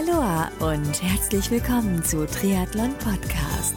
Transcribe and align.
Aloha 0.00 0.50
und 0.60 1.02
herzlich 1.02 1.50
willkommen 1.50 2.02
zu 2.02 2.26
Triathlon 2.26 2.94
Podcast. 2.94 3.74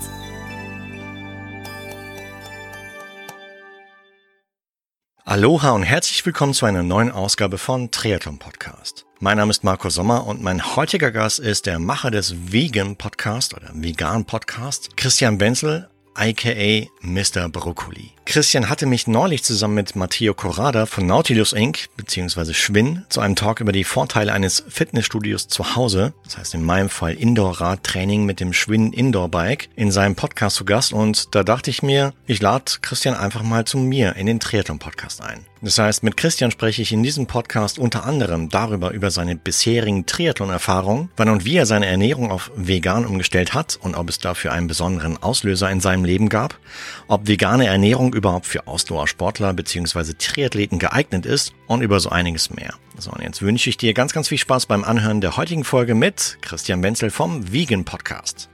Aloha 5.26 5.72
und 5.72 5.84
herzlich 5.84 6.26
willkommen 6.26 6.54
zu 6.54 6.66
einer 6.66 6.84
neuen 6.84 7.12
Ausgabe 7.12 7.58
von 7.58 7.92
Triathlon 7.92 8.40
Podcast. 8.40 9.06
Mein 9.20 9.36
Name 9.36 9.52
ist 9.52 9.66
Marco 9.66 9.90
Sommer 9.90 10.26
und 10.26 10.42
mein 10.42 10.76
heutiger 10.78 11.12
Gast 11.12 11.40
ist 11.40 11.66
der 11.66 11.80
Macher 11.80 12.12
des 12.12 12.54
Vegan 12.54 12.96
Podcast 12.96 13.54
oder 13.54 13.72
Vegan 13.74 14.24
Podcast, 14.24 14.96
Christian 14.96 15.42
Wenzel, 15.42 15.90
aka 16.16 16.88
Mr. 17.02 17.50
Brokkoli. 17.50 18.12
Christian 18.26 18.70
hatte 18.70 18.86
mich 18.86 19.08
neulich 19.08 19.44
zusammen 19.44 19.76
mit 19.76 19.96
Matteo 19.96 20.34
Corrada 20.34 20.86
von 20.86 21.06
Nautilus 21.06 21.54
Inc. 21.54 21.90
bzw. 21.98 22.54
Schwinn 22.54 23.06
zu 23.10 23.22
einem 23.22 23.36
Talk 23.36 23.60
über 23.60 23.72
die 23.72 23.84
Vorteile 23.84 24.34
eines 24.34 24.64
Fitnessstudios 24.68 25.48
zu 25.48 25.76
Hause, 25.76 26.14
das 26.24 26.38
heißt 26.38 26.54
in 26.54 26.64
meinem 26.64 26.90
Fall 26.90 27.14
Indoor-Radtraining 27.14 28.26
mit 28.26 28.40
dem 28.40 28.54
Schwinn 28.54 28.94
Indoor 28.94 29.30
Bike, 29.30 29.70
in 29.76 29.92
seinem 29.92 30.16
Podcast 30.16 30.56
zu 30.56 30.66
Gast 30.66 30.94
und 30.94 31.36
da 31.36 31.44
dachte 31.44 31.70
ich 31.70 31.84
mir, 31.84 32.14
ich 32.28 32.42
lade 32.42 32.72
Christian 32.82 33.16
einfach 33.16 33.44
mal 33.44 33.66
zu 33.66 33.78
mir 33.78 34.16
in 34.16 34.26
den 34.26 34.40
Triathlon 34.40 34.80
Podcast 34.80 35.22
ein. 35.22 35.46
Das 35.64 35.78
heißt, 35.78 36.04
mit 36.04 36.18
Christian 36.18 36.52
spreche 36.52 36.82
ich 36.82 36.92
in 36.92 37.04
diesem 37.04 37.26
Podcast 37.26 37.80
unter 37.80 38.04
anderem 38.04 38.50
darüber 38.50 38.92
über 38.92 39.12
seine 39.12 39.38
bisherigen 39.38 40.06
Triathlon-Erfahrungen, 40.06 41.10
wann 41.16 41.30
und 41.30 41.46
wie 41.46 41.56
er 41.56 41.66
seine 41.66 41.86
Ernährung 41.86 42.32
auf 42.32 42.52
vegan 42.58 43.06
umgestellt 43.06 43.54
hat 43.54 43.80
und 43.82 43.96
ob 43.96 44.10
es 44.10 44.18
dafür 44.20 44.52
einen 44.52 44.68
besonderen 44.68 45.16
Auslöser 45.24 45.72
in 45.72 45.80
seinem 45.80 46.04
Leben 46.04 46.28
gab, 46.28 46.60
ob 47.08 47.30
vegane 47.30 47.66
Ernährung 47.68 48.14
überhaupt 48.14 48.46
für 48.46 48.68
Ausdauersportler 48.68 49.54
bzw. 49.54 50.16
Triathleten 50.18 50.80
geeignet 50.80 51.26
ist 51.26 51.54
und 51.68 51.82
über 51.82 52.02
so 52.02 52.10
einiges 52.10 52.50
mehr. 52.50 52.74
So, 52.98 53.12
und 53.12 53.22
jetzt 53.22 53.42
wünsche 53.42 53.70
ich 53.70 53.78
dir 53.78 53.94
ganz, 53.94 54.12
ganz 54.12 54.28
viel 54.28 54.38
Spaß 54.38 54.66
beim 54.66 54.84
Anhören 54.84 55.22
der 55.22 55.38
heutigen 55.38 55.64
Folge 55.64 55.96
mit 55.96 56.40
Christian 56.42 56.84
Wenzel 56.84 57.10
vom 57.10 57.54
Vegan 57.54 57.86
Podcast. 57.86 58.50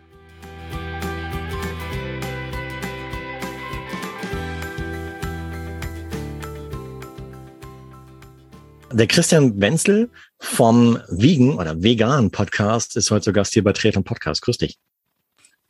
Der 8.92 9.06
Christian 9.06 9.62
Wenzel 9.62 10.10
vom 10.40 10.98
Vegan 11.10 11.56
oder 11.56 11.82
Vegan 11.82 12.32
Podcast 12.32 12.98
ist 12.98 13.12
heute 13.12 13.26
zu 13.26 13.34
Gast 13.34 13.54
hier 13.54 13.64
bei 13.64 13.72
Triathlon 13.72 14.04
Podcast. 14.04 14.42
Grüß 14.42 14.58
dich. 14.58 14.78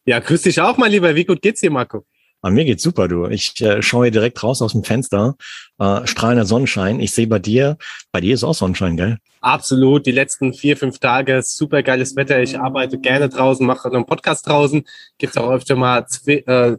Ja, 0.06 0.20
grüß 0.20 0.44
dich 0.44 0.62
auch, 0.62 0.78
mein 0.78 0.92
Lieber. 0.92 1.14
Wie 1.16 1.26
gut 1.26 1.42
geht's 1.42 1.60
dir, 1.60 1.70
Marco? 1.70 2.06
Aber 2.42 2.54
mir 2.54 2.64
geht's 2.64 2.82
super, 2.82 3.10
du. 3.10 3.28
Ich 3.28 3.60
äh, 3.62 3.82
schaue 3.82 4.10
direkt 4.12 4.42
raus 4.42 4.62
aus 4.62 4.72
dem 4.72 4.86
Fenster, 4.86 5.36
äh, 5.80 6.08
strahlender 6.08 6.46
Sonnenschein. 6.46 7.02
Ich 7.02 7.12
sehe 7.12 7.28
bei 7.28 7.40
dir, 7.40 7.78
bei 8.14 8.22
dir 8.22 8.34
ist 8.34 8.46
auch 8.46 8.54
Sonnenschein, 8.54 8.96
gell? 8.96 9.18
Absolut. 9.42 10.06
Die 10.06 10.12
letzten 10.12 10.54
vier, 10.54 10.78
fünf 10.78 11.00
Tage 11.00 11.42
super 11.44 11.84
geiles 11.84 12.16
Wetter. 12.16 12.42
Ich 12.42 12.58
arbeite 12.58 13.00
gerne 13.00 13.28
draußen, 13.28 13.66
mache 13.66 13.90
einen 13.90 14.06
Podcast 14.06 14.48
draußen. 14.48 14.86
Gibt's 15.18 15.36
auch 15.36 15.52
öfter 15.52 15.76
mal 15.76 16.08
Zwi 16.08 16.36
äh, 16.46 16.78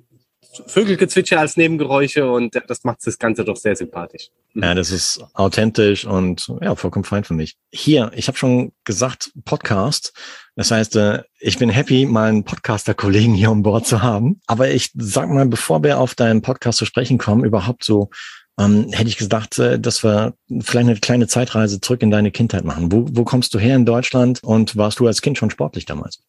Vögelgezwitscher 0.66 1.38
als 1.38 1.56
Nebengeräusche 1.56 2.30
und 2.30 2.60
das 2.66 2.84
macht 2.84 3.06
das 3.06 3.18
Ganze 3.18 3.44
doch 3.44 3.56
sehr 3.56 3.76
sympathisch. 3.76 4.30
Ja, 4.54 4.74
das 4.74 4.90
ist 4.90 5.24
authentisch 5.34 6.04
und 6.04 6.52
ja, 6.60 6.74
vollkommen 6.74 7.04
fein 7.04 7.24
für 7.24 7.34
mich. 7.34 7.56
Hier, 7.72 8.10
ich 8.14 8.26
habe 8.26 8.36
schon 8.36 8.72
gesagt, 8.84 9.32
Podcast. 9.44 10.12
Das 10.56 10.70
heißt, 10.70 10.96
äh, 10.96 11.22
ich 11.38 11.58
bin 11.58 11.70
happy, 11.70 12.04
mal 12.04 12.28
einen 12.28 12.44
Podcaster-Kollegen 12.44 13.34
hier 13.34 13.50
an 13.50 13.62
Bord 13.62 13.86
zu 13.86 14.02
haben. 14.02 14.40
Aber 14.46 14.70
ich 14.70 14.90
sag 14.96 15.30
mal, 15.30 15.46
bevor 15.46 15.82
wir 15.84 15.98
auf 16.00 16.14
deinen 16.14 16.42
Podcast 16.42 16.78
zu 16.78 16.84
sprechen 16.84 17.18
kommen, 17.18 17.44
überhaupt 17.44 17.84
so, 17.84 18.10
ähm, 18.58 18.88
hätte 18.92 19.08
ich 19.08 19.16
gesagt, 19.16 19.58
äh, 19.58 19.78
dass 19.78 20.04
wir 20.04 20.34
vielleicht 20.60 20.88
eine 20.88 20.98
kleine 20.98 21.26
Zeitreise 21.28 21.80
zurück 21.80 22.02
in 22.02 22.10
deine 22.10 22.30
Kindheit 22.30 22.64
machen. 22.64 22.92
Wo, 22.92 23.06
wo 23.10 23.24
kommst 23.24 23.54
du 23.54 23.58
her 23.58 23.76
in 23.76 23.86
Deutschland 23.86 24.42
und 24.42 24.76
warst 24.76 24.98
du 24.98 25.06
als 25.06 25.22
Kind 25.22 25.38
schon 25.38 25.50
sportlich 25.50 25.86
damals? 25.86 26.20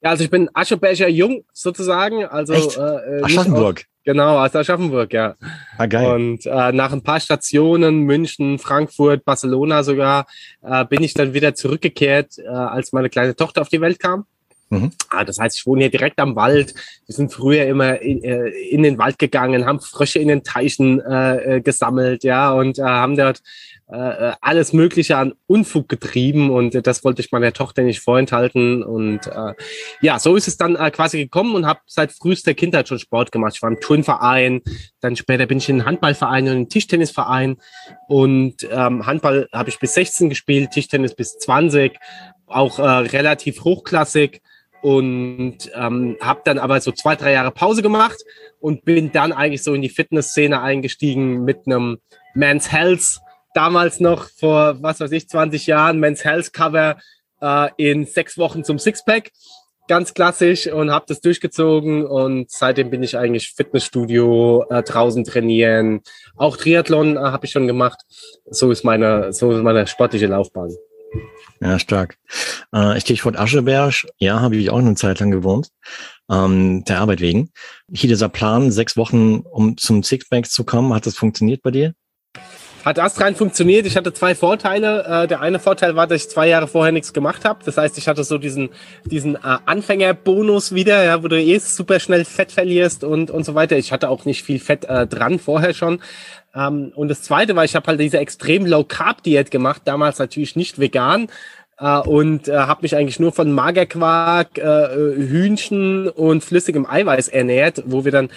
Ja, 0.00 0.10
also 0.10 0.24
ich 0.24 0.30
bin 0.30 0.48
Aschebecher 0.54 1.08
Jung 1.08 1.44
sozusagen. 1.52 2.24
Also 2.24 2.52
Echt? 2.52 2.76
Äh, 2.76 3.22
Aschaffenburg. 3.22 3.84
Genau, 4.04 4.42
aus 4.42 4.54
Aschaffenburg, 4.54 5.12
ja. 5.12 5.34
Ah, 5.76 5.84
geil. 5.84 6.14
Und 6.14 6.46
äh, 6.46 6.72
nach 6.72 6.92
ein 6.92 7.02
paar 7.02 7.20
Stationen, 7.20 8.04
München, 8.04 8.58
Frankfurt, 8.58 9.24
Barcelona 9.24 9.82
sogar, 9.82 10.26
äh, 10.62 10.84
bin 10.86 11.02
ich 11.02 11.12
dann 11.12 11.34
wieder 11.34 11.54
zurückgekehrt, 11.54 12.38
äh, 12.38 12.48
als 12.48 12.92
meine 12.92 13.10
kleine 13.10 13.36
Tochter 13.36 13.60
auf 13.60 13.68
die 13.68 13.82
Welt 13.82 13.98
kam. 13.98 14.24
Mhm. 14.70 14.92
Ah, 15.10 15.24
das 15.24 15.38
heißt, 15.38 15.58
ich 15.58 15.66
wohne 15.66 15.82
hier 15.82 15.90
direkt 15.90 16.18
am 16.20 16.36
Wald. 16.36 16.74
Wir 17.06 17.14
sind 17.14 17.32
früher 17.32 17.66
immer 17.66 18.00
in, 18.00 18.22
äh, 18.22 18.48
in 18.48 18.82
den 18.82 18.98
Wald 18.98 19.18
gegangen, 19.18 19.66
haben 19.66 19.80
Frösche 19.80 20.20
in 20.20 20.28
den 20.28 20.42
Teichen 20.42 21.00
äh, 21.00 21.56
äh 21.56 21.60
gesammelt, 21.60 22.24
ja, 22.24 22.52
und 22.52 22.78
äh, 22.78 22.82
haben 22.82 23.16
dort 23.16 23.42
äh, 23.90 24.32
alles 24.40 24.72
Mögliche 24.72 25.16
an 25.16 25.32
Unfug 25.46 25.88
getrieben 25.88 26.50
und 26.50 26.86
das 26.86 27.04
wollte 27.04 27.22
ich 27.22 27.32
meiner 27.32 27.52
Tochter 27.52 27.82
nicht 27.82 28.00
vorenthalten. 28.00 28.82
Und 28.82 29.26
äh, 29.26 29.54
ja, 30.02 30.18
so 30.18 30.36
ist 30.36 30.46
es 30.46 30.56
dann 30.56 30.76
äh, 30.76 30.90
quasi 30.90 31.18
gekommen 31.18 31.54
und 31.54 31.66
habe 31.66 31.80
seit 31.86 32.12
frühester 32.12 32.54
Kindheit 32.54 32.88
schon 32.88 32.98
Sport 32.98 33.32
gemacht. 33.32 33.54
Ich 33.56 33.62
war 33.62 33.70
im 33.70 33.80
Turnverein, 33.80 34.60
dann 35.00 35.16
später 35.16 35.46
bin 35.46 35.58
ich 35.58 35.68
in 35.68 35.76
einen 35.76 35.86
Handballverein 35.86 36.44
und 36.44 36.50
einen 36.50 36.68
Tischtennisverein. 36.68 37.56
Und 38.08 38.68
ähm, 38.70 39.06
Handball 39.06 39.48
habe 39.52 39.70
ich 39.70 39.78
bis 39.78 39.94
16 39.94 40.28
gespielt, 40.28 40.70
Tischtennis 40.70 41.14
bis 41.14 41.38
20, 41.38 41.96
auch 42.46 42.78
äh, 42.78 42.82
relativ 42.82 43.64
hochklassig 43.64 44.42
und 44.82 45.56
ähm, 45.74 46.16
habe 46.20 46.42
dann 46.44 46.58
aber 46.58 46.80
so 46.80 46.92
zwei, 46.92 47.16
drei 47.16 47.32
Jahre 47.32 47.50
Pause 47.50 47.82
gemacht 47.82 48.18
und 48.60 48.84
bin 48.84 49.12
dann 49.12 49.32
eigentlich 49.32 49.62
so 49.62 49.74
in 49.74 49.82
die 49.82 49.88
Fitnessszene 49.88 50.60
eingestiegen 50.60 51.44
mit 51.44 51.66
einem 51.66 51.98
Men's 52.34 52.70
Health 52.70 53.20
damals 53.54 54.00
noch 54.00 54.28
vor, 54.30 54.82
was 54.82 55.00
weiß 55.00 55.12
ich, 55.12 55.28
20 55.28 55.66
Jahren 55.66 55.98
Men's 55.98 56.24
Health 56.24 56.52
Cover 56.52 56.98
äh, 57.40 57.68
in 57.76 58.06
sechs 58.06 58.38
Wochen 58.38 58.64
zum 58.64 58.78
Sixpack. 58.78 59.30
Ganz 59.88 60.12
klassisch 60.12 60.66
und 60.66 60.90
habe 60.90 61.06
das 61.08 61.22
durchgezogen 61.22 62.04
und 62.04 62.50
seitdem 62.50 62.90
bin 62.90 63.02
ich 63.02 63.16
eigentlich 63.16 63.54
Fitnessstudio, 63.56 64.66
äh, 64.68 64.82
draußen 64.82 65.24
trainieren. 65.24 66.02
Auch 66.36 66.58
Triathlon 66.58 67.16
äh, 67.16 67.20
habe 67.20 67.46
ich 67.46 67.52
schon 67.52 67.66
gemacht. 67.66 67.98
So 68.50 68.70
ist 68.70 68.84
meine, 68.84 69.32
so 69.32 69.50
ist 69.50 69.62
meine 69.62 69.86
sportliche 69.86 70.26
Laufbahn. 70.26 70.76
Ja, 71.60 71.78
stark. 71.78 72.18
Äh, 72.70 73.00
Stichwort 73.00 73.36
Ascheberg, 73.36 74.06
ja, 74.18 74.40
habe 74.40 74.56
ich 74.56 74.70
auch 74.70 74.78
eine 74.78 74.94
Zeit 74.94 75.20
lang 75.20 75.30
gewohnt, 75.30 75.70
ähm, 76.30 76.84
der 76.84 77.00
Arbeit 77.00 77.20
wegen. 77.20 77.50
Hier 77.92 78.08
dieser 78.08 78.28
Plan, 78.28 78.70
sechs 78.70 78.96
Wochen, 78.96 79.40
um 79.40 79.76
zum 79.76 80.02
Sixpack 80.02 80.46
zu 80.46 80.64
kommen, 80.64 80.94
hat 80.94 81.06
das 81.06 81.16
funktioniert 81.16 81.62
bei 81.62 81.70
dir? 81.70 81.94
Hat 82.84 82.98
astrein 82.98 83.34
funktioniert. 83.34 83.86
Ich 83.86 83.96
hatte 83.96 84.12
zwei 84.12 84.34
Vorteile. 84.34 85.04
Äh, 85.04 85.26
der 85.26 85.40
eine 85.40 85.58
Vorteil 85.58 85.96
war, 85.96 86.06
dass 86.06 86.22
ich 86.22 86.30
zwei 86.30 86.48
Jahre 86.48 86.68
vorher 86.68 86.92
nichts 86.92 87.12
gemacht 87.12 87.44
habe. 87.44 87.60
Das 87.64 87.76
heißt, 87.76 87.98
ich 87.98 88.08
hatte 88.08 88.24
so 88.24 88.38
diesen, 88.38 88.70
diesen 89.04 89.34
äh, 89.34 89.58
Anfängerbonus 89.66 90.74
wieder, 90.74 91.04
ja, 91.04 91.22
wo 91.22 91.28
du 91.28 91.40
eh 91.40 91.58
super 91.58 91.98
schnell 92.00 92.24
Fett 92.24 92.52
verlierst 92.52 93.04
und, 93.04 93.30
und 93.30 93.44
so 93.44 93.54
weiter. 93.54 93.76
Ich 93.76 93.92
hatte 93.92 94.08
auch 94.08 94.24
nicht 94.24 94.44
viel 94.44 94.60
Fett 94.60 94.84
äh, 94.84 95.06
dran 95.06 95.38
vorher 95.38 95.74
schon. 95.74 96.00
Ähm, 96.54 96.92
und 96.94 97.08
das 97.08 97.22
zweite 97.22 97.56
war, 97.56 97.64
ich 97.64 97.74
habe 97.74 97.86
halt 97.86 98.00
diese 98.00 98.18
extrem 98.18 98.64
Low-Carb-Diät 98.64 99.50
gemacht, 99.50 99.82
damals 99.84 100.18
natürlich 100.18 100.56
nicht 100.56 100.78
vegan. 100.78 101.28
Uh, 101.80 102.00
und 102.04 102.48
uh, 102.48 102.54
habe 102.54 102.82
mich 102.82 102.96
eigentlich 102.96 103.20
nur 103.20 103.30
von 103.30 103.52
Magerquark, 103.52 104.58
uh, 104.58 105.14
Hühnchen 105.14 106.08
und 106.08 106.42
flüssigem 106.42 106.84
Eiweiß 106.84 107.28
ernährt, 107.28 107.84
wo 107.86 108.04
wir 108.04 108.10
dann 108.10 108.30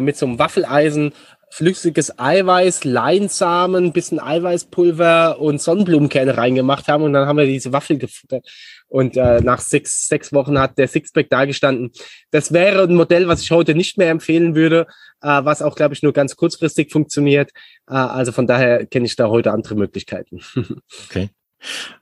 mit 0.00 0.16
so 0.16 0.26
einem 0.26 0.38
Waffeleisen 0.38 1.12
flüssiges 1.50 2.18
Eiweiß, 2.18 2.84
Leinsamen, 2.84 3.92
bisschen 3.92 4.20
Eiweißpulver 4.20 5.40
und 5.40 5.60
Sonnenblumenkerne 5.60 6.36
reingemacht 6.36 6.86
haben 6.86 7.02
und 7.02 7.12
dann 7.12 7.26
haben 7.26 7.38
wir 7.38 7.46
diese 7.46 7.72
Waffel 7.72 7.98
gefuttert. 7.98 8.48
Und 8.88 9.16
äh, 9.16 9.40
nach 9.40 9.60
sechs, 9.60 10.06
sechs 10.06 10.32
Wochen 10.32 10.58
hat 10.58 10.78
der 10.78 10.88
Sixpack 10.88 11.28
dagestanden. 11.28 11.90
Das 12.30 12.52
wäre 12.52 12.84
ein 12.84 12.94
Modell, 12.94 13.28
was 13.28 13.42
ich 13.42 13.50
heute 13.50 13.74
nicht 13.74 13.98
mehr 13.98 14.10
empfehlen 14.10 14.54
würde, 14.54 14.86
äh, 15.22 15.44
was 15.44 15.60
auch, 15.60 15.74
glaube 15.74 15.94
ich, 15.94 16.02
nur 16.02 16.12
ganz 16.12 16.36
kurzfristig 16.36 16.92
funktioniert. 16.92 17.50
Äh, 17.88 17.94
also 17.94 18.32
von 18.32 18.46
daher 18.46 18.86
kenne 18.86 19.06
ich 19.06 19.16
da 19.16 19.28
heute 19.28 19.52
andere 19.52 19.74
Möglichkeiten. 19.74 20.40
okay. 21.08 21.30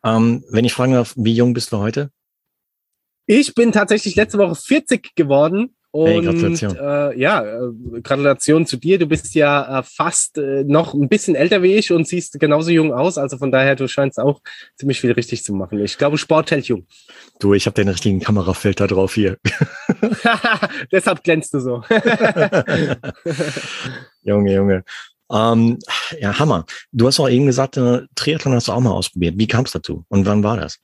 Ähm, 0.05 0.45
wenn 0.51 0.65
ich 0.65 0.75
fragen 0.75 0.93
darf, 0.93 1.15
wie 1.17 1.35
jung 1.35 1.55
bist 1.55 1.73
du 1.73 1.79
heute? 1.79 2.11
Ich 3.27 3.55
bin 3.55 3.73
tatsächlich 3.73 4.15
letzte 4.15 4.39
Woche 4.39 4.55
40 4.55 5.15
geworden 5.15 5.75
und 5.91 6.07
hey, 6.09 6.21
Gratulation. 6.23 6.77
Äh, 6.77 7.19
ja, 7.19 7.43
äh, 7.43 8.01
Gratulation 8.03 8.67
zu 8.67 8.77
dir. 8.77 8.99
Du 8.99 9.07
bist 9.07 9.35
ja 9.35 9.79
äh, 9.79 9.83
fast 9.83 10.37
äh, 10.37 10.65
noch 10.65 10.93
ein 10.95 11.09
bisschen 11.09 11.35
älter 11.35 11.63
wie 11.63 11.75
ich 11.75 11.91
und 11.93 12.07
siehst 12.07 12.39
genauso 12.39 12.71
jung 12.71 12.93
aus. 12.93 13.17
Also 13.17 13.39
von 13.39 13.51
daher, 13.51 13.75
du 13.75 13.89
scheinst 13.89 14.19
auch 14.19 14.43
ziemlich 14.77 15.01
viel 15.01 15.13
richtig 15.13 15.45
zu 15.45 15.55
machen. 15.55 15.79
Ich 15.83 15.97
glaube, 15.97 16.19
Sport 16.19 16.51
hält 16.51 16.67
jung. 16.67 16.87
Du, 17.41 17.55
ich 17.55 17.67
habe 17.67 17.75
den 17.75 17.89
richtigen 17.89 18.21
Kamerafilter 18.21 18.87
drauf 18.87 19.15
hier. 19.15 19.39
Deshalb 20.93 21.25
glänzt 21.25 21.55
du 21.55 21.61
so. 21.61 21.83
Junge, 24.23 24.55
Junge. 24.55 24.85
Ähm, 25.31 25.79
ja, 26.21 26.39
Hammer. 26.39 26.65
Du 26.93 27.07
hast 27.07 27.21
auch 27.21 27.29
eben 27.29 27.47
gesagt, 27.47 27.77
äh, 27.77 28.03
Triathlon 28.15 28.55
hast 28.55 28.69
du 28.69 28.73
auch 28.73 28.81
mal 28.81 28.93
ausprobiert. 28.93 29.35
Wie 29.39 29.47
kam 29.47 29.65
es 29.65 29.73
dazu 29.73 30.05
und 30.09 30.27
wann 30.27 30.43
war 30.43 30.57
das? 30.57 30.79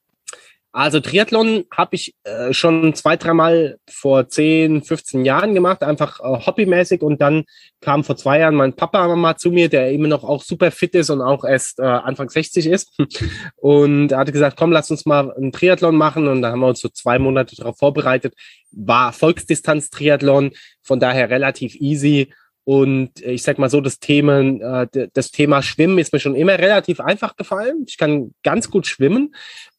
Also 0.77 0.99
Triathlon 0.99 1.67
habe 1.71 1.95
ich 1.95 2.17
äh, 2.25 2.53
schon 2.53 2.95
zwei, 2.95 3.17
dreimal 3.17 3.79
vor 3.89 4.29
10, 4.29 4.83
15 4.83 5.25
Jahren 5.25 5.55
gemacht, 5.55 5.85
einfach 5.85 6.19
äh, 6.19 6.47
hobbymäßig. 6.47 7.01
Und 7.01 7.23
dann 7.23 7.45
kam 7.81 8.03
vor 8.03 8.17
zwei 8.17 8.41
Jahren 8.41 8.57
mein 8.57 8.73
Papa 8.73 9.07
mal 9.15 9.37
zu 9.37 9.53
mir, 9.53 9.69
der 9.69 9.93
immer 9.93 10.09
noch 10.09 10.25
auch 10.25 10.43
super 10.43 10.73
fit 10.73 10.97
ist 10.97 11.11
und 11.11 11.23
auch 11.23 11.45
erst 11.45 11.79
äh, 11.79 11.85
Anfang 11.85 12.29
60 12.29 12.67
ist. 12.67 12.91
Und 13.57 14.11
er 14.11 14.19
hatte 14.19 14.33
gesagt, 14.33 14.57
komm, 14.59 14.73
lass 14.73 14.91
uns 14.91 15.07
mal 15.07 15.33
einen 15.33 15.53
Triathlon 15.53 15.95
machen. 15.95 16.27
Und 16.27 16.43
da 16.43 16.51
haben 16.51 16.61
wir 16.61 16.67
uns 16.67 16.81
so 16.81 16.89
zwei 16.89 17.21
Monate 17.21 17.55
darauf 17.55 17.79
vorbereitet. 17.79 18.35
War 18.73 19.13
Volksdistanz-Triathlon, 19.13 20.51
von 20.83 20.99
daher 20.99 21.31
relativ 21.31 21.77
easy. 21.77 22.33
Und 22.65 23.21
ich 23.21 23.43
sag 23.43 23.59
mal 23.59 23.71
so, 23.71 23.81
das 23.81 24.01
Thema, 24.01 24.41
äh, 24.41 25.09
das 25.13 25.31
Thema 25.31 25.63
Schwimmen 25.63 25.99
ist 25.99 26.13
mir 26.13 26.19
schon 26.19 26.35
immer 26.35 26.59
relativ 26.59 26.99
einfach 26.99 27.37
gefallen. 27.37 27.85
Ich 27.87 27.97
kann 27.97 28.35
ganz 28.43 28.71
gut 28.71 28.89
schwimmen. 28.89 29.35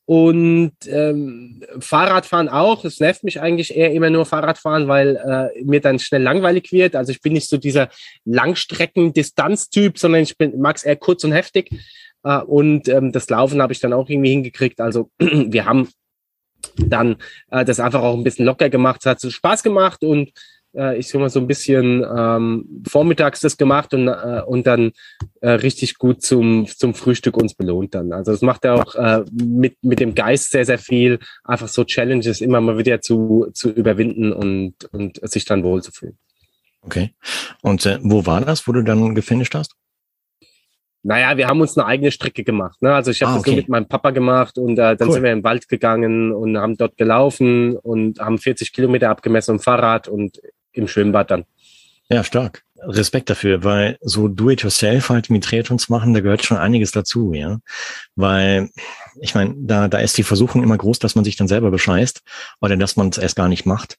Und 0.07 0.73
ähm, 0.87 1.63
Fahrradfahren 1.79 2.47
auch. 2.47 2.85
Es 2.85 2.99
nervt 2.99 3.23
mich 3.23 3.41
eigentlich 3.41 3.75
eher 3.75 3.91
immer 3.91 4.11
nur 4.11 4.25
Fahrradfahren, 4.25 4.87
weil 4.87 5.15
äh, 5.15 5.63
mir 5.63 5.81
dann 5.81 5.97
schnell 5.97 6.21
langweilig 6.21 6.71
wird. 6.71 6.95
Also 6.95 7.11
ich 7.11 7.21
bin 7.21 7.33
nicht 7.33 7.49
so 7.49 7.57
dieser 7.57 7.89
Langstrecken-Distanztyp, 8.25 9.97
sondern 9.97 10.21
ich 10.21 10.35
mag 10.55 10.75
es 10.75 10.83
eher 10.83 10.95
kurz 10.95 11.23
und 11.23 11.31
heftig. 11.31 11.71
Äh, 12.23 12.39
und 12.41 12.87
ähm, 12.87 13.11
das 13.11 13.29
Laufen 13.29 13.61
habe 13.61 13.73
ich 13.73 13.79
dann 13.79 13.93
auch 13.93 14.07
irgendwie 14.07 14.29
hingekriegt. 14.29 14.79
Also 14.79 15.09
wir 15.17 15.65
haben 15.65 15.89
dann 16.77 17.17
äh, 17.51 17.65
das 17.65 17.79
einfach 17.79 18.01
auch 18.01 18.15
ein 18.15 18.23
bisschen 18.23 18.45
locker 18.45 18.69
gemacht. 18.69 19.01
Es 19.01 19.05
hat 19.05 19.19
so 19.19 19.29
Spaß 19.29 19.63
gemacht 19.63 20.03
und 20.03 20.31
äh, 20.75 20.97
ich 20.97 21.07
sag 21.07 21.19
mal 21.19 21.29
so 21.29 21.39
ein 21.39 21.47
bisschen 21.47 22.05
ähm, 22.05 22.83
vormittags 22.87 23.39
das 23.39 23.57
gemacht 23.57 23.93
und, 23.93 24.07
äh, 24.07 24.41
und 24.45 24.67
dann 24.67 24.91
äh, 25.41 25.51
richtig 25.51 25.97
gut 25.97 26.21
zum, 26.21 26.67
zum 26.67 26.93
Frühstück 26.93 27.37
uns 27.37 27.53
belohnt 27.53 27.95
dann. 27.95 28.11
Also 28.11 28.31
das 28.31 28.41
macht 28.41 28.65
er 28.65 28.75
auch 28.75 28.95
äh, 28.95 29.23
mit, 29.31 29.77
mit 29.83 29.99
dem 29.99 30.15
Geist 30.15 30.51
sehr, 30.51 30.65
sehr 30.65 30.79
viel, 30.79 31.19
einfach 31.43 31.67
so 31.67 31.83
Challenges 31.83 32.41
immer 32.41 32.61
mal 32.61 32.77
wieder 32.77 33.01
zu, 33.01 33.47
zu 33.53 33.71
überwinden 33.71 34.33
und, 34.33 34.73
und 34.91 35.19
sich 35.29 35.45
dann 35.45 35.63
wohlzufühlen. 35.63 36.17
Okay. 36.81 37.11
Und 37.61 37.85
äh, 37.85 37.97
wo 38.01 38.25
war 38.25 38.41
das, 38.41 38.67
wo 38.67 38.71
du 38.71 38.83
dann 38.83 39.15
gefinisht 39.15 39.55
hast? 39.55 39.75
Naja, 41.07 41.37
wir 41.37 41.47
haben 41.47 41.61
uns 41.61 41.77
eine 41.77 41.85
eigene 41.85 42.11
Strecke 42.11 42.43
gemacht. 42.43 42.81
Ne? 42.81 42.91
Also 42.91 43.11
ich 43.11 43.21
habe 43.21 43.33
ah, 43.33 43.35
okay. 43.35 43.43
das 43.43 43.51
nur 43.51 43.55
mit 43.57 43.69
meinem 43.69 43.87
Papa 43.87 44.09
gemacht 44.09 44.57
und 44.57 44.73
äh, 44.73 44.95
dann 44.95 45.07
cool. 45.07 45.13
sind 45.13 45.23
wir 45.23 45.31
im 45.31 45.43
Wald 45.43 45.69
gegangen 45.69 46.31
und 46.31 46.57
haben 46.57 46.77
dort 46.77 46.97
gelaufen 46.97 47.77
und 47.77 48.19
haben 48.19 48.39
40 48.39 48.73
Kilometer 48.73 49.11
abgemessen 49.11 49.51
im 49.55 49.59
Fahrrad 49.59 50.07
und 50.07 50.39
im 50.75 50.87
Schwimmbad 50.87 51.31
dann. 51.31 51.45
Ja, 52.09 52.23
stark. 52.23 52.63
Respekt 52.87 53.29
dafür, 53.29 53.63
weil 53.63 53.97
so 54.01 54.27
Do-it-yourself 54.27 55.09
halt 55.09 55.29
mit 55.29 55.43
Triathlons 55.43 55.89
machen, 55.89 56.13
da 56.13 56.19
gehört 56.19 56.45
schon 56.45 56.57
einiges 56.57 56.91
dazu, 56.91 57.33
ja. 57.33 57.57
Weil, 58.15 58.69
ich 59.21 59.33
meine, 59.33 59.55
da, 59.57 59.87
da 59.87 59.97
ist 59.99 60.17
die 60.17 60.23
Versuchung 60.23 60.61
immer 60.61 60.77
groß, 60.77 60.99
dass 60.99 61.15
man 61.15 61.23
sich 61.23 61.35
dann 61.35 61.47
selber 61.47 61.71
bescheißt 61.71 62.21
oder 62.61 62.77
dass 62.77 62.95
man 62.95 63.09
es 63.09 63.17
erst 63.17 63.37
gar 63.37 63.47
nicht 63.47 63.65
macht. 63.65 63.97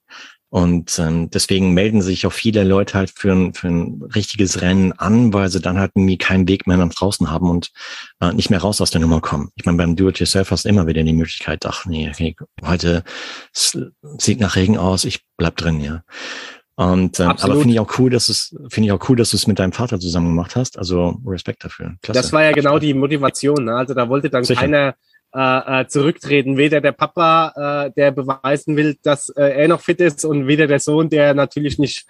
Und 0.48 0.98
ähm, 1.00 1.28
deswegen 1.30 1.74
melden 1.74 2.02
sich 2.02 2.24
auch 2.24 2.32
viele 2.32 2.62
Leute 2.62 2.94
halt 2.94 3.10
für 3.10 3.32
ein, 3.32 3.52
für 3.52 3.66
ein 3.66 4.00
richtiges 4.14 4.60
Rennen 4.60 4.92
an, 4.92 5.32
weil 5.32 5.48
sie 5.48 5.60
dann 5.60 5.78
halt 5.78 5.90
irgendwie 5.96 6.18
keinen 6.18 6.46
Weg 6.46 6.68
mehr 6.68 6.76
nach 6.76 6.94
draußen 6.94 7.30
haben 7.30 7.50
und 7.50 7.72
äh, 8.20 8.32
nicht 8.32 8.50
mehr 8.50 8.60
raus 8.60 8.80
aus 8.80 8.92
der 8.92 9.00
Nummer 9.00 9.20
kommen. 9.20 9.50
Ich 9.56 9.64
meine, 9.64 9.78
beim 9.78 9.96
Do-it-yourself 9.96 10.52
hast 10.52 10.64
du 10.64 10.68
immer 10.68 10.86
wieder 10.86 11.02
die 11.02 11.12
Möglichkeit, 11.12 11.66
ach 11.66 11.84
nee, 11.86 12.08
okay, 12.08 12.36
heute 12.62 13.02
sieht 13.52 14.38
nach 14.38 14.54
Regen 14.54 14.78
aus, 14.78 15.04
ich 15.04 15.22
bleib 15.36 15.56
drin, 15.56 15.80
ja. 15.80 16.04
Und 16.76 17.20
ähm, 17.20 17.30
aber 17.30 17.56
finde 17.56 17.72
ich 17.72 17.80
auch 17.80 17.98
cool, 17.98 18.10
dass 18.10 18.28
es 18.28 18.54
finde 18.68 18.88
ich 18.88 18.92
auch 18.92 19.08
cool, 19.08 19.16
dass 19.16 19.30
du 19.30 19.36
es 19.38 19.46
mit 19.46 19.58
deinem 19.58 19.72
Vater 19.72 19.98
zusammen 19.98 20.28
gemacht 20.28 20.56
hast. 20.56 20.78
Also 20.78 21.18
Respekt 21.26 21.64
dafür. 21.64 21.94
Klasse. 22.02 22.20
Das 22.20 22.32
war 22.32 22.44
ja 22.44 22.52
genau 22.52 22.78
die 22.78 22.92
Motivation. 22.92 23.64
Ne? 23.64 23.74
Also 23.74 23.94
da 23.94 24.08
wollte 24.10 24.28
dann 24.28 24.44
Sicher. 24.44 24.60
keiner 24.60 24.94
äh, 25.34 25.82
äh, 25.82 25.88
zurücktreten. 25.88 26.58
Weder 26.58 26.82
der 26.82 26.92
Papa, 26.92 27.86
äh, 27.86 27.90
der 27.92 28.10
beweisen 28.10 28.76
will, 28.76 28.96
dass 29.02 29.30
äh, 29.30 29.42
er 29.42 29.68
noch 29.68 29.80
fit 29.80 30.00
ist, 30.00 30.24
und 30.24 30.46
weder 30.46 30.66
der 30.66 30.80
Sohn, 30.80 31.08
der 31.08 31.34
natürlich 31.34 31.78
nicht 31.78 32.06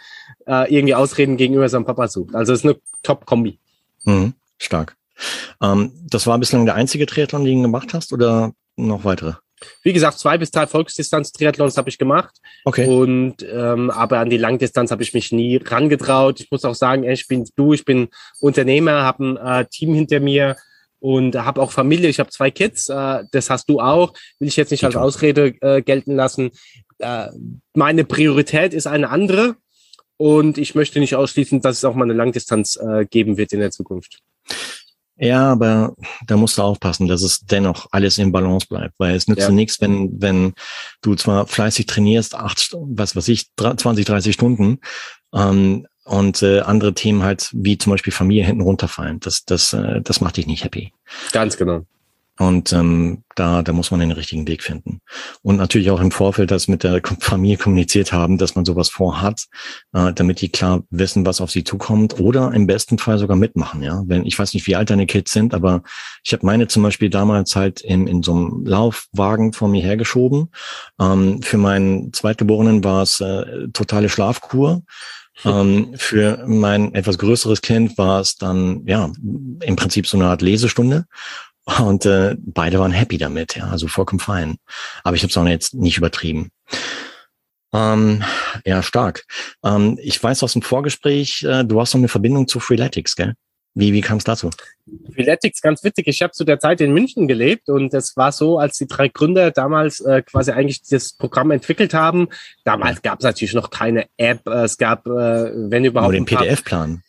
äh, 0.47 0.73
irgendwie 0.73 0.95
Ausreden 0.95 1.37
gegenüber 1.37 1.69
seinem 1.69 1.87
Papa 1.87 2.09
sucht. 2.09 2.35
Also 2.35 2.53
es 2.53 2.61
ist 2.61 2.65
eine 2.65 2.77
Top-Kombi. 3.03 3.59
Mhm, 4.05 4.35
stark. 4.59 4.97
Ähm, 5.63 5.93
das 6.11 6.27
war 6.27 6.39
bislang 6.39 6.67
der 6.67 6.75
einzige 6.75 7.07
Triathlon, 7.07 7.45
den 7.45 7.59
du 7.59 7.63
gemacht 7.63 7.95
hast, 7.95 8.13
oder 8.13 8.53
noch 8.77 9.05
weitere? 9.05 9.35
Wie 9.83 9.93
gesagt, 9.93 10.19
zwei 10.19 10.37
bis 10.39 10.51
drei 10.51 10.67
Volksdistanz-Triathlons 10.67 11.77
habe 11.77 11.89
ich 11.89 11.99
gemacht. 11.99 12.37
Okay. 12.65 12.87
Und 12.87 13.37
ähm, 13.43 13.91
aber 13.91 14.19
an 14.19 14.31
die 14.31 14.37
Langdistanz 14.37 14.91
habe 14.91 15.03
ich 15.03 15.15
mich 15.15 15.33
nie 15.33 15.57
rangetraut. 15.57 16.41
Ich 16.41 16.51
muss 16.51 16.65
auch 16.65 16.75
sagen, 16.75 17.05
ich 17.05 17.27
bin 17.27 17.49
du, 17.57 17.73
ich 17.73 17.85
bin 17.85 18.09
Unternehmer, 18.41 19.03
habe 19.03 19.25
ein 19.25 19.37
äh, 19.37 19.67
Team 19.67 19.95
hinter 19.95 20.21
mir 20.21 20.57
und 21.01 21.37
habe 21.37 21.61
auch 21.63 21.73
Familie. 21.73 22.09
Ich 22.09 22.19
habe 22.19 22.31
zwei 22.31 22.51
Kids. 22.51 22.89
Äh, 22.89 23.25
das 23.31 23.51
hast 23.51 23.69
du 23.69 23.81
auch. 23.81 24.13
Will 24.39 24.49
ich 24.49 24.57
jetzt 24.57 24.71
nicht 24.71 24.85
als 24.85 24.97
Ausrede 24.97 25.55
äh, 25.61 25.83
gelten 25.83 26.15
lassen. 26.15 26.51
Äh, 26.99 27.29
meine 27.75 28.05
Priorität 28.05 28.75
ist 28.75 28.87
eine 28.87 29.11
andere. 29.11 29.57
Und 30.19 30.57
ich 30.57 30.75
möchte 30.75 30.99
nicht 30.99 31.15
ausschließen, 31.15 31.61
dass 31.61 31.79
es 31.79 31.85
auch 31.85 31.95
mal 31.95 32.05
eine 32.05 32.15
Langdistanz 32.15 32.77
äh, 32.77 33.05
geben 33.05 33.37
wird 33.37 33.53
in 33.53 33.61
der 33.61 33.71
Zukunft. 33.71 34.21
Ja, 35.19 35.53
aber 35.53 35.95
da 36.27 36.37
musst 36.37 36.59
du 36.59 36.63
aufpassen, 36.63 37.09
dass 37.09 37.23
es 37.23 37.41
dennoch 37.41 37.87
alles 37.91 38.19
im 38.19 38.33
Balance 38.33 38.67
bleibt, 38.69 38.95
weil 38.99 39.15
es 39.15 39.29
nützt 39.29 39.43
ja. 39.43 39.51
nichts, 39.51 39.81
wenn, 39.81 40.11
wenn 40.21 40.53
du 41.01 41.15
zwar 41.15 41.47
fleißig 41.47 41.87
trainierst, 41.87 42.35
acht, 42.35 42.71
was 42.73 43.17
weiß 43.17 43.29
ich, 43.29 43.47
20, 43.57 44.05
30 44.05 44.35
Stunden, 44.35 44.79
ähm, 45.33 45.87
und 46.05 46.41
äh, 46.43 46.61
andere 46.61 46.95
Themen 46.95 47.25
halt, 47.25 47.51
wie 47.53 47.79
zum 47.79 47.91
Beispiel 47.91 48.13
Familie 48.13 48.45
hinten 48.45 48.63
runterfallen. 48.63 49.19
Das, 49.21 49.45
das, 49.45 49.73
äh, 49.73 50.01
das 50.03 50.21
macht 50.21 50.37
dich 50.37 50.47
nicht 50.47 50.63
happy. 50.63 50.93
Ganz 51.33 51.57
genau. 51.57 51.85
Und 52.39 52.73
ähm, 52.73 53.25
da, 53.35 53.63
da 53.63 53.73
muss 53.73 53.91
man 53.91 54.01
den 54.01 54.13
richtigen 54.13 54.47
Weg 54.47 54.63
finden. 54.63 55.01
Und 55.43 55.57
natürlich 55.57 55.91
auch 55.91 56.01
im 56.01 56.11
Vorfeld 56.11 56.51
das 56.51 56.69
mit 56.69 56.83
der 56.83 57.01
Familie 57.21 57.57
kommuniziert 57.57 58.13
haben, 58.13 58.37
dass 58.37 58.55
man 58.55 58.65
sowas 58.65 58.89
vorhat, 58.89 59.47
äh, 59.93 60.13
damit 60.13 60.41
die 60.41 60.51
klar 60.51 60.83
wissen, 60.91 61.25
was 61.25 61.41
auf 61.41 61.51
sie 61.51 61.65
zukommt 61.65 62.21
oder 62.21 62.53
im 62.53 62.67
besten 62.67 62.99
Fall 62.99 63.19
sogar 63.19 63.37
mitmachen. 63.37 63.83
Ja, 63.83 64.03
wenn 64.07 64.27
ich 64.27 64.39
weiß 64.39 64.53
nicht, 64.55 64.67
wie 64.67 64.77
alt 64.77 64.91
deine 64.91 65.07
Kids 65.07 65.33
sind, 65.33 65.55
aber 65.55 65.83
ich 66.25 66.33
habe 66.33 66.45
meine 66.45 66.69
zum 66.69 66.83
Beispiel 66.83 67.11
damals 67.11 67.57
halt 67.57 67.81
in, 67.81 68.07
in 68.07 68.23
so 68.23 68.33
einem 68.35 68.67
Laufwagen 68.67 69.53
vor 69.53 69.69
mir 69.69 69.83
hergeschoben. 69.83 70.51
Ähm, 71.01 71.43
für 71.43 71.59
meinen 71.59 72.13
Zweitgeborenen 72.13 72.85
war 72.85 73.03
es 73.03 73.21
äh, 73.21 73.69
totale 73.73 74.09
Schlafkur. 74.09 74.83
Ähm, 75.45 75.93
für 75.97 76.45
mein 76.47 76.95
etwas 76.95 77.19
größeres 77.19 77.61
Kind 77.61 77.99
war 77.99 78.21
es 78.21 78.37
dann 78.37 78.87
ja 78.87 79.11
im 79.61 79.77
Prinzip 79.77 80.07
so 80.07 80.17
eine 80.17 80.29
Art 80.29 80.43
Lesestunde. 80.43 81.05
Und 81.67 82.07
äh, 82.07 82.37
beide 82.39 82.79
waren 82.79 82.93
happy 82.93 83.19
damit, 83.19 83.57
ja, 83.57 83.65
also 83.65 83.89
vollkommen 83.89 84.21
fein. 84.21 84.57
Aber 85.03 85.17
ich 85.17 85.23
habe 85.23 85.31
es 85.31 85.37
auch 85.37 85.47
jetzt 85.47 85.75
nicht 85.75 85.99
übertrieben. 85.99 86.51
Ähm, 87.73 88.23
ja, 88.65 88.83
stark. 88.83 89.25
Ähm, 89.65 89.99
ich 90.01 90.23
weiß 90.23 90.43
aus 90.43 90.53
dem 90.53 90.63
Vorgespräch, 90.63 91.43
äh, 91.43 91.65
du 91.65 91.81
hast 91.81 91.91
so 91.91 91.99
eine 91.99 92.09
Verbindung 92.09 92.47
zu 92.47 92.61
Freeletics, 92.61 93.17
gell? 93.17 93.35
Wie, 93.79 93.93
wie 93.93 94.01
kam 94.01 94.17
es 94.17 94.25
dazu? 94.25 94.49
Freeletics, 95.13 95.61
ganz 95.61 95.85
witzig. 95.85 96.07
Ich 96.07 96.23
habe 96.23 96.33
zu 96.33 96.45
der 96.45 96.59
Zeit 96.59 96.81
in 96.81 96.95
München 96.95 97.29
gelebt 97.29 97.69
und 97.69 97.93
es 97.93 98.17
war 98.17 98.33
so, 98.33 98.59
als 98.59 98.79
die 98.79 98.87
drei 98.87 99.09
Gründer 99.09 99.51
damals 99.51 100.01
äh, 100.01 100.23
quasi 100.23 100.53
eigentlich 100.53 100.83
das 100.89 101.13
Programm 101.13 101.51
entwickelt 101.51 101.93
haben. 101.93 102.29
Damals 102.65 103.03
gab 103.03 103.19
es 103.19 103.25
natürlich 103.25 103.53
noch 103.53 103.69
keine 103.69 104.07
App. 104.17 104.47
Es 104.47 104.79
gab, 104.79 105.07
äh, 105.07 105.11
wenn 105.11 105.85
überhaupt. 105.85 106.13
Nur 106.13 106.21
den 106.21 106.25
PDF-Plan. 106.25 107.03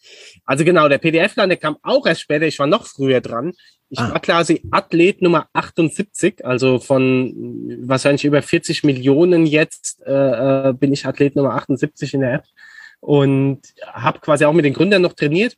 Also 0.43 0.65
genau, 0.65 0.89
der 0.89 0.98
PDF-Plan, 0.98 1.48
der 1.48 1.58
kam 1.58 1.77
auch 1.84 2.05
erst 2.05 2.22
später. 2.22 2.46
Ich 2.46 2.60
war 2.60 2.67
noch 2.67 2.86
früher 2.86 3.22
dran. 3.22 3.53
Ich 3.89 4.00
ah. 4.00 4.12
war 4.12 4.20
quasi 4.20 4.62
Athlet 4.72 5.22
Nummer 5.22 5.48
78, 5.53 6.46
also 6.46 6.79
von 6.79 7.77
wahrscheinlich 7.84 8.25
über 8.25 8.41
40 8.41 8.84
Millionen 8.84 9.46
jetzt 9.46 10.03
äh, 10.06 10.70
äh, 10.70 10.74
bin 10.74 10.91
ich 10.91 11.06
Athlet 11.06 11.36
Nummer 11.36 11.56
78 11.56 12.13
in 12.13 12.22
der 12.22 12.34
App 12.34 12.44
und 13.00 13.62
habe 13.86 14.20
quasi 14.20 14.46
auch 14.46 14.53
mit 14.53 14.65
den 14.65 14.74
Gründern 14.74 15.01
noch 15.01 15.13
trainiert 15.13 15.58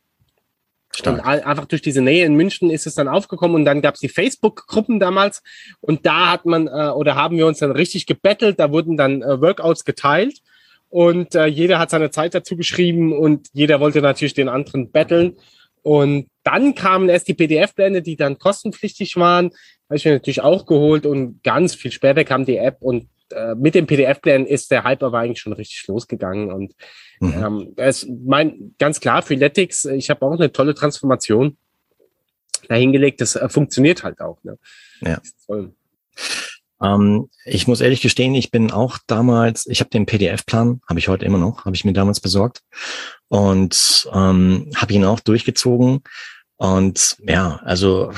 Stark. 0.92 1.18
Und 1.18 1.24
einfach 1.24 1.66
durch 1.66 1.82
diese 1.82 2.02
Nähe 2.02 2.24
in 2.24 2.34
München 2.34 2.70
ist 2.70 2.86
es 2.86 2.94
dann 2.94 3.08
aufgekommen 3.08 3.54
und 3.54 3.64
dann 3.64 3.80
gab 3.80 3.94
es 3.94 4.00
die 4.00 4.08
Facebook-Gruppen 4.08 4.98
damals 4.98 5.42
und 5.80 6.04
da 6.04 6.30
hat 6.32 6.46
man 6.46 6.66
äh, 6.66 6.90
oder 6.90 7.14
haben 7.14 7.36
wir 7.36 7.46
uns 7.46 7.58
dann 7.58 7.70
richtig 7.70 8.06
gebettelt, 8.06 8.58
da 8.58 8.72
wurden 8.72 8.96
dann 8.96 9.22
äh, 9.22 9.40
Workouts 9.40 9.84
geteilt 9.84 10.40
und 10.88 11.34
äh, 11.34 11.46
jeder 11.46 11.78
hat 11.78 11.90
seine 11.90 12.10
Zeit 12.10 12.34
dazu 12.34 12.56
geschrieben 12.56 13.12
und 13.12 13.48
jeder 13.52 13.78
wollte 13.78 14.02
natürlich 14.02 14.34
den 14.34 14.48
anderen 14.48 14.90
betteln 14.90 15.36
und 15.82 16.28
dann 16.42 16.74
kamen 16.74 17.08
erst 17.08 17.28
die 17.28 17.34
PDF-Blende, 17.34 18.02
die 18.02 18.16
dann 18.16 18.38
kostenpflichtig 18.38 19.16
waren, 19.16 19.50
habe 19.88 19.96
ich 19.96 20.04
mir 20.04 20.12
natürlich 20.12 20.40
auch 20.40 20.66
geholt 20.66 21.06
und 21.06 21.42
ganz 21.42 21.74
viel 21.74 21.92
später 21.92 22.24
kam 22.24 22.44
die 22.44 22.56
App 22.56 22.78
und 22.80 23.08
äh, 23.30 23.54
mit 23.54 23.74
dem 23.74 23.86
PDF-Plan 23.86 24.46
ist 24.46 24.70
der 24.70 24.84
Hype 24.84 25.02
aber 25.02 25.18
eigentlich 25.18 25.40
schon 25.40 25.52
richtig 25.52 25.86
losgegangen 25.86 26.52
und 26.52 26.74
Mhm. 27.20 27.34
Ähm, 27.34 27.72
es 27.76 28.06
mein 28.08 28.74
ganz 28.78 28.98
klar, 28.98 29.22
Freeletics, 29.22 29.84
ich 29.84 30.08
habe 30.08 30.24
auch 30.24 30.32
eine 30.32 30.52
tolle 30.52 30.74
Transformation 30.74 31.58
dahingelegt. 32.68 33.20
Das 33.20 33.36
äh, 33.36 33.48
funktioniert 33.48 34.02
halt 34.02 34.20
auch. 34.20 34.42
Ne? 34.42 34.58
Ja. 35.02 35.20
Ähm, 36.82 37.28
ich 37.44 37.66
muss 37.66 37.80
ehrlich 37.80 38.00
gestehen, 38.00 38.34
ich 38.34 38.50
bin 38.50 38.70
auch 38.70 38.98
damals, 39.06 39.66
ich 39.66 39.80
habe 39.80 39.90
den 39.90 40.06
PDF-Plan, 40.06 40.80
habe 40.88 40.98
ich 40.98 41.08
heute 41.08 41.24
immer 41.24 41.38
noch, 41.38 41.64
habe 41.64 41.76
ich 41.76 41.84
mir 41.84 41.92
damals 41.92 42.20
besorgt 42.20 42.62
und 43.28 44.08
ähm, 44.12 44.70
habe 44.76 44.92
ihn 44.92 45.04
auch 45.04 45.20
durchgezogen. 45.20 46.02
Und 46.56 47.16
ja, 47.26 47.58
also 47.64 48.12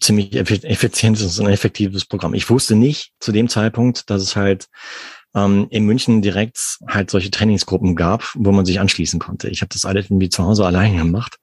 ziemlich 0.00 0.32
effizientes 0.36 1.40
und 1.40 1.48
effektives 1.48 2.04
Programm. 2.04 2.34
Ich 2.34 2.48
wusste 2.48 2.76
nicht 2.76 3.10
zu 3.18 3.32
dem 3.32 3.48
Zeitpunkt, 3.48 4.08
dass 4.10 4.22
es 4.22 4.36
halt 4.36 4.68
ähm, 5.34 5.66
in 5.70 5.84
München 5.84 6.22
direkt 6.22 6.78
halt 6.86 7.10
solche 7.10 7.30
Trainingsgruppen 7.30 7.96
gab, 7.96 8.32
wo 8.34 8.52
man 8.52 8.64
sich 8.64 8.80
anschließen 8.80 9.18
konnte. 9.18 9.48
Ich 9.48 9.62
habe 9.62 9.70
das 9.72 9.84
alles 9.84 10.06
irgendwie 10.06 10.28
zu 10.28 10.44
Hause 10.44 10.66
allein 10.66 10.96
gemacht, 10.96 11.36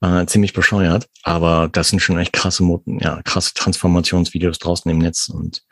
äh, 0.00 0.26
ziemlich 0.26 0.52
bescheuert, 0.52 1.08
aber 1.22 1.68
das 1.70 1.88
sind 1.88 2.00
schon 2.00 2.18
echt 2.18 2.32
krasse, 2.32 2.64
ja, 2.86 3.20
krasse 3.22 3.54
Transformationsvideos 3.54 4.58
draußen 4.58 4.90
im 4.90 4.98
Netz. 4.98 5.28
Und 5.28 5.62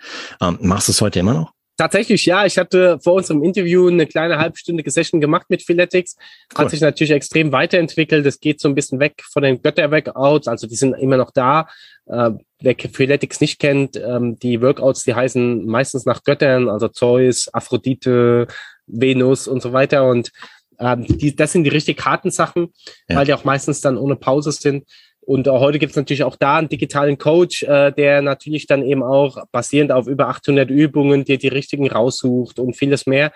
ähm, 0.40 0.58
machst 0.60 0.88
du 0.88 0.92
es 0.92 1.00
heute 1.00 1.20
immer 1.20 1.34
noch? 1.34 1.53
Tatsächlich, 1.76 2.24
ja. 2.24 2.46
Ich 2.46 2.56
hatte 2.56 3.00
vor 3.00 3.14
unserem 3.14 3.42
Interview 3.42 3.88
eine 3.88 4.06
kleine 4.06 4.38
halbstündige 4.38 4.90
Session 4.90 5.20
gemacht 5.20 5.46
mit 5.48 5.62
Philetics. 5.62 6.16
Cool. 6.52 6.64
Hat 6.64 6.70
sich 6.70 6.80
natürlich 6.80 7.10
extrem 7.10 7.50
weiterentwickelt. 7.50 8.24
Es 8.26 8.38
geht 8.38 8.60
so 8.60 8.68
ein 8.68 8.76
bisschen 8.76 9.00
weg 9.00 9.22
von 9.32 9.42
den 9.42 9.60
Götter-Workouts. 9.60 10.46
Also 10.46 10.68
die 10.68 10.76
sind 10.76 10.94
immer 10.94 11.16
noch 11.16 11.32
da. 11.32 11.68
Äh, 12.06 12.30
wer 12.60 12.76
Philetics 12.92 13.40
nicht 13.40 13.58
kennt, 13.58 13.96
ähm, 13.96 14.38
die 14.38 14.60
Workouts, 14.60 15.02
die 15.02 15.14
heißen 15.14 15.66
meistens 15.66 16.06
nach 16.06 16.22
Göttern, 16.22 16.68
also 16.68 16.88
Zeus, 16.88 17.52
Aphrodite, 17.52 18.46
Venus 18.86 19.48
und 19.48 19.60
so 19.60 19.72
weiter. 19.72 20.08
Und 20.08 20.30
ähm, 20.78 21.04
die, 21.06 21.34
das 21.34 21.52
sind 21.52 21.64
die 21.64 21.70
richtig 21.70 22.04
harten 22.04 22.30
Sachen, 22.30 22.72
ja. 23.08 23.16
weil 23.16 23.26
die 23.26 23.34
auch 23.34 23.44
meistens 23.44 23.80
dann 23.80 23.96
ohne 23.96 24.16
Pause 24.16 24.52
sind. 24.52 24.84
Und 25.26 25.48
auch 25.48 25.60
heute 25.60 25.78
gibt 25.78 25.90
es 25.90 25.96
natürlich 25.96 26.24
auch 26.24 26.36
da 26.36 26.58
einen 26.58 26.68
digitalen 26.68 27.18
Coach, 27.18 27.62
äh, 27.62 27.92
der 27.92 28.22
natürlich 28.22 28.66
dann 28.66 28.82
eben 28.82 29.02
auch 29.02 29.44
basierend 29.52 29.92
auf 29.92 30.06
über 30.06 30.28
800 30.28 30.70
Übungen 30.70 31.24
dir 31.24 31.38
die 31.38 31.48
richtigen 31.48 31.90
raussucht 31.90 32.58
und 32.58 32.76
vieles 32.76 33.06
mehr. 33.06 33.32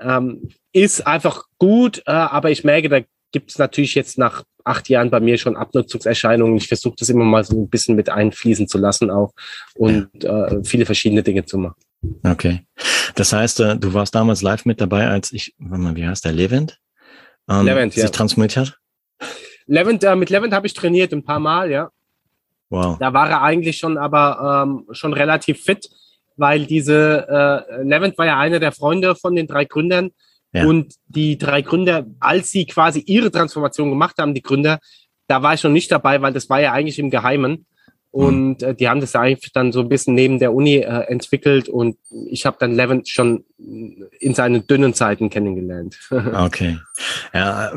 Ähm, 0.00 0.48
ist 0.72 1.06
einfach 1.06 1.44
gut, 1.58 2.02
äh, 2.06 2.10
aber 2.10 2.50
ich 2.50 2.64
merke, 2.64 2.88
da 2.88 3.00
gibt 3.32 3.50
es 3.50 3.58
natürlich 3.58 3.94
jetzt 3.94 4.18
nach 4.18 4.44
acht 4.64 4.88
Jahren 4.88 5.10
bei 5.10 5.20
mir 5.20 5.38
schon 5.38 5.56
Abnutzungserscheinungen. 5.56 6.56
Ich 6.56 6.68
versuche 6.68 6.96
das 6.98 7.08
immer 7.08 7.24
mal 7.24 7.44
so 7.44 7.56
ein 7.56 7.68
bisschen 7.68 7.96
mit 7.96 8.08
einfließen 8.08 8.68
zu 8.68 8.78
lassen 8.78 9.10
auch 9.10 9.32
und 9.74 10.24
äh, 10.24 10.62
viele 10.64 10.86
verschiedene 10.86 11.22
Dinge 11.22 11.44
zu 11.44 11.58
machen. 11.58 11.80
Okay. 12.22 12.60
Das 13.14 13.32
heißt, 13.32 13.60
äh, 13.60 13.76
du 13.76 13.94
warst 13.94 14.14
damals 14.14 14.42
live 14.42 14.64
mit 14.64 14.80
dabei, 14.80 15.08
als 15.08 15.32
ich, 15.32 15.54
wie 15.58 16.06
heißt 16.06 16.24
der, 16.24 16.32
Levent? 16.32 16.78
Ähm, 17.48 17.66
Levent, 17.66 17.96
ja. 17.96 18.02
Sich 18.02 18.10
transformiert 18.10 18.56
hat? 18.56 18.78
Levent, 19.70 20.02
äh, 20.02 20.16
mit 20.16 20.30
Levent 20.30 20.52
habe 20.52 20.66
ich 20.66 20.74
trainiert 20.74 21.12
ein 21.12 21.24
paar 21.24 21.38
Mal, 21.38 21.70
ja. 21.70 21.90
Wow. 22.70 22.98
Da 22.98 23.12
war 23.12 23.30
er 23.30 23.42
eigentlich 23.42 23.78
schon, 23.78 23.98
aber 23.98 24.64
ähm, 24.64 24.86
schon 24.92 25.12
relativ 25.12 25.62
fit, 25.62 25.88
weil 26.36 26.66
diese 26.66 27.26
äh, 27.28 27.82
Levent 27.82 28.18
war 28.18 28.26
ja 28.26 28.38
einer 28.38 28.58
der 28.58 28.72
Freunde 28.72 29.14
von 29.14 29.34
den 29.36 29.46
drei 29.46 29.64
Gründern. 29.64 30.10
Ja. 30.52 30.66
Und 30.66 30.94
die 31.06 31.38
drei 31.38 31.62
Gründer, 31.62 32.04
als 32.18 32.50
sie 32.50 32.66
quasi 32.66 33.00
ihre 33.06 33.30
Transformation 33.30 33.90
gemacht 33.90 34.16
haben, 34.18 34.34
die 34.34 34.42
Gründer, 34.42 34.80
da 35.28 35.42
war 35.44 35.54
ich 35.54 35.62
noch 35.62 35.70
nicht 35.70 35.92
dabei, 35.92 36.20
weil 36.20 36.32
das 36.32 36.50
war 36.50 36.60
ja 36.60 36.72
eigentlich 36.72 36.98
im 36.98 37.10
Geheimen. 37.10 37.52
Mhm. 37.52 37.64
Und 38.24 38.62
äh, 38.64 38.74
die 38.74 38.88
haben 38.88 39.00
das 39.00 39.14
eigentlich 39.14 39.52
dann 39.52 39.70
so 39.70 39.80
ein 39.80 39.88
bisschen 39.88 40.14
neben 40.16 40.40
der 40.40 40.52
Uni 40.52 40.78
äh, 40.78 41.04
entwickelt 41.06 41.68
und 41.68 41.96
ich 42.28 42.44
habe 42.44 42.56
dann 42.58 42.74
Levin 42.74 43.06
schon 43.06 43.44
in 44.20 44.34
seinen 44.34 44.66
dünnen 44.66 44.94
Zeiten 44.94 45.30
kennengelernt. 45.30 45.98
okay. 46.10 46.78
Ja, 47.32 47.72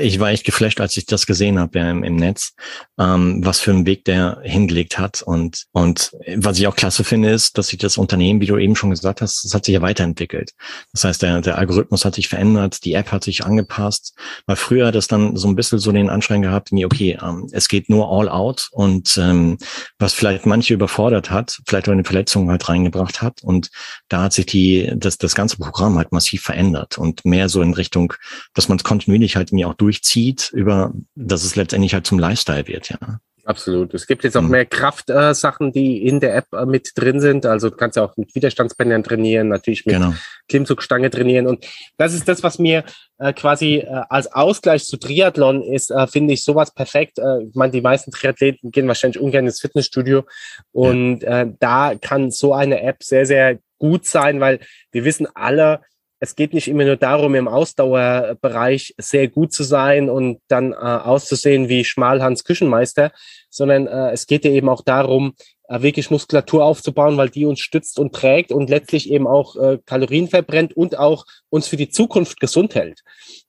ich 0.00 0.20
war 0.20 0.30
echt 0.30 0.44
geflasht, 0.44 0.80
als 0.80 0.96
ich 0.96 1.06
das 1.06 1.26
gesehen 1.26 1.58
habe 1.58 1.78
ja, 1.78 1.90
im, 1.90 2.04
im 2.04 2.16
Netz, 2.16 2.54
ähm, 2.98 3.44
was 3.44 3.60
für 3.60 3.70
einen 3.70 3.86
Weg 3.86 4.04
der 4.04 4.40
hingelegt 4.42 4.98
hat. 4.98 5.22
Und, 5.22 5.64
und 5.72 6.12
was 6.36 6.58
ich 6.58 6.66
auch 6.66 6.76
klasse 6.76 7.04
finde, 7.04 7.30
ist, 7.30 7.56
dass 7.58 7.68
sich 7.68 7.78
das 7.78 7.98
Unternehmen, 7.98 8.40
wie 8.40 8.46
du 8.46 8.58
eben 8.58 8.76
schon 8.76 8.90
gesagt 8.90 9.20
hast, 9.20 9.44
das 9.44 9.54
hat 9.54 9.64
sich 9.64 9.74
ja 9.74 9.82
weiterentwickelt. 9.82 10.52
Das 10.92 11.04
heißt, 11.04 11.22
der, 11.22 11.40
der 11.40 11.58
Algorithmus 11.58 12.04
hat 12.04 12.14
sich 12.14 12.28
verändert, 12.28 12.84
die 12.84 12.94
App 12.94 13.10
hat 13.10 13.24
sich 13.24 13.44
angepasst. 13.44 14.16
Weil 14.46 14.56
früher 14.56 14.86
hat 14.86 14.96
es 14.96 15.08
dann 15.08 15.36
so 15.36 15.48
ein 15.48 15.56
bisschen 15.56 15.78
so 15.78 15.92
den 15.92 16.10
Anschein 16.10 16.42
gehabt, 16.42 16.72
wie, 16.72 16.84
okay, 16.84 17.18
ähm, 17.22 17.48
es 17.52 17.68
geht 17.68 17.88
nur 17.88 18.10
all 18.10 18.28
out 18.28 18.68
und 18.72 19.16
ähm, 19.18 19.58
was 19.98 20.14
vielleicht 20.14 20.46
manche 20.46 20.74
überfordert 20.74 21.30
hat, 21.30 21.58
vielleicht 21.66 21.88
auch 21.88 21.92
eine 21.92 22.04
Verletzung 22.04 22.50
halt 22.50 22.68
reingebracht 22.68 23.22
hat. 23.22 23.42
Und 23.42 23.70
da 24.08 24.22
hat 24.24 24.32
sich 24.32 24.46
die, 24.46 24.92
das, 24.96 25.18
das 25.22 25.34
ganze 25.34 25.56
Programm 25.56 25.96
halt 25.96 26.12
massiv 26.12 26.42
verändert 26.42 26.98
und 26.98 27.24
mehr 27.24 27.48
so 27.48 27.62
in 27.62 27.74
Richtung, 27.74 28.14
dass 28.54 28.68
man 28.68 28.78
es 28.78 28.84
kontinuierlich 28.84 29.36
halt 29.36 29.52
mir 29.52 29.68
auch 29.68 29.74
durchzieht, 29.74 30.50
über, 30.52 30.92
dass 31.14 31.44
es 31.44 31.56
letztendlich 31.56 31.94
halt 31.94 32.06
zum 32.06 32.18
Lifestyle 32.18 32.66
wird, 32.66 32.90
ja. 32.90 33.20
Absolut. 33.44 33.92
Es 33.92 34.06
gibt 34.06 34.22
jetzt 34.22 34.36
auch 34.36 34.42
mhm. 34.42 34.50
mehr 34.50 34.66
Kraftsachen, 34.66 35.68
äh, 35.68 35.72
die 35.72 36.06
in 36.06 36.20
der 36.20 36.36
App 36.36 36.52
äh, 36.52 36.64
mit 36.64 36.92
drin 36.94 37.20
sind. 37.20 37.44
Also 37.44 37.70
du 37.70 37.76
kannst 37.76 37.96
ja 37.96 38.04
auch 38.04 38.16
mit 38.16 38.34
Widerstandsbändern 38.34 39.02
trainieren, 39.02 39.48
natürlich 39.48 39.84
mit 39.84 39.96
genau. 39.96 40.14
Klimmzugstange 40.48 41.10
trainieren. 41.10 41.48
Und 41.48 41.66
das 41.96 42.14
ist 42.14 42.28
das, 42.28 42.44
was 42.44 42.60
mir 42.60 42.84
äh, 43.18 43.32
quasi 43.32 43.78
äh, 43.78 44.02
als 44.08 44.32
Ausgleich 44.32 44.84
zu 44.84 44.96
Triathlon 44.96 45.62
ist, 45.62 45.90
äh, 45.90 46.06
finde 46.06 46.34
ich 46.34 46.44
sowas 46.44 46.72
perfekt. 46.72 47.18
Äh, 47.18 47.42
ich 47.48 47.54
meine, 47.54 47.72
die 47.72 47.80
meisten 47.80 48.12
Triathleten 48.12 48.70
gehen 48.70 48.86
wahrscheinlich 48.86 49.20
ungern 49.20 49.46
ins 49.46 49.60
Fitnessstudio. 49.60 50.24
Und 50.70 51.22
ja. 51.22 51.42
äh, 51.42 51.52
da 51.58 51.94
kann 52.00 52.30
so 52.30 52.54
eine 52.54 52.80
App 52.82 53.02
sehr, 53.02 53.26
sehr 53.26 53.58
gut 53.78 54.06
sein, 54.06 54.38
weil 54.38 54.60
wir 54.92 55.04
wissen 55.04 55.26
alle, 55.34 55.80
es 56.22 56.36
geht 56.36 56.54
nicht 56.54 56.68
immer 56.68 56.84
nur 56.84 56.94
darum, 56.96 57.34
im 57.34 57.48
Ausdauerbereich 57.48 58.94
sehr 58.96 59.26
gut 59.26 59.52
zu 59.52 59.64
sein 59.64 60.08
und 60.08 60.38
dann 60.46 60.70
äh, 60.70 60.76
auszusehen 60.76 61.68
wie 61.68 61.84
Schmalhans 61.84 62.44
Küchenmeister, 62.44 63.10
sondern 63.50 63.88
äh, 63.88 64.12
es 64.12 64.28
geht 64.28 64.44
ja 64.44 64.52
eben 64.52 64.68
auch 64.68 64.82
darum, 64.82 65.34
äh, 65.66 65.82
wirklich 65.82 66.12
Muskulatur 66.12 66.64
aufzubauen, 66.64 67.16
weil 67.16 67.28
die 67.28 67.44
uns 67.44 67.58
stützt 67.58 67.98
und 67.98 68.14
trägt 68.14 68.52
und 68.52 68.70
letztlich 68.70 69.10
eben 69.10 69.26
auch 69.26 69.56
äh, 69.56 69.78
Kalorien 69.84 70.28
verbrennt 70.28 70.76
und 70.76 70.96
auch 70.96 71.26
uns 71.50 71.66
für 71.66 71.76
die 71.76 71.90
Zukunft 71.90 72.38
gesund 72.38 72.76
hält. 72.76 73.00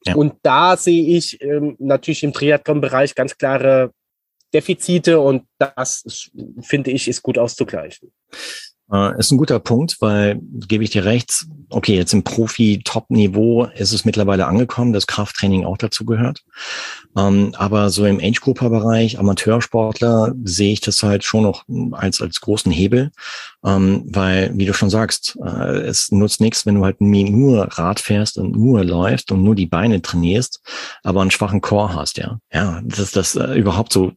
Ja. 0.08 0.16
Und 0.16 0.34
da 0.42 0.76
sehe 0.76 1.16
ich 1.16 1.40
ähm, 1.44 1.76
natürlich 1.78 2.24
im 2.24 2.34
Triathlon-Bereich 2.34 3.14
ganz 3.14 3.38
klare 3.38 3.92
Defizite 4.52 5.20
und 5.20 5.44
das, 5.60 6.32
finde 6.62 6.90
ich, 6.90 7.08
ist 7.08 7.22
gut 7.22 7.38
auszugleichen. 7.38 8.12
Äh, 8.92 9.18
ist 9.18 9.32
ein 9.32 9.38
guter 9.38 9.60
Punkt, 9.60 9.98
weil, 10.00 10.40
gebe 10.42 10.84
ich 10.84 10.90
dir 10.90 11.06
recht, 11.06 11.46
okay, 11.70 11.96
jetzt 11.96 12.14
im 12.14 12.24
Profi-Top-Niveau 12.24 13.66
ist 13.76 13.94
es 13.94 14.06
mittlerweile 14.06 14.46
angekommen, 14.46 14.94
dass 14.94 15.08
Krafttraining 15.08 15.66
auch 15.66 15.78
dazu 15.78 16.06
gehört. 16.06 16.44
Ähm, 17.16 17.54
aber 17.58 17.90
so 17.90 18.06
im 18.06 18.20
Age-Grouper-Bereich, 18.20 19.20
Amateursportler, 19.20 20.34
sehe 20.44 20.74
ich 20.74 20.82
das 20.82 21.02
halt 21.04 21.24
schon 21.24 21.44
noch 21.44 21.64
als, 21.92 22.22
als 22.22 22.42
großen 22.42 22.72
Hebel. 22.72 23.12
Ähm, 23.66 24.04
weil, 24.08 24.52
wie 24.56 24.66
du 24.66 24.74
schon 24.74 24.90
sagst, 24.90 25.38
äh, 25.44 25.78
es 25.82 26.12
nutzt 26.12 26.42
nichts, 26.42 26.66
wenn 26.66 26.76
du 26.76 26.84
halt 26.84 27.00
nur 27.00 27.64
Rad 27.64 28.00
fährst 28.00 28.38
und 28.38 28.56
nur 28.56 28.84
läufst 28.84 29.32
und 29.32 29.42
nur 29.44 29.56
die 29.56 29.68
Beine 29.68 30.02
trainierst, 30.02 30.62
aber 31.04 31.22
einen 31.22 31.32
schwachen 31.32 31.62
Core 31.62 31.96
hast, 31.96 32.18
ja. 32.18 32.40
Ja, 32.52 32.82
das 32.84 33.00
ist 33.00 33.16
das 33.16 33.36
äh, 33.36 33.54
überhaupt 33.54 33.94
so 33.94 34.12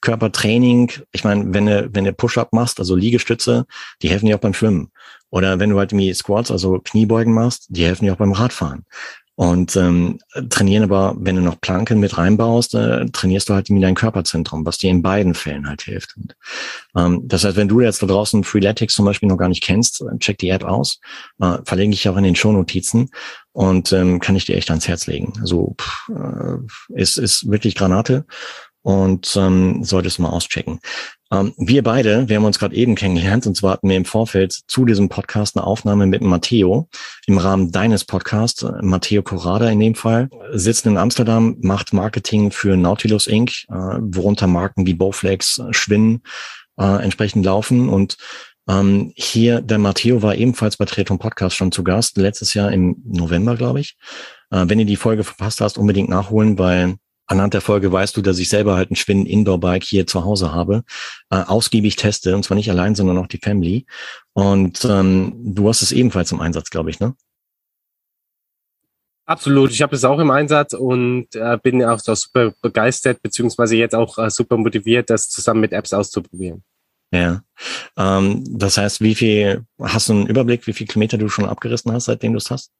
Körpertraining. 0.00 0.92
Ich 1.12 1.24
meine, 1.24 1.52
wenn 1.52 1.66
du, 1.66 1.90
wenn 1.92 2.04
du 2.04 2.12
Push-Up 2.12 2.52
machst, 2.52 2.78
also 2.78 2.94
Liegestütze, 2.94 3.66
die 4.02 4.10
helfen 4.10 4.26
dir 4.26 4.36
auch 4.36 4.40
beim 4.40 4.54
Schwimmen. 4.54 4.92
Oder 5.30 5.58
wenn 5.58 5.70
du 5.70 5.78
halt 5.78 5.92
irgendwie 5.92 6.14
Squats, 6.14 6.50
also 6.50 6.78
Kniebeugen 6.78 7.34
machst, 7.34 7.66
die 7.68 7.84
helfen 7.84 8.04
dir 8.04 8.12
auch 8.12 8.18
beim 8.18 8.32
Radfahren. 8.32 8.84
Und 9.38 9.76
ähm, 9.76 10.18
trainieren 10.50 10.82
aber, 10.82 11.14
wenn 11.16 11.36
du 11.36 11.42
noch 11.42 11.60
Planken 11.60 12.00
mit 12.00 12.18
reinbaust, 12.18 12.74
äh, 12.74 13.06
trainierst 13.06 13.48
du 13.48 13.54
halt 13.54 13.70
irgendwie 13.70 13.84
dein 13.84 13.94
Körperzentrum, 13.94 14.66
was 14.66 14.78
dir 14.78 14.90
in 14.90 15.00
beiden 15.00 15.32
Fällen 15.32 15.68
halt 15.68 15.82
hilft. 15.82 16.16
Und, 16.16 16.34
ähm, 16.96 17.20
das 17.22 17.44
heißt, 17.44 17.56
wenn 17.56 17.68
du 17.68 17.80
jetzt 17.80 18.02
da 18.02 18.08
draußen 18.08 18.42
Freeletics 18.42 18.94
zum 18.94 19.04
Beispiel 19.04 19.28
noch 19.28 19.36
gar 19.36 19.48
nicht 19.48 19.62
kennst, 19.62 20.04
check 20.18 20.38
die 20.38 20.48
App 20.48 20.64
aus, 20.64 20.98
äh, 21.40 21.58
verlinke 21.62 21.94
ich 21.94 22.08
auch 22.08 22.16
in 22.16 22.24
den 22.24 22.34
Shownotizen 22.34 23.10
und 23.52 23.92
ähm, 23.92 24.18
kann 24.18 24.34
ich 24.34 24.44
dir 24.44 24.56
echt 24.56 24.70
ans 24.70 24.88
Herz 24.88 25.06
legen. 25.06 25.32
Also 25.40 25.76
pff, 25.80 26.08
äh, 26.08 27.00
ist, 27.00 27.16
ist 27.16 27.48
wirklich 27.48 27.76
Granate 27.76 28.26
und 28.88 29.36
ähm, 29.36 29.84
solltest 29.84 30.16
du 30.16 30.22
mal 30.22 30.30
auschecken. 30.30 30.80
Ähm, 31.30 31.52
wir 31.58 31.82
beide, 31.82 32.26
wir 32.30 32.36
haben 32.36 32.46
uns 32.46 32.58
gerade 32.58 32.74
eben 32.74 32.94
kennengelernt 32.94 33.46
und 33.46 33.54
zwar 33.54 33.72
hatten 33.72 33.90
wir 33.90 33.98
im 33.98 34.06
Vorfeld 34.06 34.58
zu 34.66 34.86
diesem 34.86 35.10
Podcast 35.10 35.58
eine 35.58 35.66
Aufnahme 35.66 36.06
mit 36.06 36.22
Matteo 36.22 36.88
im 37.26 37.36
Rahmen 37.36 37.70
deines 37.70 38.06
Podcasts. 38.06 38.64
Matteo 38.80 39.22
Corrada 39.22 39.68
in 39.68 39.78
dem 39.78 39.94
Fall 39.94 40.30
sitzt 40.54 40.86
in 40.86 40.96
Amsterdam, 40.96 41.58
macht 41.60 41.92
Marketing 41.92 42.50
für 42.50 42.78
Nautilus 42.78 43.26
Inc., 43.26 43.66
äh, 43.68 43.74
worunter 43.74 44.46
Marken 44.46 44.86
wie 44.86 44.94
Bowflex, 44.94 45.60
Schwinn 45.72 46.22
äh, 46.80 47.04
entsprechend 47.04 47.44
laufen 47.44 47.90
und 47.90 48.16
ähm, 48.70 49.12
hier, 49.16 49.60
der 49.60 49.76
Matteo 49.76 50.22
war 50.22 50.34
ebenfalls 50.34 50.78
bei 50.78 50.86
Treton 50.86 51.18
Podcast 51.18 51.56
schon 51.56 51.72
zu 51.72 51.84
Gast, 51.84 52.16
letztes 52.16 52.54
Jahr 52.54 52.72
im 52.72 53.02
November, 53.04 53.54
glaube 53.54 53.80
ich. 53.80 53.98
Äh, 54.50 54.64
wenn 54.66 54.78
ihr 54.78 54.86
die 54.86 54.96
Folge 54.96 55.24
verpasst 55.24 55.60
hast, 55.60 55.76
unbedingt 55.76 56.08
nachholen, 56.08 56.58
weil 56.58 56.96
Anhand 57.28 57.52
der 57.54 57.60
Folge 57.60 57.92
weißt 57.92 58.16
du, 58.16 58.22
dass 58.22 58.38
ich 58.38 58.48
selber 58.48 58.76
halt 58.76 58.90
ein 58.90 58.96
Schwinn 58.96 59.26
Indoor-Bike 59.26 59.84
hier 59.84 60.06
zu 60.06 60.24
Hause 60.24 60.52
habe, 60.52 60.82
äh, 61.30 61.36
ausgiebig 61.36 61.96
teste, 61.96 62.34
und 62.34 62.42
zwar 62.42 62.56
nicht 62.56 62.70
allein, 62.70 62.94
sondern 62.94 63.18
auch 63.18 63.26
die 63.26 63.38
Family. 63.38 63.86
Und 64.32 64.84
ähm, 64.86 65.34
du 65.36 65.68
hast 65.68 65.82
es 65.82 65.92
ebenfalls 65.92 66.32
im 66.32 66.40
Einsatz, 66.40 66.70
glaube 66.70 66.90
ich, 66.90 67.00
ne? 67.00 67.14
Absolut, 69.26 69.70
ich 69.72 69.82
habe 69.82 69.94
es 69.94 70.04
auch 70.04 70.18
im 70.20 70.30
Einsatz 70.30 70.72
und 70.72 71.26
äh, 71.34 71.58
bin 71.62 71.84
auch 71.84 71.98
so 71.98 72.14
super 72.14 72.54
begeistert, 72.62 73.20
beziehungsweise 73.20 73.76
jetzt 73.76 73.94
auch 73.94 74.16
äh, 74.16 74.30
super 74.30 74.56
motiviert, 74.56 75.10
das 75.10 75.28
zusammen 75.28 75.60
mit 75.60 75.74
Apps 75.74 75.92
auszuprobieren. 75.92 76.64
Ja. 77.12 77.42
Ähm, 77.98 78.42
das 78.58 78.78
heißt, 78.78 79.02
wie 79.02 79.14
viel, 79.14 79.66
hast 79.78 80.08
du 80.08 80.14
einen 80.14 80.26
Überblick, 80.26 80.66
wie 80.66 80.72
viel 80.72 80.86
Kilometer 80.86 81.18
du 81.18 81.28
schon 81.28 81.44
abgerissen 81.44 81.92
hast, 81.92 82.06
seitdem 82.06 82.32
du 82.32 82.38
es 82.38 82.50
hast? 82.50 82.72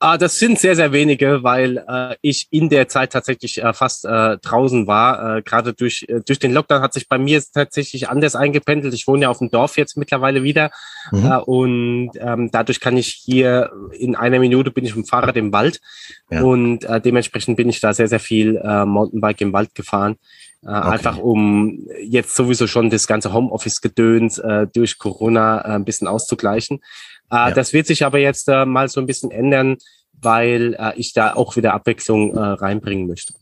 Ah, 0.00 0.16
das 0.16 0.38
sind 0.38 0.60
sehr, 0.60 0.76
sehr 0.76 0.92
wenige, 0.92 1.42
weil 1.42 1.84
äh, 1.88 2.14
ich 2.22 2.46
in 2.52 2.68
der 2.68 2.86
Zeit 2.86 3.12
tatsächlich 3.12 3.60
äh, 3.60 3.72
fast 3.72 4.04
äh, 4.04 4.38
draußen 4.38 4.86
war. 4.86 5.38
Äh, 5.38 5.42
Gerade 5.42 5.74
durch, 5.74 6.06
äh, 6.08 6.20
durch 6.24 6.38
den 6.38 6.52
Lockdown 6.52 6.82
hat 6.82 6.92
sich 6.92 7.08
bei 7.08 7.18
mir 7.18 7.42
tatsächlich 7.52 8.08
anders 8.08 8.36
eingependelt. 8.36 8.94
Ich 8.94 9.08
wohne 9.08 9.22
ja 9.22 9.28
auf 9.28 9.38
dem 9.38 9.50
Dorf 9.50 9.76
jetzt 9.76 9.96
mittlerweile 9.96 10.44
wieder. 10.44 10.70
Mhm. 11.10 11.26
Äh, 11.26 11.38
und 11.38 12.10
ähm, 12.20 12.50
dadurch 12.52 12.78
kann 12.78 12.96
ich 12.96 13.08
hier 13.08 13.72
in 13.92 14.14
einer 14.14 14.38
Minute 14.38 14.70
bin 14.70 14.84
ich 14.84 14.94
mit 14.94 15.06
dem 15.06 15.08
Fahrrad 15.08 15.36
im 15.36 15.52
Wald. 15.52 15.80
Ja. 16.30 16.42
Und 16.42 16.84
äh, 16.84 17.00
dementsprechend 17.00 17.56
bin 17.56 17.68
ich 17.68 17.80
da 17.80 17.92
sehr, 17.92 18.06
sehr 18.06 18.20
viel 18.20 18.56
äh, 18.56 18.84
Mountainbike 18.84 19.40
im 19.40 19.52
Wald 19.52 19.74
gefahren. 19.74 20.14
Äh, 20.62 20.68
okay. 20.68 20.88
Einfach 20.90 21.18
um 21.18 21.88
jetzt 22.00 22.36
sowieso 22.36 22.68
schon 22.68 22.90
das 22.90 23.08
ganze 23.08 23.32
Homeoffice-Gedöns 23.32 24.38
äh, 24.38 24.68
durch 24.72 24.98
Corona 24.98 25.60
äh, 25.60 25.74
ein 25.74 25.84
bisschen 25.84 26.06
auszugleichen. 26.06 26.80
Äh, 27.30 27.36
ja. 27.36 27.50
Das 27.50 27.72
wird 27.72 27.86
sich 27.86 28.04
aber 28.04 28.18
jetzt 28.18 28.48
äh, 28.48 28.64
mal 28.64 28.88
so 28.88 29.00
ein 29.00 29.06
bisschen 29.06 29.30
ändern, 29.30 29.76
weil 30.12 30.74
äh, 30.78 30.92
ich 30.96 31.12
da 31.12 31.34
auch 31.34 31.56
wieder 31.56 31.74
Abwechslung 31.74 32.36
äh, 32.36 32.40
reinbringen 32.40 33.06
möchte. 33.06 33.34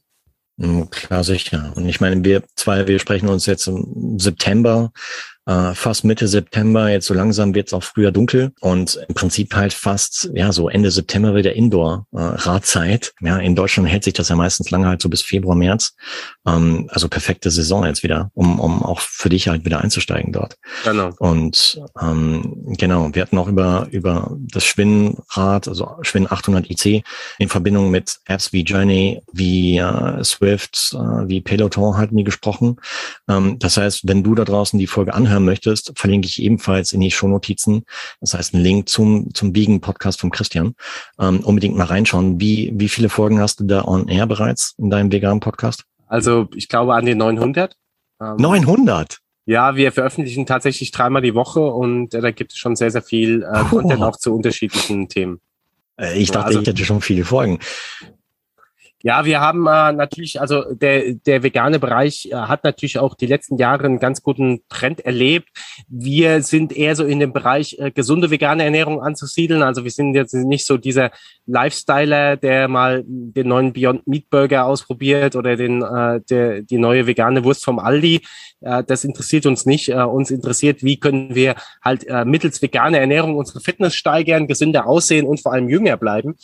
Hm, 0.58 0.88
klar, 0.90 1.22
sicher. 1.22 1.72
Und 1.76 1.88
ich 1.88 2.00
meine, 2.00 2.24
wir 2.24 2.42
zwei, 2.54 2.86
wir 2.86 2.98
sprechen 2.98 3.28
uns 3.28 3.46
jetzt 3.46 3.66
im 3.66 4.18
September 4.18 4.92
äh, 5.46 5.74
fast 5.74 6.04
Mitte 6.04 6.26
September, 6.26 6.90
jetzt 6.90 7.06
so 7.06 7.14
langsam 7.14 7.54
wird 7.54 7.68
es 7.68 7.72
auch 7.72 7.82
früher 7.82 8.10
dunkel 8.10 8.52
und 8.60 8.98
im 9.08 9.14
Prinzip 9.14 9.54
halt 9.54 9.72
fast, 9.72 10.28
ja, 10.34 10.52
so 10.52 10.68
Ende 10.68 10.90
September 10.90 11.34
wieder 11.36 11.54
Indoor-Radzeit. 11.54 13.12
Äh, 13.22 13.26
ja, 13.26 13.38
in 13.38 13.54
Deutschland 13.54 13.88
hält 13.88 14.04
sich 14.04 14.14
das 14.14 14.28
ja 14.28 14.36
meistens 14.36 14.70
lange 14.70 14.88
halt 14.88 15.00
so 15.00 15.08
bis 15.08 15.22
Februar, 15.22 15.54
März. 15.54 15.94
Ähm, 16.46 16.88
also 16.90 17.08
perfekte 17.08 17.50
Saison 17.50 17.84
jetzt 17.84 18.02
wieder, 18.02 18.30
um, 18.34 18.58
um 18.58 18.82
auch 18.82 19.00
für 19.00 19.28
dich 19.28 19.48
halt 19.48 19.64
wieder 19.64 19.80
einzusteigen 19.80 20.32
dort. 20.32 20.56
Genau. 20.84 21.10
Und 21.18 21.80
ähm, 22.00 22.74
genau, 22.76 23.14
wir 23.14 23.22
hatten 23.22 23.38
auch 23.38 23.48
über, 23.48 23.86
über 23.92 24.36
das 24.52 24.64
Schwinnrad, 24.64 25.68
also 25.68 25.90
Schwinn 26.02 26.26
800 26.28 26.68
IC 26.68 27.04
in 27.38 27.48
Verbindung 27.48 27.90
mit 27.90 28.18
Apps 28.24 28.52
wie 28.52 28.62
Journey, 28.62 29.22
wie 29.32 29.78
äh, 29.78 30.24
Swift, 30.24 30.92
äh, 30.94 31.28
wie 31.28 31.40
Peloton 31.40 31.96
halt 31.96 32.10
nie 32.10 32.24
gesprochen. 32.24 32.78
Ähm, 33.28 33.60
das 33.60 33.76
heißt, 33.76 34.08
wenn 34.08 34.24
du 34.24 34.34
da 34.34 34.44
draußen 34.44 34.78
die 34.78 34.88
Folge 34.88 35.14
anhörst, 35.14 35.35
anhören 35.36 35.44
möchtest, 35.44 35.92
verlinke 35.96 36.26
ich 36.26 36.42
ebenfalls 36.42 36.92
in 36.92 37.00
die 37.00 37.10
Shownotizen. 37.10 37.84
Das 38.20 38.34
heißt, 38.34 38.54
ein 38.54 38.60
Link 38.60 38.88
zum, 38.88 39.32
zum 39.34 39.52
Biegen-Podcast 39.52 40.20
von 40.20 40.30
Christian. 40.30 40.74
Ähm, 41.20 41.40
unbedingt 41.40 41.76
mal 41.76 41.84
reinschauen. 41.84 42.40
Wie, 42.40 42.72
wie 42.74 42.88
viele 42.88 43.08
Folgen 43.08 43.40
hast 43.40 43.60
du 43.60 43.64
da 43.64 43.84
on 43.84 44.08
air 44.08 44.26
bereits 44.26 44.74
in 44.78 44.90
deinem 44.90 45.12
veganen 45.12 45.40
Podcast? 45.40 45.84
Also, 46.08 46.48
ich 46.54 46.68
glaube 46.68 46.94
an 46.94 47.06
die 47.06 47.14
900. 47.14 47.76
Ähm, 48.20 48.36
900? 48.38 49.18
Ja, 49.44 49.76
wir 49.76 49.92
veröffentlichen 49.92 50.46
tatsächlich 50.46 50.90
dreimal 50.90 51.22
die 51.22 51.34
Woche 51.34 51.60
und 51.60 52.14
äh, 52.14 52.20
da 52.20 52.30
gibt 52.30 52.52
es 52.52 52.58
schon 52.58 52.74
sehr, 52.74 52.90
sehr 52.90 53.02
viel 53.02 53.42
äh, 53.42 53.64
Content 53.64 54.02
auch 54.02 54.16
zu 54.16 54.34
unterschiedlichen 54.34 55.08
Themen. 55.08 55.40
Äh, 56.00 56.18
ich 56.18 56.30
dachte, 56.30 56.46
also, 56.46 56.60
ich 56.60 56.66
hätte 56.66 56.84
schon 56.84 57.00
viele 57.00 57.24
Folgen. 57.24 57.60
Ja, 59.06 59.24
wir 59.24 59.40
haben 59.40 59.68
äh, 59.68 59.92
natürlich, 59.92 60.40
also 60.40 60.64
der, 60.74 61.12
der 61.14 61.44
vegane 61.44 61.78
Bereich 61.78 62.26
äh, 62.26 62.34
hat 62.34 62.64
natürlich 62.64 62.98
auch 62.98 63.14
die 63.14 63.26
letzten 63.26 63.56
Jahre 63.56 63.84
einen 63.84 64.00
ganz 64.00 64.20
guten 64.20 64.62
Trend 64.68 64.98
erlebt. 64.98 65.48
Wir 65.86 66.42
sind 66.42 66.76
eher 66.76 66.96
so 66.96 67.04
in 67.04 67.20
dem 67.20 67.32
Bereich 67.32 67.76
äh, 67.78 67.92
gesunde 67.92 68.32
vegane 68.32 68.64
Ernährung 68.64 69.00
anzusiedeln. 69.00 69.62
Also 69.62 69.84
wir 69.84 69.92
sind 69.92 70.14
jetzt 70.14 70.34
nicht 70.34 70.66
so 70.66 70.76
dieser 70.76 71.12
Lifestyler, 71.46 72.36
der 72.36 72.66
mal 72.66 73.04
den 73.06 73.46
neuen 73.46 73.72
Beyond 73.72 74.08
Meat 74.08 74.28
Burger 74.28 74.66
ausprobiert 74.66 75.36
oder 75.36 75.54
den, 75.54 75.82
äh, 75.82 76.20
der, 76.28 76.62
die 76.62 76.78
neue 76.78 77.06
vegane 77.06 77.44
Wurst 77.44 77.64
vom 77.64 77.78
Aldi. 77.78 78.22
Äh, 78.60 78.82
das 78.82 79.04
interessiert 79.04 79.46
uns 79.46 79.66
nicht. 79.66 79.88
Äh, 79.88 80.02
uns 80.02 80.32
interessiert, 80.32 80.82
wie 80.82 80.98
können 80.98 81.32
wir 81.32 81.54
halt 81.80 82.08
äh, 82.08 82.24
mittels 82.24 82.60
veganer 82.60 82.98
Ernährung 82.98 83.36
unsere 83.36 83.60
Fitness 83.60 83.94
steigern, 83.94 84.48
gesünder 84.48 84.88
aussehen 84.88 85.28
und 85.28 85.40
vor 85.40 85.52
allem 85.52 85.68
jünger 85.68 85.96
bleiben. 85.96 86.34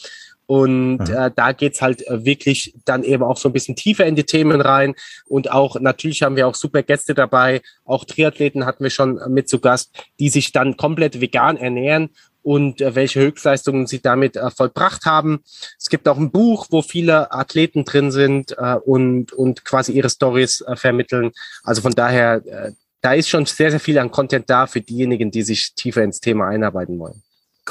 Und 0.52 0.98
mhm. 0.98 1.14
äh, 1.16 1.30
da 1.34 1.52
geht's 1.52 1.80
halt 1.80 2.06
äh, 2.06 2.26
wirklich 2.26 2.74
dann 2.84 3.04
eben 3.04 3.22
auch 3.22 3.38
so 3.38 3.48
ein 3.48 3.54
bisschen 3.54 3.74
tiefer 3.74 4.04
in 4.04 4.16
die 4.16 4.24
Themen 4.24 4.60
rein. 4.60 4.94
Und 5.24 5.50
auch 5.50 5.80
natürlich 5.80 6.22
haben 6.22 6.36
wir 6.36 6.46
auch 6.46 6.54
super 6.54 6.82
Gäste 6.82 7.14
dabei. 7.14 7.62
Auch 7.86 8.04
Triathleten 8.04 8.66
hatten 8.66 8.84
wir 8.84 8.90
schon 8.90 9.18
mit 9.28 9.48
zu 9.48 9.60
Gast, 9.60 9.96
die 10.20 10.28
sich 10.28 10.52
dann 10.52 10.76
komplett 10.76 11.22
vegan 11.22 11.56
ernähren 11.56 12.10
und 12.42 12.82
äh, 12.82 12.94
welche 12.94 13.20
Höchstleistungen 13.20 13.86
sie 13.86 14.02
damit 14.02 14.36
äh, 14.36 14.50
vollbracht 14.50 15.06
haben. 15.06 15.42
Es 15.78 15.88
gibt 15.88 16.06
auch 16.06 16.18
ein 16.18 16.30
Buch, 16.30 16.66
wo 16.68 16.82
viele 16.82 17.32
Athleten 17.32 17.86
drin 17.86 18.12
sind 18.12 18.54
äh, 18.58 18.74
und, 18.74 19.32
und 19.32 19.64
quasi 19.64 19.92
ihre 19.92 20.10
Stories 20.10 20.60
äh, 20.60 20.76
vermitteln. 20.76 21.32
Also 21.62 21.80
von 21.80 21.92
daher, 21.92 22.42
äh, 22.44 22.72
da 23.00 23.14
ist 23.14 23.30
schon 23.30 23.46
sehr, 23.46 23.70
sehr 23.70 23.80
viel 23.80 23.98
an 23.98 24.10
Content 24.10 24.50
da 24.50 24.66
für 24.66 24.82
diejenigen, 24.82 25.30
die 25.30 25.44
sich 25.44 25.72
tiefer 25.74 26.02
ins 26.02 26.20
Thema 26.20 26.48
einarbeiten 26.48 26.98
wollen. 26.98 27.22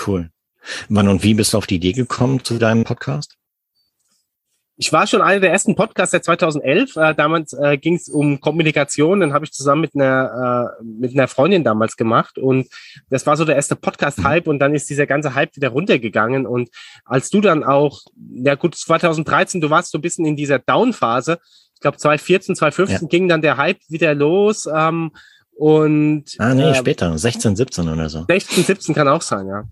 Cool. 0.08 0.32
Wann 0.90 1.08
und 1.08 1.24
wie 1.24 1.34
bist 1.34 1.54
du 1.54 1.58
auf 1.58 1.68
die 1.68 1.76
Idee 1.76 1.94
gekommen 1.94 2.44
zu 2.44 2.58
deinem 2.58 2.84
Podcast? 2.84 3.38
Ich 4.78 4.92
war 4.92 5.06
schon 5.06 5.22
einer 5.22 5.40
der 5.40 5.52
ersten 5.52 5.76
Podcasts 5.76 6.12
seit 6.12 6.24
2011. 6.24 6.96
Äh, 6.96 7.14
damals 7.14 7.54
äh, 7.54 7.78
ging 7.78 7.94
es 7.94 8.10
um 8.10 8.42
Kommunikation. 8.42 9.20
Dann 9.20 9.32
habe 9.32 9.46
ich 9.46 9.52
zusammen 9.52 9.82
mit 9.82 9.94
einer, 9.94 10.74
äh, 10.80 10.84
mit 10.84 11.14
einer 11.14 11.28
Freundin 11.28 11.64
damals 11.64 11.98
gemacht. 11.98 12.40
Und 12.40 12.68
das 13.12 13.28
war 13.28 13.38
so 13.38 13.46
der 13.46 13.56
erste 13.56 13.76
Podcast-Hype. 13.76 14.48
Und 14.48 14.58
dann 14.58 14.74
ist 14.74 14.90
dieser 14.90 15.06
ganze 15.06 15.36
Hype 15.36 15.56
wieder 15.56 15.70
runtergegangen. 15.70 16.48
Und 16.48 16.70
als 17.06 17.30
du 17.30 17.42
dann 17.42 17.64
auch, 17.64 18.02
ja 18.34 18.56
gut, 18.56 18.74
2013, 18.74 19.62
du 19.62 19.70
warst 19.70 19.92
so 19.92 20.00
ein 20.00 20.02
bisschen 20.02 20.26
in 20.26 20.36
dieser 20.36 20.58
Down-Phase. 20.58 21.38
Ich 21.76 21.82
glaube, 21.82 21.98
2014, 21.98 22.56
2015 22.56 23.02
ja. 23.04 23.08
ging 23.08 23.28
dann 23.28 23.44
der 23.44 23.58
Hype 23.58 23.82
wieder 23.88 24.16
los. 24.16 24.68
Ähm, 24.74 25.12
und 25.54 26.24
Ah, 26.40 26.56
nee, 26.56 26.72
äh, 26.72 26.74
später, 26.74 27.16
16, 27.16 27.56
17 27.56 27.88
oder 27.88 28.10
so. 28.10 28.26
16, 28.28 28.64
17 28.64 28.96
kann 28.96 29.08
auch 29.08 29.22
sein, 29.22 29.46
ja. 29.46 29.66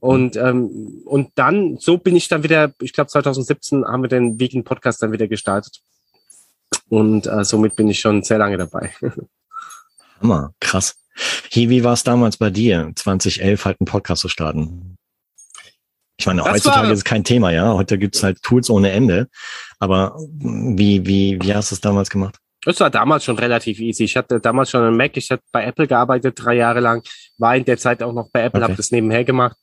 Und, 0.00 0.36
ähm, 0.36 1.02
und 1.04 1.30
dann, 1.34 1.76
so 1.78 1.98
bin 1.98 2.14
ich 2.14 2.28
dann 2.28 2.42
wieder, 2.42 2.72
ich 2.80 2.92
glaube 2.92 3.10
2017 3.10 3.84
haben 3.84 4.02
wir 4.02 4.08
den 4.08 4.38
Vegan 4.38 4.64
Podcast 4.64 5.02
dann 5.02 5.12
wieder 5.12 5.26
gestartet. 5.26 5.80
Und 6.88 7.26
äh, 7.26 7.44
somit 7.44 7.76
bin 7.76 7.88
ich 7.88 8.00
schon 8.00 8.22
sehr 8.22 8.38
lange 8.38 8.56
dabei. 8.56 8.92
Hammer, 10.20 10.52
krass. 10.60 10.96
Hier, 11.50 11.68
wie 11.68 11.82
war 11.82 11.94
es 11.94 12.04
damals 12.04 12.36
bei 12.36 12.50
dir, 12.50 12.92
2011 12.94 13.64
halt 13.64 13.80
einen 13.80 13.86
Podcast 13.86 14.22
zu 14.22 14.28
starten? 14.28 14.96
Ich 16.16 16.26
meine, 16.26 16.42
das 16.42 16.52
heutzutage 16.52 16.86
war, 16.86 16.92
ist 16.92 16.98
es 16.98 17.04
kein 17.04 17.24
Thema, 17.24 17.50
ja. 17.50 17.74
Heute 17.74 17.98
gibt's 17.98 18.22
halt 18.22 18.42
Tools 18.42 18.70
ohne 18.70 18.90
Ende. 18.90 19.28
Aber 19.78 20.16
wie, 20.18 21.06
wie, 21.06 21.38
wie 21.40 21.54
hast 21.54 21.70
du 21.70 21.74
es 21.74 21.80
damals 21.80 22.10
gemacht? 22.10 22.36
Das 22.64 22.80
war 22.80 22.90
damals 22.90 23.24
schon 23.24 23.38
relativ 23.38 23.78
easy. 23.78 24.04
Ich 24.04 24.16
hatte 24.16 24.40
damals 24.40 24.70
schon 24.70 24.82
einen 24.82 24.96
Mac, 24.96 25.16
ich 25.16 25.30
hatte 25.30 25.44
bei 25.52 25.64
Apple 25.64 25.86
gearbeitet, 25.86 26.34
drei 26.36 26.54
Jahre 26.54 26.80
lang, 26.80 27.06
war 27.38 27.56
in 27.56 27.64
der 27.64 27.78
Zeit 27.78 28.02
auch 28.02 28.12
noch 28.12 28.30
bei 28.30 28.42
Apple, 28.42 28.60
okay. 28.60 28.70
habe 28.70 28.76
das 28.76 28.90
nebenher 28.90 29.24
gemacht 29.24 29.56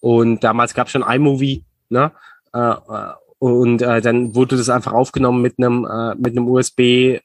und 0.00 0.44
damals 0.44 0.74
gab 0.74 0.86
es 0.86 0.92
schon 0.92 1.02
iMovie, 1.02 1.64
ne? 1.88 2.12
Äh, 2.52 2.58
äh, 2.58 3.12
und 3.38 3.82
äh, 3.82 4.00
dann 4.00 4.34
wurde 4.34 4.56
das 4.56 4.68
einfach 4.68 4.92
aufgenommen 4.92 5.42
mit 5.42 5.58
einem 5.58 5.84
äh, 5.84 6.14
mit 6.16 6.36
einem 6.36 6.48
USB 6.48 6.80
äh, 6.80 7.20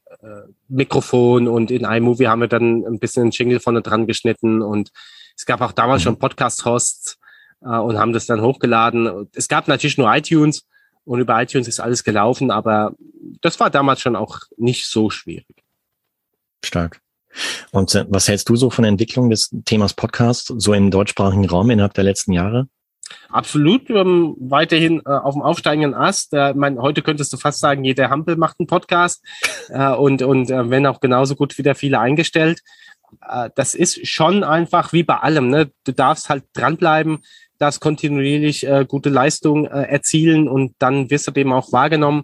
Mikrofon 0.68 1.48
und 1.48 1.72
in 1.72 1.86
iMovie 1.86 2.28
haben 2.28 2.42
wir 2.42 2.48
dann 2.48 2.86
ein 2.86 3.00
bisschen 3.00 3.24
einen 3.24 3.32
Jingle 3.32 3.60
vorne 3.60 3.82
dran 3.82 4.06
geschnitten 4.06 4.62
und 4.62 4.92
es 5.36 5.46
gab 5.46 5.62
auch 5.62 5.72
damals 5.72 6.02
mhm. 6.02 6.04
schon 6.04 6.20
Podcast-Hosts 6.20 7.18
äh, 7.62 7.68
und 7.68 7.98
haben 7.98 8.14
das 8.14 8.28
dann 8.28 8.42
hochgeladen. 8.42 9.28
Es 9.34 9.48
gab 9.48 9.68
natürlich 9.68 9.98
nur 9.98 10.14
iTunes 10.16 10.68
und 11.06 11.20
über 11.20 11.42
iTunes 11.42 11.68
ist 11.68 11.80
alles 11.80 12.04
gelaufen, 12.04 12.52
aber 12.52 12.94
das 13.42 13.60
war 13.60 13.70
damals 13.70 14.02
schon 14.02 14.16
auch 14.16 14.40
nicht 14.58 14.86
so 14.86 15.10
schwierig. 15.10 15.64
Stark. 16.64 17.03
Und 17.72 17.96
äh, 17.96 18.06
was 18.10 18.28
hältst 18.28 18.50
du 18.50 18.56
so 18.56 18.70
von 18.70 18.84
der 18.84 18.92
Entwicklung 18.92 19.30
des 19.30 19.56
Themas 19.66 19.94
Podcast 19.94 20.54
so 20.58 20.74
im 20.74 20.92
deutschsprachigen 20.92 21.50
Raum 21.50 21.70
innerhalb 21.70 21.94
der 21.94 22.04
letzten 22.04 22.34
Jahre? 22.34 22.68
Absolut, 23.30 23.90
ähm, 23.90 24.36
weiterhin 24.40 25.02
äh, 25.06 25.10
auf 25.10 25.34
dem 25.34 25.42
aufsteigenden 25.42 25.94
Ast. 25.94 26.34
Äh, 26.34 26.54
mein, 26.54 26.80
heute 26.80 27.02
könntest 27.02 27.34
du 27.34 27.38
fast 27.38 27.60
sagen, 27.60 27.84
jeder 27.84 28.10
Hampel 28.10 28.36
macht 28.36 28.60
einen 28.60 28.68
Podcast 28.68 29.24
äh, 29.70 29.94
und, 29.94 30.22
und 30.22 30.50
äh, 30.50 30.70
wenn 30.70 30.86
auch 30.86 31.00
genauso 31.00 31.36
gut 31.36 31.58
wieder 31.58 31.76
viele 31.76 32.00
eingestellt. 32.00 32.62
Äh, 33.28 33.50
das 33.56 33.74
ist 33.74 34.08
schon 34.08 34.44
einfach 34.44 34.94
wie 34.94 35.04
bei 35.04 35.18
allem. 35.18 35.50
Ne? 35.50 35.72
Du 35.84 35.92
darfst 35.92 36.30
halt 36.30 36.46
dranbleiben, 36.54 37.20
darfst 37.58 37.82
kontinuierlich 37.82 38.68
äh, 38.68 38.86
gute 38.88 39.10
Leistung 39.10 39.66
äh, 39.66 39.84
erzielen 39.84 40.48
und 40.48 40.76
dann 40.80 41.10
wirst 41.10 41.28
du 41.28 41.32
dem 41.32 41.52
auch 41.52 41.72
wahrgenommen. 41.72 42.24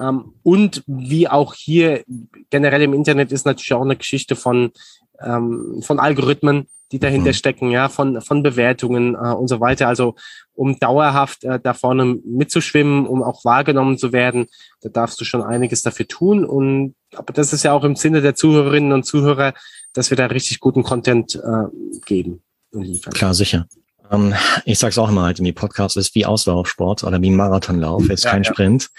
Ähm, 0.00 0.34
und 0.42 0.82
wie 0.86 1.28
auch 1.28 1.54
hier 1.54 2.04
generell 2.50 2.82
im 2.82 2.94
Internet 2.94 3.32
ist 3.32 3.46
natürlich 3.46 3.72
auch 3.72 3.82
eine 3.82 3.96
Geschichte 3.96 4.36
von, 4.36 4.72
ähm, 5.20 5.80
von 5.82 5.98
Algorithmen, 5.98 6.68
die 6.92 6.98
dahinter 6.98 7.30
mhm. 7.30 7.34
stecken, 7.34 7.70
ja, 7.70 7.88
von, 7.88 8.20
von 8.20 8.42
Bewertungen 8.42 9.14
äh, 9.14 9.32
und 9.32 9.48
so 9.48 9.60
weiter. 9.60 9.88
Also 9.88 10.14
um 10.54 10.78
dauerhaft 10.78 11.44
äh, 11.44 11.60
da 11.60 11.74
vorne 11.74 12.18
mitzuschwimmen, 12.24 13.06
um 13.06 13.22
auch 13.22 13.44
wahrgenommen 13.44 13.98
zu 13.98 14.12
werden, 14.12 14.46
da 14.80 14.88
darfst 14.88 15.20
du 15.20 15.24
schon 15.24 15.42
einiges 15.42 15.82
dafür 15.82 16.08
tun. 16.08 16.44
Und 16.44 16.94
aber 17.14 17.32
das 17.32 17.52
ist 17.52 17.62
ja 17.62 17.72
auch 17.72 17.84
im 17.84 17.96
Sinne 17.96 18.20
der 18.20 18.34
Zuhörerinnen 18.34 18.92
und 18.92 19.04
Zuhörer, 19.04 19.54
dass 19.92 20.10
wir 20.10 20.16
da 20.16 20.26
richtig 20.26 20.60
guten 20.60 20.82
Content 20.82 21.34
äh, 21.36 21.64
geben 22.06 22.42
und 22.72 22.82
liefern. 22.82 23.12
Klar, 23.12 23.34
sicher. 23.34 23.66
Ähm, 24.10 24.34
ich 24.64 24.78
sag's 24.78 24.98
auch 24.98 25.08
immer 25.08 25.22
halt, 25.22 25.40
im 25.40 25.54
Podcast 25.54 25.96
ist 25.96 26.14
wie 26.14 26.26
Auslaufsport 26.26 27.04
oder 27.04 27.20
wie 27.20 27.30
Marathonlauf, 27.30 28.08
ist 28.08 28.24
ja, 28.24 28.30
kein 28.30 28.42
ja. 28.42 28.50
Sprint 28.50 28.90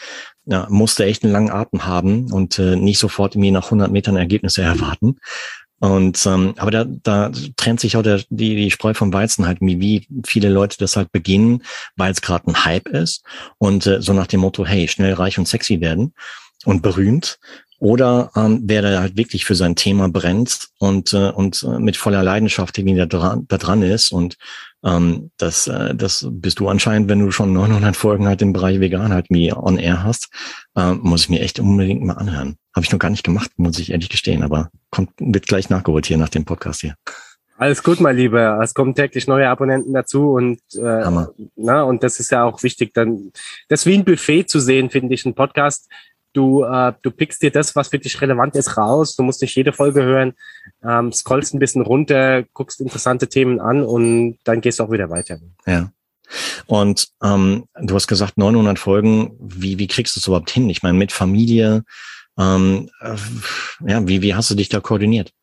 ja, 0.50 0.66
musste 0.70 1.06
echt 1.06 1.24
einen 1.24 1.34
langen 1.34 1.52
Atem 1.52 1.86
haben 1.86 2.32
und 2.32 2.58
äh, 2.58 2.76
nicht 2.76 2.98
sofort 2.98 3.36
irgendwie 3.36 3.52
nach 3.52 3.66
100 3.66 3.92
Metern 3.92 4.16
Ergebnisse 4.16 4.64
erwarten. 4.64 5.18
Und 5.80 6.26
ähm, 6.26 6.56
aber 6.58 6.72
da, 6.72 6.86
da 6.86 7.32
trennt 7.56 7.80
sich 7.80 7.96
auch 7.96 8.02
der, 8.02 8.22
die, 8.30 8.56
die 8.56 8.72
Spreu 8.72 8.94
vom 8.94 9.14
Weizen 9.14 9.46
halt, 9.46 9.60
wie, 9.62 9.80
wie 9.80 10.08
viele 10.26 10.50
Leute 10.50 10.78
das 10.78 10.98
halt 10.98 11.12
beginnen, 11.12 11.64
weil 11.96 12.12
es 12.12 12.22
gerade 12.22 12.48
ein 12.48 12.66
Hype 12.66 12.90
ist 12.90 13.24
und 13.60 13.86
äh, 13.86 14.02
so 14.02 14.12
nach 14.12 14.28
dem 14.28 14.42
Motto, 14.42 14.66
hey, 14.66 14.88
schnell 14.88 15.14
reich 15.14 15.38
und 15.38 15.48
sexy 15.48 15.80
werden 15.80 16.14
und 16.66 16.82
berühmt. 16.82 17.40
Oder 17.78 18.32
ähm, 18.36 18.64
wer 18.66 18.82
da 18.82 19.00
halt 19.00 19.16
wirklich 19.16 19.46
für 19.46 19.56
sein 19.56 19.76
Thema 19.78 20.10
brennt 20.10 20.68
und, 20.80 21.14
äh, 21.14 21.30
und 21.30 21.64
äh, 21.64 21.80
mit 21.80 21.96
voller 21.96 22.24
Leidenschaft 22.24 22.78
irgendwie 22.78 22.98
da 22.98 23.06
dran, 23.06 23.46
da 23.48 23.58
dran 23.58 23.84
ist. 23.84 24.12
Und 24.12 24.36
ähm, 24.84 25.32
das, 25.38 25.68
äh, 25.68 25.94
das 25.96 26.28
bist 26.30 26.60
du 26.60 26.70
anscheinend, 26.70 27.10
wenn 27.10 27.20
du 27.20 27.32
schon 27.32 27.54
900 27.54 27.96
Folgen 27.96 28.28
halt 28.28 28.42
im 28.42 28.54
Bereich 28.54 28.80
Vegan 28.80 29.14
halt 29.14 29.28
wie 29.30 29.54
on 29.54 29.78
air 29.78 30.04
hast, 30.04 30.30
äh, 30.76 30.94
muss 30.94 31.24
ich 31.24 31.30
mir 31.30 31.42
echt 31.42 31.60
unbedingt 31.60 32.04
mal 32.04 32.14
anhören. 32.14 32.58
Habe 32.76 32.86
ich 32.86 32.92
noch 32.92 33.00
gar 33.00 33.10
nicht 33.10 33.24
gemacht, 33.24 33.52
muss 33.58 33.80
ich 33.80 33.92
ehrlich 33.92 34.10
gestehen, 34.10 34.44
aber 34.44 34.70
kommt, 34.90 35.12
wird 35.20 35.48
gleich 35.48 35.70
nachgeholt 35.70 36.06
hier 36.06 36.18
nach 36.18 36.30
dem 36.30 36.46
Podcast 36.46 36.82
hier. 36.82 36.96
Alles 37.58 37.84
gut, 37.84 38.00
mein 38.00 38.16
Lieber. 38.16 38.58
Es 38.64 38.74
kommen 38.74 38.96
täglich 38.96 39.28
neue 39.28 39.50
Abonnenten 39.50 39.92
dazu 39.92 40.32
und 40.32 40.62
äh, 40.76 41.28
na, 41.58 41.84
und 41.84 42.04
das 42.04 42.22
ist 42.22 42.32
ja 42.32 42.46
auch 42.46 42.64
wichtig. 42.64 42.94
Dann 42.94 43.34
das 43.68 43.86
wie 43.86 43.96
ein 43.96 44.06
Buffet 44.06 44.46
zu 44.46 44.62
sehen, 44.62 44.90
finde 44.90 45.14
ich, 45.14 45.26
ein 45.26 45.36
Podcast. 45.36 45.90
Du, 46.34 46.64
äh, 46.64 46.94
du 47.02 47.12
pickst 47.12 47.42
dir 47.42 47.52
das, 47.52 47.76
was 47.76 47.88
für 47.90 48.00
dich 48.00 48.20
relevant 48.22 48.56
ist, 48.56 48.78
raus. 48.78 49.16
Du 49.16 49.24
musst 49.24 49.42
nicht 49.42 49.56
jede 49.56 49.74
Folge 49.74 50.04
hören, 50.04 50.34
ähm, 50.84 51.12
scrollst 51.12 51.54
ein 51.54 51.60
bisschen 51.60 51.82
runter, 51.82 52.44
guckst 52.54 52.82
interessante 52.82 53.28
Themen 53.28 53.60
an 53.60 53.84
und 53.84 54.38
dann 54.44 54.62
gehst 54.62 54.80
du 54.80 54.84
auch 54.84 54.92
wieder 54.92 55.10
weiter. 55.10 55.40
Ja. 55.66 55.92
Und 56.68 57.08
ähm, 57.24 57.66
du 57.82 57.96
hast 57.96 58.08
gesagt 58.08 58.38
900 58.38 58.78
Folgen. 58.78 59.36
Wie 59.40 59.80
wie 59.80 59.88
kriegst 59.88 60.16
du 60.16 60.20
es 60.20 60.28
überhaupt 60.28 60.52
hin? 60.52 60.70
Ich 60.70 60.84
meine 60.84 60.98
mit 60.98 61.12
Familie, 61.12 61.84
ähm, 62.38 62.90
äh, 63.02 63.16
ja, 63.88 64.08
wie, 64.08 64.22
wie 64.22 64.36
hast 64.36 64.52
du 64.52 64.56
dich 64.56 64.70
da 64.70 64.80
koordiniert 64.80 65.34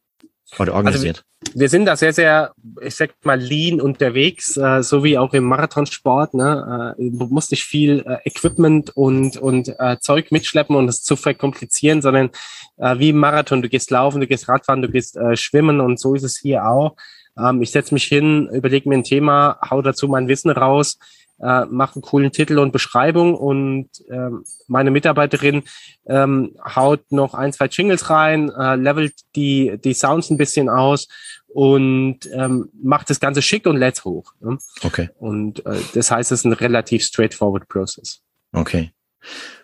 oder 0.59 0.75
organisiert? 0.75 1.25
Also, 1.45 1.59
wir 1.59 1.69
sind 1.69 1.87
da 1.87 1.97
sehr, 1.97 2.13
sehr, 2.13 2.53
ich 2.81 2.95
sag 2.95 3.11
mal, 3.25 3.39
lean 3.39 3.81
unterwegs, 3.81 4.57
äh, 4.57 4.83
so 4.83 5.05
wie 5.05 5.19
auch 5.19 5.33
im 5.35 5.45
Marathonsport. 5.45 6.35
Ne? 6.35 6.95
Äh, 6.99 7.11
du 7.11 7.27
musst 7.27 7.51
nicht 7.51 7.65
viel 7.65 8.05
äh, 8.07 8.19
Equipment 8.25 8.97
und, 8.97 9.37
und 9.37 9.69
äh, 9.79 9.99
Zeug 10.01 10.33
mitschleppen 10.33 10.77
und 10.77 10.89
es 10.89 11.03
zu 11.03 11.17
verkomplizieren, 11.17 12.03
sondern 12.03 12.31
äh, 12.79 12.99
wie 12.99 13.11
im 13.11 13.19
Marathon, 13.19 13.63
du 13.63 13.69
gehst 13.69 13.91
laufen, 13.91 14.21
du 14.21 14.27
gehst 14.27 14.49
Radfahren, 14.49 14.83
du 14.83 14.91
gehst 14.91 15.17
äh, 15.17 15.37
schwimmen 15.37 15.81
und 15.81 16.01
so 16.01 16.15
ist 16.15 16.25
es 16.25 16.39
hier 16.39 16.67
auch. 16.67 16.97
Ähm, 17.39 17.63
ich 17.63 17.71
setze 17.71 17.95
mich 17.95 18.05
hin, 18.05 18.49
überlege 18.53 18.89
mir 18.89 18.97
ein 18.97 19.05
Thema, 19.05 19.59
hau 19.71 19.83
dazu 19.83 20.09
mein 20.09 20.29
Wissen 20.29 20.51
raus, 20.51 20.99
äh, 21.40 21.64
mache 21.66 21.96
einen 21.96 22.03
coolen 22.03 22.33
Titel 22.33 22.59
und 22.59 22.72
Beschreibung 22.72 23.35
und 23.35 23.88
ähm, 24.11 24.44
meine 24.68 24.90
Mitarbeiterin 24.90 25.62
ähm, 26.07 26.57
haut 26.75 27.11
noch 27.11 27.35
ein, 27.35 27.53
zwei 27.53 27.66
Jingles 27.66 28.11
rein, 28.11 28.51
äh, 28.51 28.77
levelt 28.77 29.14
die, 29.35 29.79
die 29.83 29.94
Sounds 29.94 30.31
ein 30.31 30.38
bisschen 30.38 30.68
aus 30.68 31.09
und 31.49 32.20
ähm, 32.33 32.68
macht 32.83 33.11
das 33.11 33.20
Ganze 33.20 33.42
schick 33.42 33.66
und 33.66 33.77
let's 33.77 34.05
hoch. 34.05 34.33
Ne? 34.40 34.59
Okay. 34.83 35.11
Und 35.18 35.64
äh, 35.66 35.79
das 35.94 36.11
heißt, 36.11 36.33
es 36.33 36.40
ist 36.40 36.44
ein 36.44 36.53
relativ 36.53 37.03
straightforward 37.03 37.68
Process. 37.68 38.20
Okay. 38.53 38.92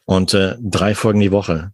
Und 0.05 0.35
äh, 0.35 0.57
drei 0.61 0.95
Folgen 0.95 1.21
die 1.21 1.33
Woche. 1.33 1.73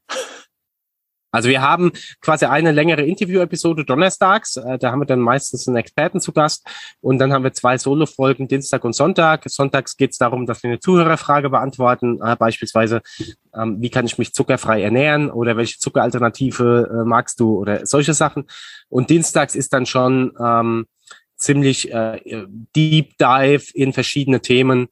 Also 1.30 1.48
wir 1.48 1.60
haben 1.60 1.92
quasi 2.20 2.46
eine 2.46 2.72
längere 2.72 3.02
Interview-Episode 3.02 3.84
donnerstags, 3.84 4.56
äh, 4.56 4.78
da 4.78 4.92
haben 4.92 5.00
wir 5.00 5.06
dann 5.06 5.20
meistens 5.20 5.68
einen 5.68 5.76
Experten 5.76 6.20
zu 6.20 6.32
Gast. 6.32 6.66
Und 7.00 7.18
dann 7.18 7.32
haben 7.32 7.44
wir 7.44 7.52
zwei 7.52 7.76
Solo-Folgen 7.78 8.48
Dienstag 8.48 8.84
und 8.84 8.94
Sonntag. 8.94 9.42
Sonntags 9.46 9.96
geht 9.96 10.12
es 10.12 10.18
darum, 10.18 10.46
dass 10.46 10.62
wir 10.62 10.70
eine 10.70 10.80
Zuhörerfrage 10.80 11.50
beantworten, 11.50 12.20
äh, 12.22 12.36
beispielsweise 12.36 13.02
ähm, 13.54 13.80
wie 13.80 13.90
kann 13.90 14.06
ich 14.06 14.18
mich 14.18 14.32
zuckerfrei 14.32 14.82
ernähren? 14.82 15.30
Oder 15.30 15.56
welche 15.56 15.78
Zuckeralternative 15.78 16.88
äh, 16.90 17.04
magst 17.04 17.40
du? 17.40 17.58
Oder 17.58 17.86
solche 17.86 18.14
Sachen. 18.14 18.44
Und 18.88 19.10
Dienstags 19.10 19.54
ist 19.54 19.72
dann 19.72 19.86
schon 19.86 20.32
ähm, 20.40 20.86
ziemlich 21.36 21.92
äh, 21.92 22.46
Deep 22.74 23.16
Dive 23.18 23.64
in 23.74 23.92
verschiedene 23.92 24.40
Themen, 24.40 24.88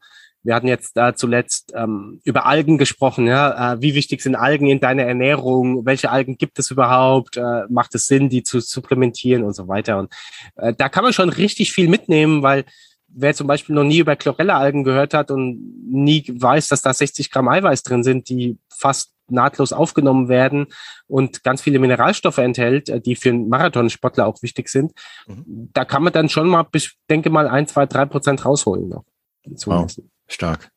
wir 0.46 0.54
hatten 0.54 0.68
jetzt 0.68 0.96
da 0.96 1.14
zuletzt 1.14 1.72
ähm, 1.74 2.20
über 2.24 2.46
Algen 2.46 2.78
gesprochen. 2.78 3.26
Ja? 3.26 3.74
Äh, 3.74 3.82
wie 3.82 3.94
wichtig 3.94 4.22
sind 4.22 4.36
Algen 4.36 4.68
in 4.68 4.78
deiner 4.78 5.02
Ernährung? 5.02 5.84
Welche 5.84 6.10
Algen 6.10 6.38
gibt 6.38 6.58
es 6.60 6.70
überhaupt? 6.70 7.36
Äh, 7.36 7.64
macht 7.68 7.94
es 7.96 8.06
Sinn, 8.06 8.28
die 8.28 8.44
zu 8.44 8.60
supplementieren 8.60 9.42
und 9.42 9.54
so 9.54 9.66
weiter? 9.66 9.98
Und 9.98 10.12
äh, 10.54 10.72
da 10.72 10.88
kann 10.88 11.02
man 11.02 11.12
schon 11.12 11.30
richtig 11.30 11.72
viel 11.72 11.88
mitnehmen, 11.88 12.44
weil 12.44 12.64
wer 13.08 13.34
zum 13.34 13.48
Beispiel 13.48 13.74
noch 13.74 13.82
nie 13.82 13.98
über 13.98 14.14
Chlorella-Algen 14.14 14.84
gehört 14.84 15.14
hat 15.14 15.32
und 15.32 15.58
nie 15.90 16.24
weiß, 16.28 16.68
dass 16.68 16.82
da 16.82 16.94
60 16.94 17.30
Gramm 17.32 17.48
Eiweiß 17.48 17.82
drin 17.82 18.04
sind, 18.04 18.28
die 18.28 18.58
fast 18.72 19.12
nahtlos 19.28 19.72
aufgenommen 19.72 20.28
werden 20.28 20.68
und 21.08 21.42
ganz 21.42 21.60
viele 21.60 21.80
Mineralstoffe 21.80 22.38
enthält, 22.38 22.88
äh, 22.88 23.00
die 23.00 23.16
für 23.16 23.30
einen 23.30 23.48
Marathonsportler 23.48 24.26
auch 24.26 24.40
wichtig 24.42 24.68
sind, 24.68 24.92
mhm. 25.26 25.70
da 25.72 25.84
kann 25.84 26.04
man 26.04 26.12
dann 26.12 26.28
schon 26.28 26.48
mal, 26.48 26.66
ich 26.72 26.96
denke 27.10 27.30
mal, 27.30 27.48
ein, 27.48 27.66
zwei, 27.66 27.86
drei 27.86 28.04
Prozent 28.04 28.44
rausholen 28.44 28.88
noch. 28.88 29.04
Wow. 29.64 29.88
Stark. 30.26 30.70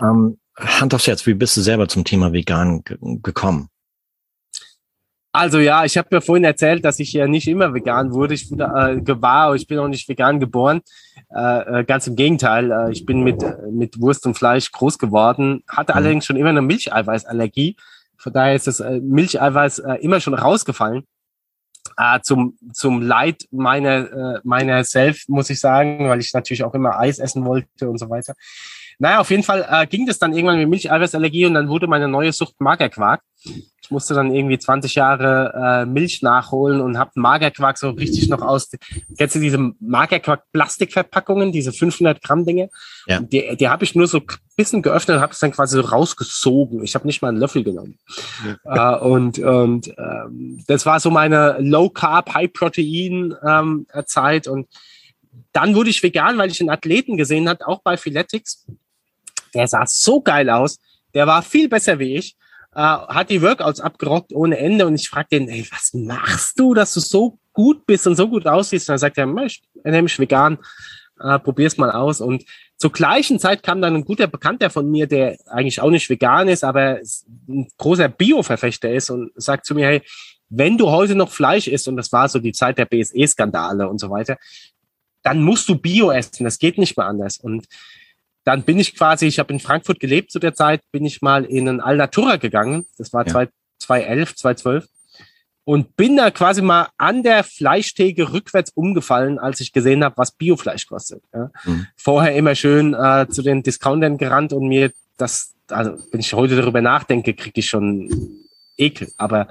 Ähm, 0.00 0.38
Hand 0.56 0.94
aufs 0.94 1.06
Herz, 1.06 1.26
wie 1.26 1.34
bist 1.34 1.56
du 1.56 1.60
selber 1.60 1.88
zum 1.88 2.04
Thema 2.04 2.32
vegan 2.32 2.82
gekommen? 3.22 3.68
Also 5.32 5.58
ja, 5.58 5.84
ich 5.84 5.96
habe 5.98 6.08
mir 6.10 6.20
vorhin 6.20 6.44
erzählt, 6.44 6.84
dass 6.84 6.98
ich 6.98 7.12
ja 7.12 7.26
nicht 7.28 7.46
immer 7.48 7.74
vegan 7.74 8.12
wurde. 8.12 8.34
Ich 8.34 8.50
wurde 8.50 8.64
äh, 8.74 9.00
gewahr, 9.00 9.54
ich 9.54 9.66
bin 9.66 9.78
auch 9.78 9.86
nicht 9.86 10.08
vegan 10.08 10.40
geboren. 10.40 10.80
Äh, 11.32 11.80
äh 11.80 11.84
ganz 11.84 12.06
im 12.06 12.16
Gegenteil, 12.16 12.72
äh, 12.72 12.90
ich 12.90 13.04
bin 13.04 13.22
mit, 13.22 13.44
mit 13.70 14.00
Wurst 14.00 14.26
und 14.26 14.34
Fleisch 14.34 14.72
groß 14.72 14.98
geworden, 14.98 15.62
hatte 15.68 15.92
mhm. 15.92 15.98
allerdings 15.98 16.26
schon 16.26 16.36
immer 16.36 16.48
eine 16.48 16.62
Milcheiweißallergie. 16.62 17.76
Von 18.16 18.32
daher 18.32 18.56
ist 18.56 18.66
das 18.66 18.80
äh, 18.80 19.00
Milcheiweiß 19.00 19.80
äh, 19.80 19.94
immer 19.96 20.20
schon 20.20 20.34
rausgefallen. 20.34 21.04
Äh, 22.00 22.20
zum, 22.22 22.56
zum 22.72 23.02
Leid 23.02 23.48
meiner, 23.50 24.36
äh, 24.36 24.40
meiner 24.44 24.84
Self, 24.84 25.24
muss 25.26 25.50
ich 25.50 25.58
sagen, 25.58 26.08
weil 26.08 26.20
ich 26.20 26.32
natürlich 26.32 26.62
auch 26.62 26.74
immer 26.74 26.96
Eis 26.96 27.18
essen 27.18 27.44
wollte 27.44 27.90
und 27.90 27.98
so 27.98 28.08
weiter. 28.08 28.34
Naja, 28.98 29.20
auf 29.20 29.30
jeden 29.30 29.44
Fall 29.44 29.64
äh, 29.70 29.86
ging 29.86 30.06
das 30.06 30.18
dann 30.18 30.32
irgendwann 30.32 30.58
mit 30.58 30.68
Milcheiweißallergie 30.68 31.46
und 31.46 31.54
dann 31.54 31.68
wurde 31.68 31.86
meine 31.86 32.08
neue 32.08 32.32
Sucht 32.32 32.60
Magerquark. 32.60 33.22
Ich 33.80 33.92
musste 33.92 34.12
dann 34.12 34.34
irgendwie 34.34 34.58
20 34.58 34.96
Jahre 34.96 35.52
äh, 35.54 35.86
Milch 35.86 36.20
nachholen 36.20 36.80
und 36.80 36.98
habe 36.98 37.12
Magerquark 37.14 37.78
so 37.78 37.90
richtig 37.90 38.28
noch 38.28 38.42
aus. 38.42 38.70
Kennst 39.16 39.36
du 39.36 39.38
diese 39.38 39.72
Magerquark-Plastikverpackungen, 39.80 41.52
diese 41.52 41.72
500 41.72 42.20
Gramm 42.20 42.44
Dinge? 42.44 42.70
Ja. 43.06 43.20
Die, 43.20 43.56
die 43.56 43.68
habe 43.68 43.84
ich 43.84 43.94
nur 43.94 44.08
so 44.08 44.18
ein 44.18 44.26
bisschen 44.56 44.82
geöffnet 44.82 45.18
und 45.18 45.22
habe 45.22 45.32
es 45.32 45.38
dann 45.38 45.52
quasi 45.52 45.76
so 45.76 45.82
rausgesogen. 45.82 46.82
Ich 46.82 46.96
habe 46.96 47.06
nicht 47.06 47.22
mal 47.22 47.28
einen 47.28 47.38
Löffel 47.38 47.62
genommen. 47.62 47.98
Ja. 48.64 48.96
Äh, 48.96 49.00
und 49.00 49.38
und 49.38 49.88
ähm, 49.96 50.62
das 50.66 50.84
war 50.84 50.98
so 50.98 51.10
meine 51.10 51.56
Low 51.60 51.88
Carb, 51.88 52.34
High 52.34 52.52
Protein 52.52 53.34
ähm, 53.46 53.86
und 54.48 54.68
dann 55.52 55.74
wurde 55.74 55.90
ich 55.90 56.02
vegan, 56.02 56.36
weil 56.36 56.50
ich 56.50 56.60
einen 56.60 56.70
Athleten 56.70 57.16
gesehen 57.16 57.48
hat, 57.48 57.62
auch 57.62 57.80
bei 57.82 57.96
Philetics 57.96 58.66
der 59.54 59.68
sah 59.68 59.84
so 59.86 60.20
geil 60.20 60.50
aus. 60.50 60.78
Der 61.14 61.26
war 61.26 61.42
viel 61.42 61.68
besser 61.68 61.98
wie 61.98 62.16
ich. 62.16 62.36
Äh, 62.74 62.80
hat 62.80 63.30
die 63.30 63.42
Workouts 63.42 63.80
abgerockt 63.80 64.32
ohne 64.32 64.58
Ende 64.58 64.86
und 64.86 64.94
ich 64.94 65.08
fragte 65.08 65.36
ihn, 65.36 65.48
ey, 65.48 65.66
was 65.70 65.94
machst 65.94 66.58
du, 66.58 66.74
dass 66.74 66.94
du 66.94 67.00
so 67.00 67.38
gut 67.52 67.86
bist 67.86 68.06
und 68.06 68.16
so 68.16 68.28
gut 68.28 68.46
aussiehst? 68.46 68.88
Und 68.88 68.92
dann 68.92 68.98
sagt 68.98 69.18
er, 69.18 69.26
ich 69.44 69.62
ernähre 69.82 70.02
mich 70.02 70.18
vegan, 70.18 70.58
äh, 71.20 71.38
probier's 71.38 71.76
mal 71.76 71.90
aus. 71.90 72.20
Und 72.20 72.44
zur 72.76 72.92
gleichen 72.92 73.38
Zeit 73.38 73.62
kam 73.62 73.82
dann 73.82 73.96
ein 73.96 74.04
guter 74.04 74.26
Bekannter 74.26 74.70
von 74.70 74.88
mir, 74.90 75.06
der 75.06 75.36
eigentlich 75.46 75.80
auch 75.80 75.90
nicht 75.90 76.08
vegan 76.08 76.48
ist, 76.48 76.62
aber 76.62 77.00
ein 77.48 77.68
großer 77.78 78.08
Bio-Verfechter 78.08 78.90
ist 78.92 79.10
und 79.10 79.32
sagt 79.34 79.66
zu 79.66 79.74
mir, 79.74 79.86
hey, 79.86 80.02
wenn 80.48 80.78
du 80.78 80.88
heute 80.90 81.14
noch 81.14 81.30
Fleisch 81.30 81.66
isst, 81.66 81.88
und 81.88 81.96
das 81.96 82.12
war 82.12 82.28
so 82.28 82.38
die 82.38 82.52
Zeit 82.52 82.78
der 82.78 82.86
BSE-Skandale 82.86 83.88
und 83.88 83.98
so 83.98 84.10
weiter, 84.10 84.38
dann 85.22 85.42
musst 85.42 85.68
du 85.68 85.76
Bio 85.76 86.10
essen. 86.10 86.44
Das 86.44 86.58
geht 86.58 86.78
nicht 86.78 86.96
mehr 86.96 87.06
anders. 87.06 87.38
Und 87.38 87.66
dann 88.48 88.62
bin 88.62 88.80
ich 88.80 88.96
quasi, 88.96 89.26
ich 89.26 89.38
habe 89.38 89.52
in 89.52 89.60
Frankfurt 89.60 90.00
gelebt 90.00 90.32
zu 90.32 90.38
der 90.38 90.54
Zeit, 90.54 90.80
bin 90.90 91.04
ich 91.04 91.20
mal 91.20 91.44
in 91.44 91.68
ein 91.68 91.82
Alnatura 91.82 92.36
gegangen. 92.36 92.86
Das 92.96 93.12
war 93.12 93.26
ja. 93.26 93.46
2011, 93.78 94.36
2012. 94.36 94.88
Und 95.64 95.96
bin 95.96 96.16
da 96.16 96.30
quasi 96.30 96.62
mal 96.62 96.88
an 96.96 97.22
der 97.22 97.44
Fleischtheke 97.44 98.32
rückwärts 98.32 98.70
umgefallen, 98.70 99.38
als 99.38 99.60
ich 99.60 99.74
gesehen 99.74 100.02
habe, 100.02 100.16
was 100.16 100.30
Biofleisch 100.30 100.86
kostet. 100.86 101.22
Ja. 101.34 101.50
Mhm. 101.64 101.88
Vorher 101.94 102.34
immer 102.36 102.54
schön 102.54 102.94
äh, 102.94 103.26
zu 103.28 103.42
den 103.42 103.62
Discountern 103.62 104.16
gerannt 104.16 104.54
und 104.54 104.66
mir 104.66 104.92
das, 105.18 105.52
also 105.68 105.98
wenn 106.10 106.20
ich 106.20 106.32
heute 106.32 106.56
darüber 106.56 106.80
nachdenke, 106.80 107.34
kriege 107.34 107.60
ich 107.60 107.68
schon 107.68 108.08
Ekel. 108.78 109.12
Aber 109.18 109.48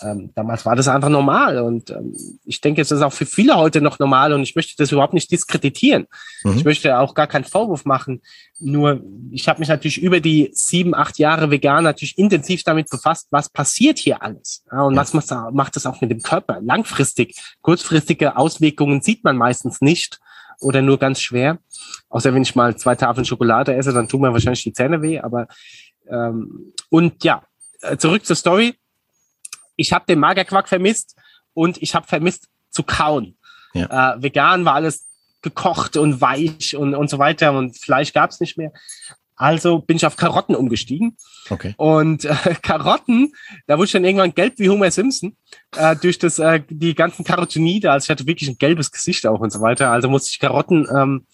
ähm, 0.00 0.30
damals 0.34 0.64
war 0.64 0.76
das 0.76 0.88
einfach 0.88 1.08
normal 1.08 1.58
und 1.58 1.90
ähm, 1.90 2.14
ich 2.44 2.60
denke, 2.60 2.80
es 2.80 2.90
ist 2.90 3.02
auch 3.02 3.12
für 3.12 3.26
viele 3.26 3.56
heute 3.56 3.80
noch 3.80 3.98
normal 3.98 4.32
und 4.32 4.42
ich 4.42 4.54
möchte 4.54 4.74
das 4.76 4.92
überhaupt 4.92 5.14
nicht 5.14 5.30
diskreditieren. 5.30 6.06
Mhm. 6.44 6.56
Ich 6.56 6.64
möchte 6.64 6.98
auch 6.98 7.14
gar 7.14 7.26
keinen 7.26 7.44
Vorwurf 7.44 7.84
machen. 7.84 8.22
Nur 8.60 9.02
ich 9.30 9.48
habe 9.48 9.58
mich 9.58 9.68
natürlich 9.68 10.00
über 10.00 10.20
die 10.20 10.50
sieben, 10.52 10.94
acht 10.94 11.18
Jahre 11.18 11.50
vegan 11.50 11.84
natürlich 11.84 12.16
intensiv 12.16 12.62
damit 12.62 12.88
befasst, 12.90 13.28
was 13.30 13.48
passiert 13.48 13.98
hier 13.98 14.22
alles 14.22 14.64
ja, 14.70 14.82
und 14.82 14.94
ja. 14.94 15.00
was 15.00 15.14
macht, 15.14 15.30
macht 15.52 15.76
das 15.76 15.86
auch 15.86 16.00
mit 16.00 16.10
dem 16.10 16.22
Körper 16.22 16.60
langfristig. 16.60 17.36
Kurzfristige 17.60 18.36
Auswirkungen 18.36 19.02
sieht 19.02 19.24
man 19.24 19.36
meistens 19.36 19.80
nicht 19.80 20.20
oder 20.60 20.82
nur 20.82 20.98
ganz 20.98 21.20
schwer. 21.20 21.58
Außer 22.08 22.34
wenn 22.34 22.42
ich 22.42 22.54
mal 22.54 22.76
zwei 22.76 22.94
Tafeln 22.94 23.24
Schokolade 23.24 23.74
esse, 23.74 23.92
dann 23.92 24.08
tun 24.08 24.20
mir 24.20 24.32
wahrscheinlich 24.32 24.62
die 24.62 24.72
Zähne 24.72 25.02
weh. 25.02 25.18
Aber 25.18 25.48
ähm, 26.08 26.72
und 26.88 27.24
ja, 27.24 27.42
äh, 27.82 27.96
zurück 27.96 28.24
zur 28.24 28.36
Story 28.36 28.74
ich 29.78 29.92
habe 29.94 30.04
den 30.06 30.18
Magerquark 30.18 30.68
vermisst 30.68 31.16
und 31.54 31.80
ich 31.80 31.94
habe 31.94 32.06
vermisst 32.06 32.48
zu 32.70 32.82
kauen. 32.82 33.38
Ja. 33.72 34.16
Äh, 34.16 34.22
vegan 34.22 34.64
war 34.66 34.74
alles 34.74 35.06
gekocht 35.40 35.96
und 35.96 36.20
weich 36.20 36.76
und, 36.76 36.94
und 36.94 37.08
so 37.08 37.18
weiter 37.18 37.56
und 37.56 37.78
Fleisch 37.78 38.12
gab 38.12 38.30
es 38.30 38.40
nicht 38.40 38.58
mehr. 38.58 38.72
Also 39.36 39.78
bin 39.78 39.96
ich 39.96 40.04
auf 40.04 40.16
Karotten 40.16 40.56
umgestiegen. 40.56 41.16
Okay. 41.48 41.74
Und 41.76 42.24
äh, 42.24 42.34
Karotten, 42.62 43.32
da 43.68 43.76
wurde 43.76 43.86
ich 43.86 43.92
dann 43.92 44.04
irgendwann 44.04 44.34
gelb 44.34 44.54
wie 44.58 44.68
Homer 44.68 44.90
Simpson 44.90 45.36
äh, 45.76 45.94
durch 45.94 46.18
das 46.18 46.40
äh, 46.40 46.60
die 46.68 46.94
ganzen 46.94 47.24
Karotinide. 47.24 47.92
Also 47.92 48.06
ich 48.06 48.10
hatte 48.10 48.26
wirklich 48.26 48.48
ein 48.50 48.58
gelbes 48.58 48.90
Gesicht 48.90 49.26
auch 49.26 49.38
und 49.38 49.52
so 49.52 49.60
weiter. 49.60 49.92
Also 49.92 50.08
musste 50.08 50.30
ich 50.32 50.40
Karotten 50.40 50.88
ähm, 50.92 51.26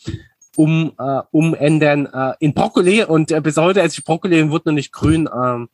um 0.54 0.92
äh, 0.98 1.22
umändern 1.30 2.06
äh, 2.06 2.34
in 2.40 2.52
Brokkoli 2.52 3.04
und 3.04 3.32
äh, 3.32 3.40
bis 3.40 3.56
heute 3.56 3.80
esse 3.80 3.98
ich 3.98 4.04
Brokkoli 4.04 4.42
und 4.42 4.50
wurde 4.50 4.68
noch 4.68 4.74
nicht 4.74 4.92
grün. 4.92 5.28
Ähm, 5.34 5.70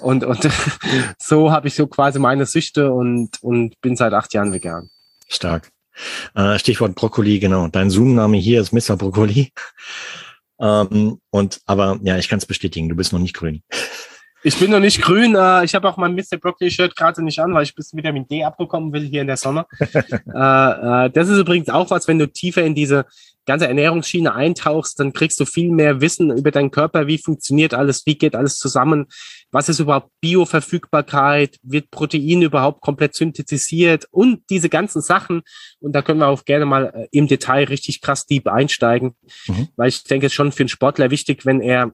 und 0.00 0.24
und 0.24 0.48
so 1.18 1.52
habe 1.52 1.68
ich 1.68 1.74
so 1.74 1.86
quasi 1.86 2.18
meine 2.18 2.46
Süchte 2.46 2.92
und 2.92 3.42
und 3.42 3.80
bin 3.80 3.96
seit 3.96 4.12
acht 4.12 4.32
Jahren 4.34 4.52
vegan. 4.52 4.90
Stark. 5.28 5.70
Äh, 6.34 6.58
Stichwort 6.58 6.94
Brokkoli, 6.94 7.38
genau. 7.38 7.68
Dein 7.68 7.90
Zoom-Name 7.90 8.36
hier 8.36 8.60
ist 8.60 8.72
Mr. 8.72 8.96
Brokkoli. 8.96 9.52
Ähm, 10.60 11.20
und 11.30 11.60
aber 11.66 11.98
ja, 12.02 12.18
ich 12.18 12.28
kann 12.28 12.38
es 12.38 12.46
bestätigen, 12.46 12.88
du 12.88 12.96
bist 12.96 13.12
noch 13.12 13.20
nicht 13.20 13.34
grün. 13.34 13.62
Ich 14.42 14.58
bin 14.58 14.70
noch 14.70 14.80
nicht 14.80 15.02
grün. 15.02 15.34
Äh, 15.34 15.64
ich 15.64 15.74
habe 15.74 15.88
auch 15.88 15.96
mein 15.96 16.14
Mr. 16.14 16.38
Broccoli-Shirt 16.40 16.96
gerade 16.96 17.22
nicht 17.22 17.40
an, 17.40 17.52
weil 17.52 17.64
ich 17.64 17.72
ein 17.72 17.76
bisschen 17.76 17.98
Vitamin 17.98 18.26
D 18.26 18.42
abbekommen 18.42 18.92
will 18.92 19.02
hier 19.02 19.20
in 19.20 19.26
der 19.26 19.36
Sonne. 19.36 19.66
äh, 19.80 21.06
äh, 21.06 21.10
das 21.10 21.28
ist 21.28 21.38
übrigens 21.38 21.68
auch 21.68 21.90
was, 21.90 22.08
wenn 22.08 22.18
du 22.18 22.26
tiefer 22.26 22.62
in 22.62 22.74
diese 22.74 23.04
ganze 23.46 23.66
Ernährungsschiene 23.66 24.34
eintauchst, 24.34 25.00
dann 25.00 25.12
kriegst 25.12 25.40
du 25.40 25.44
viel 25.44 25.70
mehr 25.70 26.00
Wissen 26.00 26.30
über 26.30 26.50
deinen 26.50 26.70
Körper, 26.70 27.06
wie 27.06 27.18
funktioniert 27.18 27.74
alles, 27.74 28.06
wie 28.06 28.16
geht 28.16 28.36
alles 28.36 28.56
zusammen, 28.58 29.06
was 29.50 29.68
ist 29.68 29.80
überhaupt 29.80 30.10
Bioverfügbarkeit, 30.20 31.56
wird 31.62 31.90
Protein 31.90 32.42
überhaupt 32.42 32.80
komplett 32.80 33.14
synthetisiert 33.14 34.06
und 34.10 34.42
diese 34.50 34.68
ganzen 34.68 35.02
Sachen. 35.02 35.42
Und 35.80 35.92
da 35.92 36.02
können 36.02 36.20
wir 36.20 36.28
auch 36.28 36.44
gerne 36.44 36.64
mal 36.64 36.92
äh, 36.94 37.08
im 37.10 37.26
Detail 37.26 37.64
richtig 37.64 38.00
krass 38.00 38.26
deep 38.26 38.46
einsteigen, 38.46 39.16
mhm. 39.48 39.68
weil 39.76 39.88
ich 39.88 40.04
denke, 40.04 40.26
es 40.26 40.32
ist 40.32 40.36
schon 40.36 40.52
für 40.52 40.62
einen 40.62 40.68
Sportler 40.68 41.10
wichtig, 41.10 41.44
wenn 41.44 41.60
er 41.60 41.92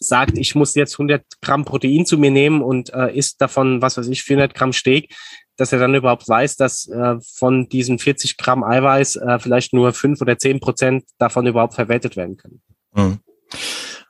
sagt, 0.00 0.38
ich 0.38 0.54
muss 0.54 0.74
jetzt 0.74 0.94
100 0.94 1.22
Gramm 1.42 1.64
Protein 1.64 2.06
zu 2.06 2.18
mir 2.18 2.30
nehmen 2.30 2.62
und 2.62 2.92
äh, 2.92 3.16
isst 3.16 3.40
davon, 3.40 3.82
was 3.82 3.96
weiß 3.96 4.08
ich, 4.08 4.22
400 4.22 4.54
Gramm 4.54 4.72
Steak, 4.72 5.14
dass 5.56 5.72
er 5.72 5.78
dann 5.78 5.94
überhaupt 5.94 6.28
weiß, 6.28 6.56
dass 6.56 6.88
äh, 6.88 7.16
von 7.20 7.68
diesen 7.68 7.98
40 7.98 8.36
Gramm 8.36 8.62
Eiweiß 8.62 9.16
äh, 9.16 9.38
vielleicht 9.38 9.72
nur 9.72 9.92
fünf 9.92 10.20
oder 10.20 10.38
zehn 10.38 10.60
Prozent 10.60 11.04
davon 11.18 11.46
überhaupt 11.46 11.74
verwertet 11.74 12.16
werden 12.16 12.36
können. 12.36 12.62
Mhm. 12.94 13.18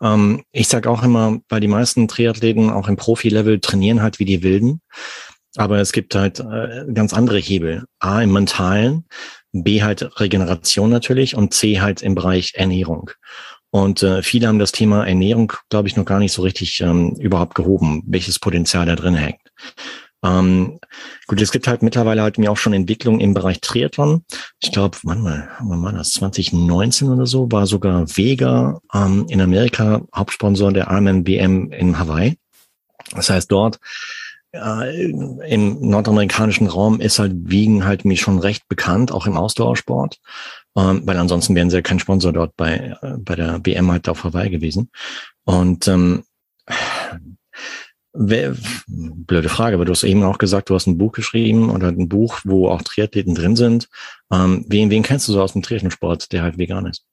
Ähm, 0.00 0.42
ich 0.52 0.68
sage 0.68 0.90
auch 0.90 1.02
immer, 1.02 1.40
weil 1.48 1.60
die 1.60 1.68
meisten 1.68 2.08
Triathleten 2.08 2.70
auch 2.70 2.88
im 2.88 2.96
Profi-Level 2.96 3.60
trainieren 3.60 4.02
halt 4.02 4.18
wie 4.18 4.24
die 4.24 4.42
Wilden. 4.42 4.80
Aber 5.56 5.78
es 5.78 5.92
gibt 5.92 6.14
halt 6.14 6.40
äh, 6.40 6.84
ganz 6.92 7.12
andere 7.12 7.38
Hebel. 7.38 7.84
A 7.98 8.22
im 8.22 8.32
Mentalen, 8.32 9.06
B 9.52 9.82
halt 9.82 10.20
Regeneration 10.20 10.90
natürlich 10.90 11.34
und 11.34 11.54
C 11.54 11.80
halt 11.80 12.02
im 12.02 12.14
Bereich 12.14 12.52
Ernährung. 12.54 13.10
Und 13.70 14.02
äh, 14.02 14.22
viele 14.22 14.48
haben 14.48 14.58
das 14.58 14.72
Thema 14.72 15.06
Ernährung, 15.06 15.52
glaube 15.68 15.88
ich, 15.88 15.96
noch 15.96 16.04
gar 16.04 16.18
nicht 16.18 16.32
so 16.32 16.42
richtig 16.42 16.80
ähm, 16.80 17.14
überhaupt 17.18 17.54
gehoben, 17.54 18.02
welches 18.06 18.38
Potenzial 18.38 18.86
da 18.86 18.96
drin 18.96 19.14
hängt. 19.14 19.40
Ähm, 20.24 20.80
gut, 21.26 21.40
es 21.40 21.52
gibt 21.52 21.68
halt 21.68 21.82
mittlerweile 21.82 22.22
halt 22.22 22.38
mir 22.38 22.50
auch 22.50 22.56
schon 22.56 22.72
Entwicklungen 22.72 23.20
im 23.20 23.34
Bereich 23.34 23.60
Triathlon. 23.60 24.24
Ich 24.60 24.72
glaube, 24.72 24.98
wann 25.04 25.22
mal, 25.22 25.48
wann 25.60 25.82
war 25.82 25.92
das? 25.92 26.10
2019 26.12 27.08
oder 27.08 27.26
so, 27.26 27.50
war 27.52 27.66
sogar 27.66 28.04
Vega 28.16 28.80
ähm, 28.92 29.26
in 29.28 29.40
Amerika 29.40 30.02
Hauptsponsor 30.14 30.72
der 30.72 30.88
Ironman 30.88 31.24
BM 31.24 31.70
in 31.70 31.98
Hawaii. 31.98 32.36
Das 33.14 33.30
heißt, 33.30 33.50
dort 33.52 33.78
äh, 34.52 35.10
im 35.10 35.80
nordamerikanischen 35.80 36.66
Raum 36.66 37.00
ist 37.00 37.18
halt 37.18 37.32
Wiegen 37.34 37.84
halt 37.84 38.04
mir 38.04 38.16
schon 38.16 38.38
recht 38.38 38.66
bekannt, 38.68 39.12
auch 39.12 39.26
im 39.26 39.36
Ausdauersport, 39.36 40.18
ähm, 40.76 41.02
weil 41.04 41.16
ansonsten 41.16 41.54
wären 41.54 41.70
sie 41.70 41.76
ja 41.76 41.82
kein 41.82 41.98
Sponsor 41.98 42.32
dort 42.32 42.56
bei, 42.56 42.96
äh, 43.02 43.16
bei 43.18 43.34
der 43.36 43.58
BM 43.58 43.90
halt 43.90 44.08
auf 44.08 44.24
Hawaii 44.24 44.50
gewesen. 44.50 44.90
Und 45.44 45.88
ähm, 45.88 46.24
Wer, 48.20 48.56
blöde 48.88 49.48
Frage, 49.48 49.76
aber 49.76 49.84
du 49.84 49.92
hast 49.92 50.02
eben 50.02 50.24
auch 50.24 50.38
gesagt, 50.38 50.70
du 50.70 50.74
hast 50.74 50.86
ein 50.86 50.98
Buch 50.98 51.12
geschrieben 51.12 51.70
oder 51.70 51.88
ein 51.88 52.08
Buch, 52.08 52.40
wo 52.42 52.68
auch 52.68 52.82
Triathleten 52.82 53.34
drin 53.34 53.54
sind. 53.54 53.88
Ähm, 54.32 54.64
wen, 54.66 54.90
wen 54.90 55.02
kennst 55.04 55.28
du 55.28 55.32
so 55.32 55.42
aus 55.42 55.52
dem 55.52 55.62
Triathlonsport, 55.62 56.32
der 56.32 56.42
halt 56.42 56.58
vegan 56.58 56.86
ist? 56.86 57.04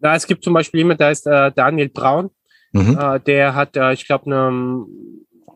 Ja, 0.00 0.14
es 0.14 0.26
gibt 0.26 0.44
zum 0.44 0.52
Beispiel 0.52 0.80
jemand, 0.80 1.00
der 1.00 1.12
ist 1.12 1.26
äh, 1.26 1.50
Daniel 1.52 1.88
Braun. 1.88 2.30
Mhm. 2.72 2.98
Äh, 3.00 3.20
der 3.20 3.54
hat, 3.54 3.76
äh, 3.76 3.94
ich 3.94 4.06
glaube, 4.06 4.26
eine 4.26 4.84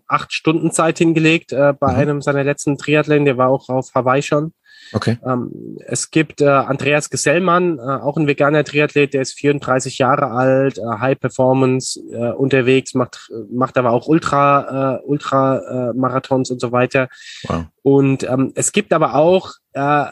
acht 0.07 0.33
Stunden 0.33 0.71
Zeit 0.71 0.99
hingelegt 0.99 1.53
äh, 1.53 1.75
bei 1.79 1.93
mhm. 1.93 1.99
einem 1.99 2.23
seiner 2.23 2.45
letzten 2.45 2.79
Triathlon. 2.79 3.27
Der 3.27 3.37
war 3.37 3.49
auch 3.49 3.69
auf 3.69 3.95
Hawaii 3.95 4.23
schon. 4.23 4.55
Okay. 4.93 5.19
Ähm, 5.25 5.79
es 5.87 6.11
gibt 6.11 6.41
äh, 6.41 6.49
Andreas 6.49 7.11
Gesellmann, 7.11 7.79
äh, 7.79 7.83
auch 7.83 8.17
ein 8.17 8.27
veganer 8.27 8.65
Triathlet, 8.65 9.15
der 9.15 9.23
ist 9.23 9.39
34 9.39 9.99
Jahre 9.99 10.31
alt, 10.31 10.79
äh, 10.79 10.83
High 10.83 11.19
Performance 11.19 12.01
äh, 12.13 12.33
unterwegs, 12.33 12.95
macht, 12.95 13.31
macht 13.51 13.79
aber 13.79 13.91
auch 13.91 14.07
Ultra, 14.07 14.97
äh, 14.97 15.07
Ultra 15.07 15.91
äh, 15.91 15.93
Marathons 15.95 16.51
und 16.51 16.61
so 16.61 16.73
weiter. 16.73 17.09
Wow. 17.49 17.65
Und 17.83 18.25
ähm, 18.25 18.53
es 18.55 18.73
gibt 18.73 18.93
aber 18.93 19.15
auch 19.15 19.53
äh, 19.73 20.07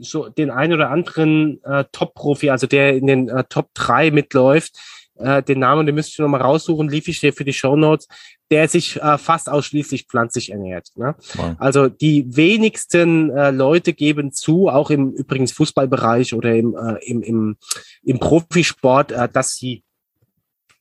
so 0.00 0.28
den 0.28 0.50
ein 0.50 0.72
oder 0.72 0.90
anderen 0.90 1.62
äh, 1.64 1.84
Top-Profi, 1.92 2.50
also 2.50 2.66
der 2.66 2.96
in 2.96 3.06
den 3.06 3.28
äh, 3.28 3.44
Top 3.48 3.68
3 3.74 4.10
mitläuft, 4.10 4.78
äh, 5.20 5.42
den 5.42 5.60
Namen, 5.60 5.86
den 5.86 5.94
müsste 5.94 6.12
ich 6.12 6.18
nochmal 6.18 6.42
raussuchen, 6.42 6.88
lief 6.88 7.08
ich 7.08 7.20
dir 7.20 7.32
für 7.32 7.44
die 7.44 7.52
Show 7.52 7.76
Notes, 7.76 8.08
der 8.50 8.68
sich 8.68 9.00
äh, 9.00 9.18
fast 9.18 9.48
ausschließlich 9.48 10.06
pflanzlich 10.06 10.50
ernährt. 10.50 10.88
Ne? 10.96 11.14
Wow. 11.34 11.54
Also 11.58 11.88
die 11.88 12.24
wenigsten 12.36 13.30
äh, 13.30 13.50
Leute 13.50 13.92
geben 13.92 14.32
zu, 14.32 14.68
auch 14.68 14.90
im 14.90 15.12
übrigens 15.12 15.52
Fußballbereich 15.52 16.34
oder 16.34 16.54
im, 16.54 16.76
äh, 16.76 17.04
im, 17.04 17.22
im, 17.22 17.56
im 18.02 18.18
Profisport, 18.18 19.12
äh, 19.12 19.28
dass 19.28 19.54
sie 19.54 19.84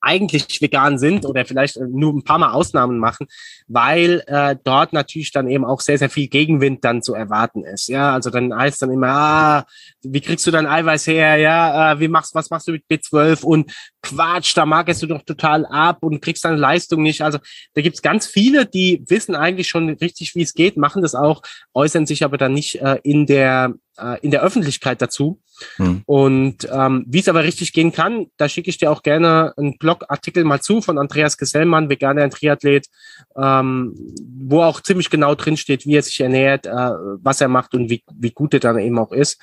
eigentlich 0.01 0.61
vegan 0.61 0.97
sind 0.97 1.25
oder 1.25 1.45
vielleicht 1.45 1.77
äh, 1.77 1.85
nur 1.89 2.13
ein 2.13 2.23
paar 2.23 2.39
Mal 2.39 2.51
Ausnahmen 2.51 2.99
machen, 2.99 3.27
weil 3.67 4.23
äh, 4.27 4.55
dort 4.63 4.93
natürlich 4.93 5.31
dann 5.31 5.49
eben 5.49 5.65
auch 5.65 5.81
sehr, 5.81 5.97
sehr 5.97 6.09
viel 6.09 6.27
Gegenwind 6.27 6.83
dann 6.85 7.01
zu 7.01 7.13
erwarten 7.13 7.63
ist. 7.63 7.87
Ja, 7.87 8.13
also 8.13 8.29
dann 8.29 8.55
heißt 8.55 8.81
dann 8.81 8.91
immer, 8.91 9.07
ah, 9.07 9.65
wie 10.01 10.21
kriegst 10.21 10.45
du 10.47 10.51
dein 10.51 10.67
Eiweiß 10.67 11.07
her? 11.07 11.37
Ja, 11.37 11.93
äh, 11.93 11.99
wie 11.99 12.07
machst, 12.07 12.35
was 12.35 12.49
machst 12.49 12.67
du 12.67 12.73
mit 12.73 12.85
B12? 12.89 13.43
Und 13.43 13.71
Quatsch, 14.01 14.55
da 14.55 14.65
magst 14.65 15.01
du 15.01 15.07
doch 15.07 15.23
total 15.23 15.65
ab 15.65 15.99
und 16.01 16.21
kriegst 16.21 16.45
deine 16.45 16.55
Leistung 16.55 17.03
nicht. 17.03 17.21
Also 17.21 17.39
da 17.73 17.81
gibt's 17.81 18.01
ganz 18.01 18.27
viele, 18.27 18.65
die 18.65 19.03
wissen 19.07 19.35
eigentlich 19.35 19.67
schon 19.67 19.89
richtig, 19.89 20.35
wie 20.35 20.41
es 20.41 20.53
geht, 20.53 20.77
machen 20.77 21.01
das 21.01 21.15
auch, 21.15 21.41
äußern 21.73 22.05
sich 22.05 22.23
aber 22.23 22.37
dann 22.37 22.53
nicht 22.53 22.81
äh, 22.81 22.99
in 23.03 23.25
der 23.25 23.73
äh, 23.97 24.17
in 24.21 24.31
der 24.31 24.41
Öffentlichkeit 24.41 25.01
dazu. 25.01 25.41
Hm. 25.77 26.03
Und 26.05 26.67
ähm, 26.71 27.05
wie 27.07 27.19
es 27.19 27.27
aber 27.27 27.43
richtig 27.43 27.73
gehen 27.73 27.91
kann, 27.91 28.27
da 28.37 28.49
schicke 28.49 28.69
ich 28.69 28.77
dir 28.77 28.91
auch 28.91 29.03
gerne 29.03 29.53
einen 29.57 29.77
Blogartikel 29.77 30.43
mal 30.43 30.61
zu 30.61 30.81
von 30.81 30.97
Andreas 30.97 31.37
Gesellmann, 31.37 31.89
veganer 31.89 32.29
Triathlet, 32.29 32.87
ähm, 33.35 33.95
wo 34.39 34.61
auch 34.61 34.81
ziemlich 34.81 35.09
genau 35.09 35.35
drin 35.35 35.57
steht, 35.57 35.85
wie 35.85 35.95
er 35.95 36.03
sich 36.03 36.19
ernährt, 36.19 36.65
äh, 36.65 36.71
was 36.71 37.41
er 37.41 37.47
macht 37.47 37.73
und 37.73 37.89
wie, 37.89 38.03
wie 38.13 38.31
gut 38.31 38.53
er 38.53 38.59
dann 38.59 38.79
eben 38.79 38.99
auch 38.99 39.11
ist. 39.11 39.39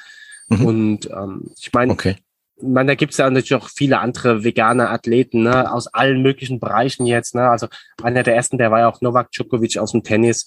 Mhm. 0.49 0.67
Und 0.67 1.11
ähm, 1.11 1.51
ich 1.59 1.73
meine, 1.73 1.93
okay. 1.93 2.17
Ich 2.59 2.67
meine, 2.67 2.93
da 2.93 2.95
gibt 2.95 3.13
es 3.13 3.19
ja 3.19 3.29
natürlich 3.29 3.55
auch 3.55 3.69
viele 3.69 3.99
andere 3.99 4.43
vegane 4.43 4.89
Athleten, 4.89 5.43
ne, 5.43 5.71
aus 5.71 5.89
allen 5.89 6.23
möglichen 6.23 6.59
Bereichen 6.59 7.05
jetzt, 7.05 7.35
ne. 7.35 7.51
Also 7.51 7.69
einer 8.03 8.23
der 8.23 8.35
ersten, 8.35 8.57
der 8.57 8.71
war 8.71 8.79
ja 8.79 8.89
auch 8.89 9.03
Novak 9.03 9.31
Djokovic 9.31 9.77
aus 9.77 9.93
dem 9.93 10.03
Tennis, 10.03 10.47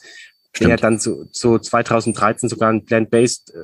Stimmt. 0.55 0.69
der 0.71 0.77
dann 0.77 0.97
so, 0.97 1.25
so 1.31 1.59
2013 1.59 2.49
sogar 2.49 2.71
ein 2.71 2.83
Plant-Based 2.83 3.53
äh, 3.53 3.57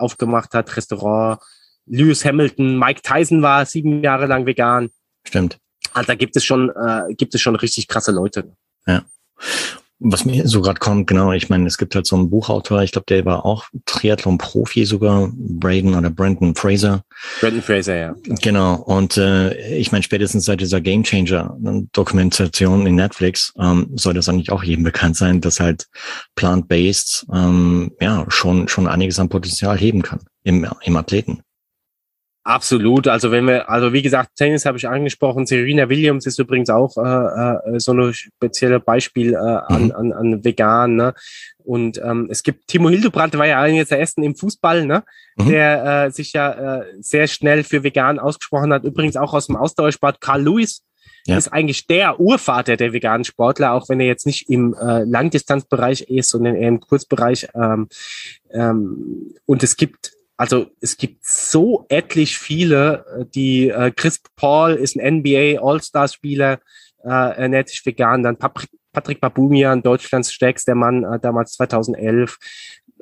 aufgemacht 0.00 0.54
hat, 0.54 0.76
Restaurant. 0.76 1.40
Lewis 1.86 2.24
Hamilton, 2.24 2.78
Mike 2.78 3.02
Tyson 3.02 3.42
war 3.42 3.66
sieben 3.66 4.02
Jahre 4.02 4.26
lang 4.26 4.46
vegan. 4.46 4.90
Stimmt. 5.26 5.58
Also 5.92 6.06
da 6.06 6.14
gibt 6.14 6.36
es 6.36 6.44
schon, 6.44 6.70
äh, 6.70 7.14
gibt 7.14 7.34
es 7.34 7.40
schon 7.40 7.56
richtig 7.56 7.88
krasse 7.88 8.12
Leute. 8.12 8.52
Ja. 8.86 9.02
Was 10.02 10.24
mir 10.24 10.48
so 10.48 10.62
gerade 10.62 10.80
kommt, 10.80 11.06
genau, 11.06 11.32
ich 11.32 11.50
meine, 11.50 11.66
es 11.66 11.76
gibt 11.76 11.94
halt 11.94 12.06
so 12.06 12.16
einen 12.16 12.30
Buchautor, 12.30 12.82
ich 12.82 12.92
glaube, 12.92 13.04
der 13.08 13.24
war 13.26 13.44
auch 13.44 13.66
Triathlon-Profi 13.84 14.86
sogar, 14.86 15.30
Braden 15.34 15.94
oder 15.94 16.08
Brandon 16.10 16.54
Fraser. 16.54 17.04
Brandon 17.40 17.62
Fraser, 17.62 17.96
ja. 17.96 18.14
Genau, 18.40 18.76
und 18.76 19.18
äh, 19.18 19.76
ich 19.76 19.92
meine, 19.92 20.02
spätestens 20.02 20.46
seit 20.46 20.60
dieser 20.60 20.80
Game 20.80 21.02
Changer-Dokumentation 21.02 22.86
in 22.86 22.94
Netflix 22.94 23.52
ähm, 23.58 23.90
soll 23.94 24.14
das 24.14 24.28
eigentlich 24.28 24.50
auch 24.50 24.62
jedem 24.62 24.84
bekannt 24.84 25.16
sein, 25.16 25.40
dass 25.40 25.60
halt 25.60 25.86
plant-based 26.34 27.26
ähm, 27.34 27.92
ja 28.00 28.24
schon 28.28 28.68
schon 28.68 28.86
einiges 28.86 29.18
an 29.18 29.28
Potenzial 29.28 29.76
heben 29.76 30.02
kann 30.02 30.20
im, 30.44 30.66
im 30.82 30.96
Athleten. 30.96 31.42
Absolut. 32.42 33.06
Also 33.06 33.30
wenn 33.30 33.46
wir, 33.46 33.68
also 33.68 33.92
wie 33.92 34.00
gesagt, 34.00 34.30
Tennis 34.36 34.64
habe 34.64 34.78
ich 34.78 34.88
angesprochen. 34.88 35.46
Serena 35.46 35.88
Williams 35.90 36.26
ist 36.26 36.38
übrigens 36.38 36.70
auch 36.70 36.96
äh, 36.96 37.76
äh, 37.76 37.80
so 37.80 37.92
ein 37.92 38.14
spezielles 38.14 38.82
Beispiel 38.82 39.34
äh, 39.34 39.36
an, 39.36 39.84
mhm. 39.84 39.92
an, 39.92 40.12
an 40.12 40.44
vegan. 40.44 40.96
Ne? 40.96 41.14
Und 41.58 42.00
ähm, 42.02 42.28
es 42.30 42.42
gibt 42.42 42.66
Timo 42.66 42.88
Hildebrand, 42.88 43.36
war 43.36 43.46
ja 43.46 43.60
einer 43.60 43.84
der 43.84 44.00
ersten 44.00 44.22
im 44.22 44.34
Fußball, 44.34 44.86
ne? 44.86 45.04
Mhm. 45.36 45.48
der 45.50 46.06
äh, 46.06 46.10
sich 46.10 46.32
ja 46.32 46.78
äh, 46.78 46.84
sehr 47.00 47.26
schnell 47.28 47.62
für 47.62 47.84
vegan 47.84 48.18
ausgesprochen 48.18 48.72
hat. 48.72 48.84
Übrigens 48.84 49.16
auch 49.16 49.34
aus 49.34 49.46
dem 49.46 49.56
Ausdauersport 49.56 50.20
Carl 50.20 50.42
Lewis, 50.42 50.82
ja. 51.26 51.36
ist 51.36 51.48
eigentlich 51.48 51.86
der 51.86 52.18
Urvater 52.20 52.76
der 52.76 52.92
veganen 52.92 53.24
Sportler, 53.24 53.72
auch 53.72 53.88
wenn 53.88 54.00
er 54.00 54.06
jetzt 54.06 54.26
nicht 54.26 54.48
im 54.48 54.74
äh, 54.74 55.04
Langdistanzbereich 55.04 56.02
ist, 56.02 56.30
sondern 56.30 56.56
eher 56.56 56.68
im 56.68 56.80
Kurzbereich. 56.80 57.48
Ähm, 57.54 57.88
ähm, 58.50 59.34
und 59.46 59.62
es 59.62 59.76
gibt 59.76 60.12
also 60.40 60.70
es 60.80 60.96
gibt 60.96 61.26
so 61.26 61.84
etlich 61.90 62.38
viele, 62.38 63.04
äh, 63.14 63.24
die 63.26 63.68
äh, 63.68 63.90
Chris 63.94 64.22
Paul 64.36 64.72
ist 64.72 64.96
ein 64.96 65.16
NBA 65.18 65.60
All-Star-Spieler, 65.60 66.60
äh, 67.04 67.08
ernährt 67.08 67.68
sich 67.68 67.84
vegan, 67.84 68.22
dann 68.22 68.38
Patrick, 68.38 68.70
Patrick 68.90 69.20
Babumian, 69.20 69.82
Deutschlands 69.82 70.32
stärkster 70.32 70.74
Mann, 70.74 71.04
äh, 71.04 71.20
damals 71.20 71.52
2011. 71.52 72.38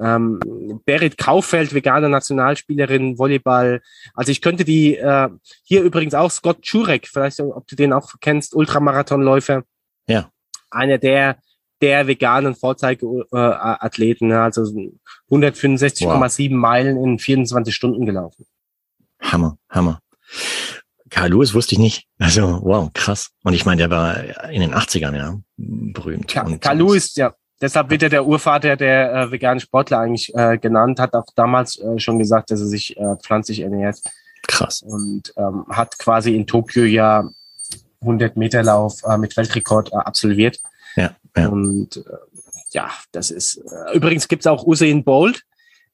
Ähm, 0.00 0.40
Berit 0.84 1.16
Kauffeld, 1.16 1.72
vegane 1.72 2.08
Nationalspielerin, 2.08 3.20
Volleyball. 3.20 3.82
Also 4.14 4.32
ich 4.32 4.42
könnte 4.42 4.64
die, 4.64 4.96
äh, 4.96 5.28
hier 5.62 5.82
übrigens 5.84 6.14
auch 6.14 6.32
Scott 6.32 6.66
Jurek, 6.66 7.06
vielleicht 7.06 7.38
ob 7.38 7.68
du 7.68 7.76
den 7.76 7.92
auch 7.92 8.14
kennst, 8.20 8.52
Ultramarathonläufer. 8.52 9.62
Ja. 10.08 10.32
Einer 10.72 10.98
der 10.98 11.38
der 11.80 12.06
veganen 12.06 12.54
Vorzeigeathleten, 12.54 14.32
also 14.32 14.62
165,7 15.30 16.50
wow. 16.50 16.56
Meilen 16.56 17.02
in 17.02 17.18
24 17.18 17.74
Stunden 17.74 18.06
gelaufen. 18.06 18.46
Hammer, 19.20 19.58
Hammer. 19.68 20.00
Karl 21.10 21.30
Lewis 21.30 21.54
wusste 21.54 21.74
ich 21.74 21.78
nicht. 21.78 22.06
Also, 22.18 22.60
wow, 22.62 22.90
krass. 22.92 23.30
Und 23.42 23.54
ich 23.54 23.64
meine, 23.64 23.78
der 23.78 23.90
war 23.90 24.50
in 24.50 24.60
den 24.60 24.74
80ern, 24.74 25.16
ja, 25.16 25.38
berühmt. 25.56 26.32
Ja, 26.34 26.44
Karl 26.58 26.78
Lewis, 26.78 27.14
ja. 27.16 27.34
Deshalb 27.60 27.90
wird 27.90 28.04
er 28.04 28.08
der 28.08 28.24
Urvater 28.24 28.76
der 28.76 29.12
äh, 29.12 29.32
veganen 29.32 29.58
Sportler 29.58 29.98
eigentlich 29.98 30.32
äh, 30.34 30.58
genannt, 30.58 31.00
hat 31.00 31.14
auch 31.14 31.26
damals 31.34 31.76
äh, 31.78 31.98
schon 31.98 32.18
gesagt, 32.18 32.52
dass 32.52 32.60
er 32.60 32.66
sich 32.66 32.96
äh, 32.96 33.16
pflanzlich 33.16 33.60
ernährt. 33.60 33.98
Krass. 34.46 34.82
Und 34.82 35.34
ähm, 35.36 35.64
hat 35.68 35.98
quasi 35.98 36.36
in 36.36 36.46
Tokio 36.46 36.84
ja 36.84 37.28
100 38.00 38.36
Meter 38.36 38.62
Lauf 38.62 39.02
äh, 39.04 39.18
mit 39.18 39.36
Weltrekord 39.36 39.92
äh, 39.92 39.96
absolviert. 39.96 40.60
Ja. 41.42 41.48
Und 41.48 41.96
äh, 41.96 42.02
ja, 42.70 42.90
das 43.12 43.30
ist 43.30 43.56
äh, 43.56 43.96
übrigens 43.96 44.28
gibt's 44.28 44.46
auch 44.46 44.66
Usain 44.66 45.04
Bolt, 45.04 45.42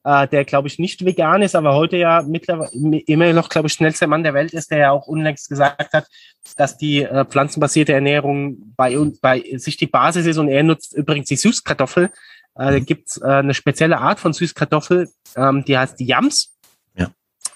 äh, 0.04 0.28
der 0.28 0.44
glaube 0.44 0.68
ich 0.68 0.78
nicht 0.78 1.04
vegan 1.04 1.42
ist, 1.42 1.54
aber 1.54 1.74
heute 1.74 1.96
ja 1.96 2.22
mittlerweile 2.22 2.70
immer 2.72 3.32
noch, 3.32 3.48
glaube 3.48 3.68
ich, 3.68 3.74
schnellster 3.74 4.06
Mann 4.06 4.22
der 4.22 4.34
Welt 4.34 4.52
ist, 4.52 4.70
der 4.70 4.78
ja 4.78 4.90
auch 4.90 5.06
unlängst 5.06 5.48
gesagt 5.48 5.92
hat, 5.92 6.06
dass 6.56 6.76
die 6.76 7.02
äh, 7.02 7.24
pflanzenbasierte 7.24 7.92
Ernährung 7.92 8.74
bei, 8.76 8.96
bei 9.20 9.42
sich 9.56 9.76
die 9.76 9.86
Basis 9.86 10.26
ist 10.26 10.38
und 10.38 10.48
er 10.48 10.62
nutzt 10.62 10.94
übrigens 10.94 11.28
die 11.28 11.36
Süßkartoffel. 11.36 12.10
Äh, 12.56 12.72
da 12.72 12.78
gibt's 12.78 13.16
äh, 13.18 13.26
eine 13.26 13.54
spezielle 13.54 13.98
Art 13.98 14.20
von 14.20 14.32
Süßkartoffel, 14.32 15.08
ähm, 15.36 15.64
die 15.64 15.76
heißt 15.76 16.00
Yams. 16.00 16.53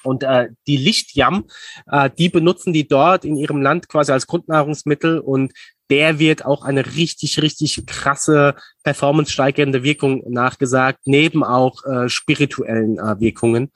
Und 0.09 0.23
äh, 0.23 0.49
die 0.67 0.79
Lichtjam, 0.79 1.45
äh, 1.91 2.09
die 2.17 2.31
benutzen 2.31 2.73
die 2.73 2.89
dort 2.89 3.27
in 3.27 3.37
ihrem 3.37 3.61
Land 3.61 3.89
quasi 3.89 4.11
als 4.11 4.27
Grundnahrungsmittel 4.27 5.19
und 5.19 5.53
der 5.91 6.19
wird 6.19 6.45
auch 6.45 6.65
eine 6.65 6.85
richtig, 6.97 7.41
richtig 7.43 7.85
krasse 7.87 8.55
performance-steigernde 8.85 9.83
Wirkung 9.83 10.23
nachgesagt, 10.29 11.01
neben 11.05 11.45
auch 11.45 11.85
äh, 11.85 12.09
spirituellen 12.09 12.99
äh, 12.99 13.21
Wirkungen. 13.21 13.71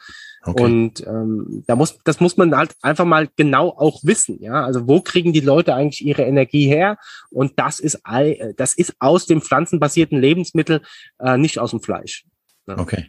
Okay. 0.45 0.63
Und 0.63 1.07
ähm, 1.07 1.65
da 1.67 1.77
muss, 1.77 1.99
das 2.05 2.19
muss 2.19 2.39
man 2.39 2.57
halt 2.57 2.75
einfach 2.81 3.05
mal 3.05 3.29
genau 3.37 3.69
auch 3.69 4.01
wissen, 4.03 4.43
ja. 4.43 4.65
Also 4.65 4.89
wo 4.89 5.01
kriegen 5.01 5.33
die 5.33 5.41
Leute 5.41 5.75
eigentlich 5.75 6.05
ihre 6.05 6.23
Energie 6.23 6.67
her? 6.67 6.97
Und 7.31 7.59
das 7.59 7.79
ist 7.79 8.01
all, 8.05 8.55
das 8.57 8.75
ist 8.75 8.95
aus 8.99 9.27
dem 9.27 9.41
pflanzenbasierten 9.41 10.19
Lebensmittel, 10.19 10.81
äh, 11.21 11.37
nicht 11.37 11.59
aus 11.59 11.71
dem 11.71 11.81
Fleisch. 11.81 12.25
Ja. 12.67 12.79
Okay. 12.79 13.09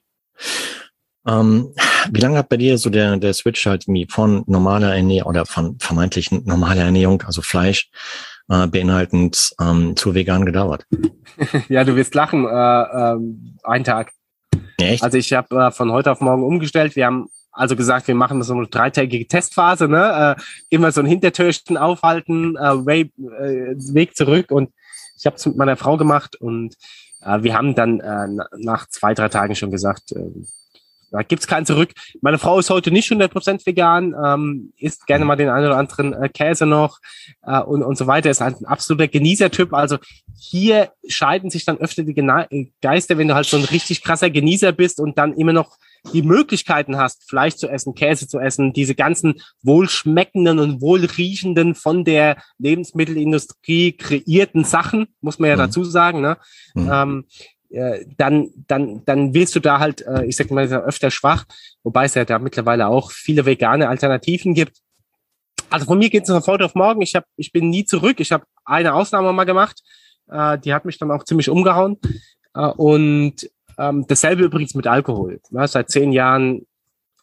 Ähm, 1.27 1.73
wie 2.11 2.19
lange 2.19 2.37
hat 2.37 2.49
bei 2.49 2.57
dir 2.57 2.77
so 2.77 2.89
der, 2.89 3.17
der 3.17 3.33
Switch 3.33 3.65
halt 3.65 3.85
von 4.09 4.43
normaler 4.45 4.95
Ernährung 4.95 5.29
oder 5.29 5.45
von 5.45 5.77
vermeintlich 5.79 6.31
normaler 6.31 6.83
Ernährung, 6.83 7.21
also 7.23 7.41
Fleisch, 7.41 7.89
äh, 8.49 8.67
beinhaltend 8.67 9.53
ähm, 9.59 9.95
zu 9.95 10.13
vegan 10.13 10.45
gedauert? 10.45 10.85
ja, 11.69 11.83
du 11.83 11.95
wirst 11.95 12.13
lachen. 12.15 12.45
Äh, 12.45 12.49
äh, 12.49 13.17
ein 13.63 13.83
Tag. 13.83 14.11
Echt? 14.77 15.03
Also 15.03 15.17
ich 15.17 15.31
habe 15.33 15.55
äh, 15.55 15.71
von 15.71 15.91
heute 15.91 16.11
auf 16.11 16.19
morgen 16.19 16.43
umgestellt. 16.43 16.95
Wir 16.95 17.05
haben 17.05 17.29
also 17.53 17.75
gesagt, 17.75 18.07
wir 18.07 18.15
machen 18.15 18.41
so 18.41 18.53
eine 18.53 18.67
dreitägige 18.67 19.27
Testphase, 19.27 19.87
ne? 19.87 20.35
Äh, 20.37 20.41
immer 20.69 20.91
so 20.91 21.01
ein 21.01 21.05
Hintertürchen 21.05 21.77
aufhalten, 21.77 22.57
äh, 22.57 22.85
Way, 22.85 23.11
äh, 23.17 23.75
Weg 23.93 24.15
zurück. 24.15 24.51
Und 24.51 24.71
ich 25.17 25.25
habe 25.25 25.35
es 25.35 25.45
mit 25.45 25.55
meiner 25.55 25.77
Frau 25.77 25.95
gemacht 25.95 26.35
und 26.35 26.75
äh, 27.21 27.43
wir 27.43 27.53
haben 27.53 27.75
dann 27.75 27.99
äh, 27.99 28.27
nach 28.57 28.87
zwei, 28.89 29.13
drei 29.13 29.29
Tagen 29.29 29.55
schon 29.55 29.71
gesagt, 29.71 30.11
äh, 30.11 30.25
da 31.13 31.21
gibt's 31.21 31.45
keinen 31.45 31.67
zurück. 31.67 31.91
Meine 32.21 32.39
Frau 32.39 32.57
ist 32.57 32.71
heute 32.71 32.89
nicht 32.89 33.09
100% 33.09 33.65
vegan, 33.67 34.15
ähm, 34.25 34.73
isst 34.77 35.05
gerne 35.05 35.25
mal 35.25 35.35
den 35.35 35.49
einen 35.49 35.67
oder 35.67 35.77
anderen 35.77 36.13
äh, 36.13 36.27
Käse 36.27 36.65
noch 36.65 36.97
äh, 37.43 37.59
und, 37.59 37.83
und 37.83 37.97
so 37.97 38.07
weiter. 38.07 38.31
Ist 38.31 38.41
halt 38.41 38.59
ein 38.59 38.65
absoluter 38.65 39.07
Genießertyp. 39.07 39.73
Also 39.73 39.97
hier 40.39 40.91
scheiden 41.07 41.51
sich 41.51 41.65
dann 41.65 41.77
öfter 41.77 42.01
die 42.01 42.15
Gena 42.15 42.47
Geister, 42.81 43.19
wenn 43.19 43.27
du 43.27 43.35
halt 43.35 43.45
so 43.45 43.57
ein 43.57 43.63
richtig 43.63 44.03
krasser 44.03 44.31
Genießer 44.31 44.71
bist 44.71 44.99
und 44.99 45.19
dann 45.19 45.33
immer 45.33 45.53
noch 45.53 45.77
die 46.11 46.23
Möglichkeiten 46.23 46.97
hast, 46.97 47.29
Fleisch 47.29 47.55
zu 47.55 47.69
essen, 47.69 47.95
Käse 47.95 48.27
zu 48.27 48.39
essen, 48.39 48.73
diese 48.73 48.95
ganzen 48.95 49.35
wohlschmeckenden 49.61 50.59
und 50.59 50.81
wohlriechenden 50.81 51.75
von 51.75 52.03
der 52.03 52.37
Lebensmittelindustrie 52.57 53.93
kreierten 53.93 54.65
Sachen, 54.65 55.07
muss 55.21 55.39
man 55.39 55.49
ja 55.49 55.55
mhm. 55.55 55.59
dazu 55.59 55.83
sagen, 55.83 56.21
ne? 56.21 56.37
Mhm. 56.73 56.89
Ähm, 56.91 57.25
äh, 57.73 58.05
dann, 58.17 58.51
dann, 58.67 59.03
dann 59.05 59.33
willst 59.33 59.55
du 59.55 59.59
da 59.59 59.79
halt, 59.79 60.05
äh, 60.05 60.25
ich 60.25 60.35
sag 60.35 60.51
mal, 60.51 60.71
öfter 60.71 61.09
schwach, 61.09 61.45
wobei 61.83 62.05
es 62.05 62.13
ja 62.13 62.23
da 62.23 62.39
mittlerweile 62.39 62.87
auch 62.87 63.11
viele 63.11 63.45
vegane 63.45 63.89
Alternativen 63.89 64.53
gibt. 64.53 64.77
Also 65.69 65.87
von 65.87 65.97
mir 65.97 66.09
geht 66.09 66.23
es 66.23 66.29
von 66.29 66.45
heute 66.45 66.65
auf 66.65 66.75
morgen. 66.75 67.01
Ich, 67.01 67.15
hab, 67.15 67.25
ich 67.35 67.51
bin 67.51 67.69
nie 67.69 67.83
zurück. 67.83 68.19
Ich 68.19 68.31
habe 68.31 68.45
eine 68.63 68.93
Ausnahme 68.93 69.33
mal 69.33 69.45
gemacht. 69.45 69.81
Äh, 70.29 70.59
die 70.59 70.73
hat 70.73 70.85
mich 70.85 70.99
dann 70.99 71.09
auch 71.09 71.23
ziemlich 71.23 71.49
umgehauen. 71.49 71.97
Äh, 72.53 72.67
und 72.67 73.49
ähm, 73.79 74.05
dasselbe 74.07 74.43
übrigens 74.43 74.75
mit 74.75 74.85
Alkohol. 74.85 75.39
Ja, 75.49 75.67
seit 75.67 75.89
zehn 75.89 76.11
Jahren 76.11 76.67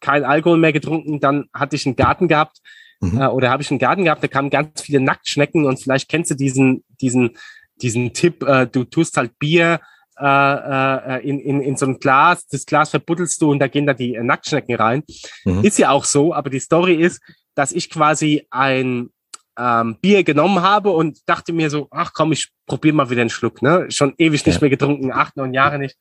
kein 0.00 0.24
Alkohol 0.24 0.58
mehr 0.58 0.72
getrunken. 0.72 1.20
Dann 1.20 1.46
hatte 1.54 1.76
ich 1.76 1.86
einen 1.86 1.94
Garten 1.94 2.26
gehabt. 2.26 2.60
Mhm. 3.00 3.20
Äh, 3.20 3.26
oder 3.28 3.50
habe 3.50 3.62
ich 3.62 3.70
einen 3.70 3.78
Garten 3.78 4.04
gehabt, 4.04 4.22
da 4.22 4.28
kamen 4.28 4.50
ganz 4.50 4.82
viele 4.82 5.00
Nacktschnecken 5.00 5.64
und 5.64 5.80
vielleicht 5.80 6.08
kennst 6.08 6.30
du 6.30 6.34
diesen, 6.34 6.84
diesen, 7.00 7.36
diesen 7.80 8.12
Tipp, 8.12 8.42
äh, 8.42 8.66
du 8.66 8.84
tust 8.84 9.16
halt 9.16 9.38
Bier 9.38 9.80
äh, 10.20 11.16
äh, 11.16 11.28
in, 11.28 11.40
in, 11.40 11.60
in 11.60 11.76
so 11.76 11.86
ein 11.86 11.98
Glas, 11.98 12.46
das 12.46 12.66
Glas 12.66 12.90
verbuddelst 12.90 13.40
du 13.40 13.50
und 13.50 13.58
da 13.58 13.68
gehen 13.68 13.86
da 13.86 13.94
die 13.94 14.14
äh, 14.14 14.22
Nacktschnecken 14.22 14.74
rein. 14.76 15.02
Mhm. 15.44 15.64
Ist 15.64 15.78
ja 15.78 15.90
auch 15.90 16.04
so, 16.04 16.34
aber 16.34 16.50
die 16.50 16.60
Story 16.60 16.94
ist, 16.94 17.20
dass 17.54 17.72
ich 17.72 17.90
quasi 17.90 18.46
ein 18.50 19.10
ähm, 19.58 19.96
Bier 20.00 20.24
genommen 20.24 20.62
habe 20.62 20.90
und 20.90 21.18
dachte 21.26 21.52
mir 21.52 21.70
so, 21.70 21.88
ach 21.90 22.12
komm, 22.12 22.32
ich 22.32 22.50
probiere 22.66 22.94
mal 22.94 23.10
wieder 23.10 23.20
einen 23.22 23.30
Schluck. 23.30 23.62
Ne? 23.62 23.86
Schon 23.90 24.14
ewig 24.18 24.44
nicht 24.46 24.56
ja. 24.56 24.60
mehr 24.60 24.70
getrunken, 24.70 25.12
acht, 25.12 25.36
neun 25.36 25.54
Jahre 25.54 25.78
nicht. 25.78 25.96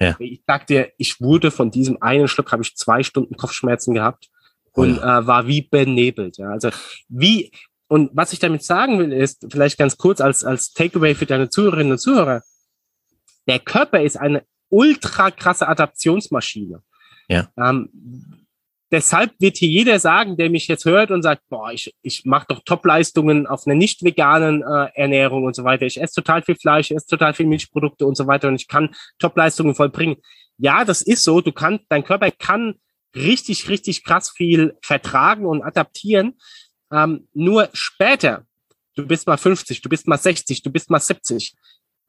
Ja. 0.00 0.16
Ich 0.18 0.42
sag 0.46 0.66
dir, 0.66 0.90
ich 0.98 1.20
wurde 1.20 1.50
von 1.50 1.70
diesem 1.70 2.00
einen 2.02 2.28
Schluck, 2.28 2.52
habe 2.52 2.62
ich 2.62 2.76
zwei 2.76 3.02
Stunden 3.02 3.36
Kopfschmerzen 3.36 3.94
gehabt 3.94 4.28
und 4.72 4.96
ja. 4.96 5.20
äh, 5.20 5.26
war 5.26 5.46
wie 5.46 5.62
benebelt. 5.62 6.38
Ja? 6.38 6.50
Also 6.50 6.70
wie, 7.08 7.52
und 7.88 8.10
was 8.12 8.32
ich 8.32 8.38
damit 8.38 8.64
sagen 8.64 8.98
will, 8.98 9.12
ist, 9.12 9.46
vielleicht 9.50 9.78
ganz 9.78 9.96
kurz 9.96 10.20
als, 10.20 10.44
als 10.44 10.72
Takeaway 10.72 11.14
für 11.14 11.26
deine 11.26 11.50
Zuhörerinnen 11.50 11.92
und 11.92 11.98
Zuhörer, 11.98 12.42
der 13.46 13.58
Körper 13.58 14.02
ist 14.02 14.16
eine 14.16 14.44
ultra 14.68 15.30
krasse 15.30 15.68
Adaptionsmaschine. 15.68 16.82
Ja. 17.28 17.48
Ähm, 17.56 17.90
deshalb 18.90 19.32
wird 19.38 19.56
hier 19.56 19.68
jeder 19.68 19.98
sagen, 19.98 20.36
der 20.36 20.50
mich 20.50 20.68
jetzt 20.68 20.84
hört 20.84 21.10
und 21.10 21.22
sagt, 21.22 21.42
boah, 21.48 21.72
ich, 21.72 21.94
ich 22.02 22.24
mache 22.24 22.46
doch 22.48 22.60
Topleistungen 22.64 23.46
auf 23.46 23.66
einer 23.66 23.74
nicht 23.74 24.02
veganen 24.02 24.62
äh, 24.62 24.88
Ernährung 24.94 25.44
und 25.44 25.54
so 25.54 25.64
weiter. 25.64 25.86
Ich 25.86 26.00
esse 26.00 26.14
total 26.14 26.42
viel 26.42 26.56
Fleisch, 26.56 26.90
ich 26.90 26.96
esse 26.96 27.06
total 27.06 27.34
viel 27.34 27.46
Milchprodukte 27.46 28.06
und 28.06 28.16
so 28.16 28.26
weiter 28.26 28.48
und 28.48 28.54
ich 28.54 28.68
kann 28.68 28.94
Topleistungen 29.18 29.74
vollbringen. 29.74 30.16
Ja, 30.58 30.84
das 30.84 31.02
ist 31.02 31.24
so. 31.24 31.40
Du 31.40 31.52
kannst, 31.52 31.84
dein 31.88 32.04
Körper 32.04 32.30
kann 32.30 32.76
richtig, 33.14 33.68
richtig 33.68 34.04
krass 34.04 34.30
viel 34.30 34.76
vertragen 34.82 35.46
und 35.46 35.62
adaptieren. 35.62 36.38
Ähm, 36.90 37.28
nur 37.32 37.68
später, 37.72 38.46
du 38.94 39.06
bist 39.06 39.26
mal 39.26 39.36
50, 39.36 39.80
du 39.80 39.88
bist 39.88 40.06
mal 40.06 40.18
60, 40.18 40.62
du 40.62 40.70
bist 40.70 40.90
mal 40.90 41.00
70 41.00 41.54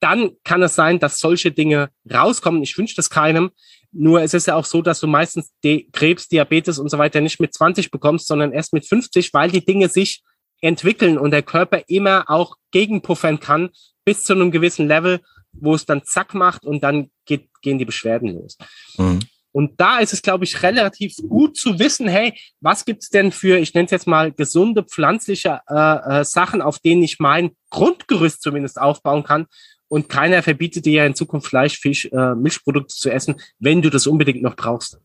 dann 0.03 0.31
kann 0.43 0.61
es 0.61 0.75
sein, 0.75 0.99
dass 0.99 1.19
solche 1.19 1.51
Dinge 1.51 1.89
rauskommen. 2.13 2.61
Ich 2.61 2.77
wünsche 2.77 2.95
das 2.95 3.09
keinem. 3.09 3.51
Nur 3.93 4.21
es 4.21 4.33
ist 4.33 4.47
ja 4.47 4.55
auch 4.55 4.65
so, 4.65 4.81
dass 4.81 4.99
du 4.99 5.07
meistens 5.07 5.51
De 5.63 5.89
Krebs, 5.91 6.27
Diabetes 6.27 6.77
und 6.77 6.89
so 6.89 6.97
weiter 6.97 7.21
nicht 7.21 7.39
mit 7.39 7.53
20 7.53 7.89
bekommst, 7.89 8.27
sondern 8.27 8.51
erst 8.51 8.73
mit 8.73 8.85
50, 8.85 9.33
weil 9.33 9.49
die 9.49 9.63
Dinge 9.63 9.87
sich 9.87 10.21
entwickeln 10.59 11.17
und 11.17 11.31
der 11.31 11.41
Körper 11.41 11.83
immer 11.87 12.25
auch 12.27 12.57
gegenpuffern 12.71 13.39
kann 13.39 13.69
bis 14.03 14.25
zu 14.25 14.33
einem 14.33 14.51
gewissen 14.51 14.87
Level, 14.87 15.21
wo 15.53 15.73
es 15.73 15.85
dann 15.85 16.03
zack 16.03 16.33
macht 16.33 16.65
und 16.65 16.83
dann 16.83 17.09
geht, 17.25 17.47
gehen 17.61 17.77
die 17.77 17.85
Beschwerden 17.85 18.29
los. 18.29 18.57
Mhm. 18.97 19.19
Und 19.53 19.79
da 19.79 19.99
ist 19.99 20.11
es, 20.13 20.21
glaube 20.21 20.45
ich, 20.45 20.63
relativ 20.63 21.15
gut 21.29 21.55
zu 21.55 21.77
wissen, 21.79 22.07
hey, 22.07 22.33
was 22.59 22.85
gibt's 22.85 23.09
denn 23.09 23.31
für, 23.31 23.59
ich 23.59 23.73
nenne 23.73 23.85
es 23.85 23.91
jetzt 23.91 24.07
mal, 24.07 24.31
gesunde 24.31 24.83
pflanzliche 24.83 25.61
äh, 25.69 26.21
äh, 26.21 26.25
Sachen, 26.25 26.61
auf 26.61 26.79
denen 26.79 27.03
ich 27.03 27.19
mein 27.19 27.51
Grundgerüst 27.69 28.41
zumindest 28.41 28.81
aufbauen 28.81 29.23
kann, 29.23 29.45
und 29.93 30.09
keiner 30.09 30.41
verbietet 30.41 30.87
dir 30.87 30.93
ja 30.93 31.05
in 31.05 31.13
Zukunft 31.13 31.47
Fleisch, 31.47 31.77
Fisch, 31.77 32.05
äh, 32.05 32.33
Milchprodukte 32.33 32.95
zu 32.95 33.11
essen, 33.11 33.35
wenn 33.59 33.83
du 33.83 33.91
das 33.91 34.07
unbedingt 34.07 34.41
noch 34.41 34.55
brauchst. 34.55 34.99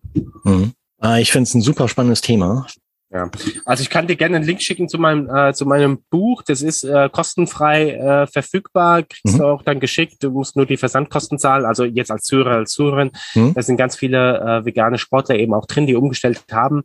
Mhm. 0.45 0.73
Ah, 0.99 1.19
ich 1.19 1.31
finde 1.31 1.43
es 1.43 1.55
ein 1.55 1.61
super 1.61 1.89
spannendes 1.89 2.23
Thema. 2.23 2.67
Ja, 3.11 3.31
also 3.67 3.83
ich 3.83 3.91
kann 3.91 4.07
dir 4.07 4.17
gerne 4.17 4.37
einen 4.37 4.47
Link 4.47 4.63
schicken 4.63 4.89
zu 4.89 4.99
meinem, 4.99 5.29
äh, 5.29 5.53
zu 5.53 5.67
meinem 5.67 5.99
Buch. 6.09 6.43
Das 6.43 6.63
ist 6.63 6.85
äh, 6.85 7.11
kostenfrei 7.11 7.91
äh, 7.91 8.27
verfügbar, 8.29 9.03
kriegst 9.03 9.35
mhm. 9.35 9.39
du 9.39 9.45
auch 9.45 9.63
dann 9.63 9.79
geschickt. 9.79 10.23
Du 10.25 10.31
musst 10.31 10.57
nur 10.57 10.65
die 10.65 10.79
Versandkosten 10.79 11.39
zahlen. 11.39 11.67
Also 11.67 11.85
jetzt 11.85 12.11
als 12.11 12.25
Zuhörer, 12.25 12.53
als 12.53 12.73
Zuhörerin. 12.73 13.11
Mhm. 13.35 13.53
Da 13.53 13.61
sind 13.61 13.77
ganz 13.77 13.95
viele 13.95 14.41
äh, 14.41 14.65
vegane 14.65 14.97
Sportler 14.97 15.37
eben 15.37 15.53
auch 15.53 15.67
drin, 15.67 15.87
die 15.87 15.97
umgestellt 15.97 16.47
haben. 16.51 16.85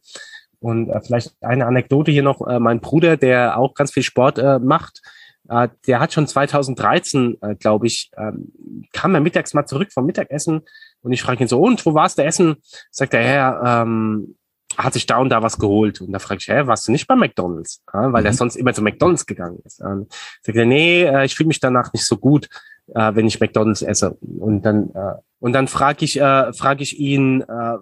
Und 0.60 0.90
äh, 0.90 1.00
vielleicht 1.00 1.42
eine 1.42 1.68
Anekdote 1.68 2.12
hier 2.12 2.24
noch. 2.24 2.46
Äh, 2.46 2.60
mein 2.60 2.82
Bruder, 2.82 3.16
der 3.16 3.58
auch 3.58 3.74
ganz 3.76 3.94
viel 3.94 4.04
Sport 4.04 4.40
äh, 4.40 4.60
macht, 4.60 5.02
äh, 5.50 5.70
der 5.88 6.00
hat 6.00 6.14
schon 6.14 6.28
2013, 6.28 7.38
äh, 7.42 7.56
glaube 7.56 7.88
ich, 7.88 8.12
ähm, 8.18 8.52
kam 8.94 9.14
er 9.16 9.22
mittags 9.22 9.54
mal 9.54 9.66
zurück 9.66 9.92
vom 9.92 10.06
Mittagessen 10.06 10.62
und 11.02 11.12
ich 11.12 11.22
frage 11.22 11.44
ihn 11.44 11.48
so, 11.48 11.60
und 11.60 11.86
wo 11.86 11.94
warst 11.94 12.18
du 12.18 12.24
essen? 12.24 12.58
Sagt 12.92 13.14
er, 13.14 13.22
ja, 13.22 13.82
ähm, 13.82 14.36
hat 14.78 14.94
sich 14.94 15.06
da 15.06 15.18
und 15.18 15.30
da 15.30 15.42
was 15.42 15.60
geholt. 15.60 16.02
Und 16.02 16.12
da 16.12 16.20
frage 16.20 16.40
ich, 16.40 16.48
hä, 16.48 16.66
warst 16.66 16.88
du 16.88 16.92
nicht 16.92 17.08
bei 17.08 17.16
McDonalds? 17.16 17.84
Ja, 17.94 18.12
weil 18.12 18.22
mhm. 18.22 18.28
er 18.28 18.34
sonst 18.34 18.56
immer 18.56 18.74
zu 18.74 18.82
McDonalds 18.82 19.26
gegangen 19.26 19.60
ist. 19.66 19.82
Und 19.82 20.12
sagt 20.42 20.58
er, 20.58 20.66
nee, 20.66 21.04
äh, 21.04 21.26
ich 21.26 21.36
fühle 21.36 21.48
mich 21.48 21.60
danach 21.60 21.94
nicht 21.94 22.06
so 22.06 22.18
gut, 22.18 22.50
äh, 22.94 23.14
wenn 23.14 23.28
ich 23.28 23.40
McDonalds 23.40 23.82
esse. 23.82 24.18
Und 24.22 24.64
dann, 24.64 24.90
äh, 24.96 25.16
und 25.40 25.54
dann 25.54 25.68
frage 25.68 26.06
ich, 26.06 26.20
äh, 26.20 26.54
frage 26.54 26.84
ich 26.84 27.00
ihn, 27.00 27.42
äh, 27.42 27.78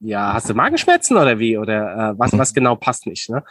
ja, 0.00 0.34
hast 0.34 0.48
du 0.48 0.54
Magenschmerzen 0.54 1.16
oder 1.16 1.38
wie? 1.38 1.56
Oder 1.56 2.10
äh, 2.10 2.18
was, 2.18 2.36
was 2.36 2.54
genau 2.54 2.76
passt 2.76 3.06
nicht? 3.06 3.30
Ne? 3.30 3.42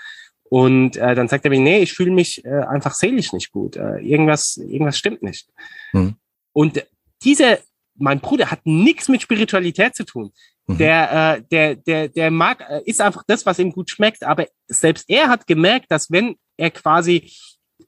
Und 0.49 0.97
äh, 0.97 1.15
dann 1.15 1.27
sagt 1.27 1.45
er 1.45 1.51
mir, 1.51 1.59
nee, 1.59 1.79
ich 1.79 1.93
fühle 1.93 2.11
mich 2.11 2.45
äh, 2.45 2.49
einfach 2.49 2.93
seelisch 2.93 3.33
nicht 3.33 3.51
gut. 3.51 3.75
Äh, 3.75 3.97
irgendwas, 3.99 4.57
irgendwas 4.57 4.97
stimmt 4.97 5.23
nicht. 5.23 5.49
Mhm. 5.91 6.15
Und 6.53 6.85
diese, 7.23 7.59
mein 7.95 8.19
Bruder 8.19 8.51
hat 8.51 8.65
nichts 8.65 9.09
mit 9.09 9.21
Spiritualität 9.21 9.95
zu 9.95 10.05
tun. 10.05 10.31
Mhm. 10.67 10.77
Der, 10.77 11.37
äh, 11.37 11.41
der, 11.51 11.75
der, 11.75 12.07
der 12.09 12.31
mag, 12.31 12.63
äh, 12.69 12.81
ist 12.85 13.01
einfach 13.01 13.23
das, 13.27 13.45
was 13.45 13.59
ihm 13.59 13.71
gut 13.71 13.89
schmeckt. 13.89 14.23
Aber 14.23 14.47
selbst 14.67 15.05
er 15.09 15.29
hat 15.29 15.47
gemerkt, 15.47 15.87
dass 15.89 16.11
wenn 16.11 16.35
er 16.57 16.71
quasi 16.71 17.31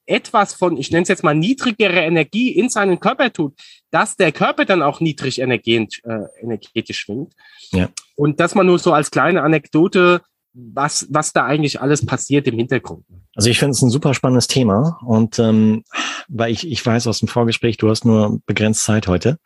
etwas 0.06 0.54
von, 0.54 0.78
ich 0.78 0.92
nenne 0.92 1.04
es 1.04 1.10
jetzt 1.10 1.24
mal 1.24 1.36
niedrigere 1.36 2.02
Energie 2.02 2.52
in 2.52 2.70
seinen 2.70 3.00
Körper 3.00 3.32
tut, 3.32 3.54
dass 3.92 4.16
der 4.16 4.32
Körper 4.32 4.66
dann 4.66 4.82
auch 4.82 5.00
niedrig 5.00 5.40
energetisch, 5.40 6.02
äh, 6.06 6.26
energetisch 6.42 7.00
schwingt. 7.00 7.34
Ja. 7.72 7.90
Und 8.16 8.40
das 8.40 8.56
mal 8.56 8.64
nur 8.64 8.80
so 8.80 8.94
als 8.94 9.12
kleine 9.12 9.44
Anekdote, 9.44 10.22
was, 10.58 11.08
was 11.10 11.34
da 11.34 11.46
eigentlich 11.46 11.82
alles 11.82 12.06
passiert 12.06 12.48
im 12.48 12.58
Hintergrund. 12.58 13.06
Also 13.36 13.50
ich 13.50 13.60
finde 13.60 13.72
es 13.72 13.82
ein 13.82 13.90
super 13.90 14.14
spannendes 14.14 14.48
Thema 14.48 15.00
und 15.06 15.38
ähm, 15.38 15.84
weil 16.28 16.52
ich, 16.52 16.70
ich 16.70 16.84
weiß 16.84 17.08
aus 17.08 17.20
dem 17.20 17.28
Vorgespräch, 17.28 17.78
du 17.78 17.90
hast 17.90 18.06
nur 18.06 18.40
begrenzt 18.46 18.84
Zeit 18.84 19.08
heute. 19.08 19.38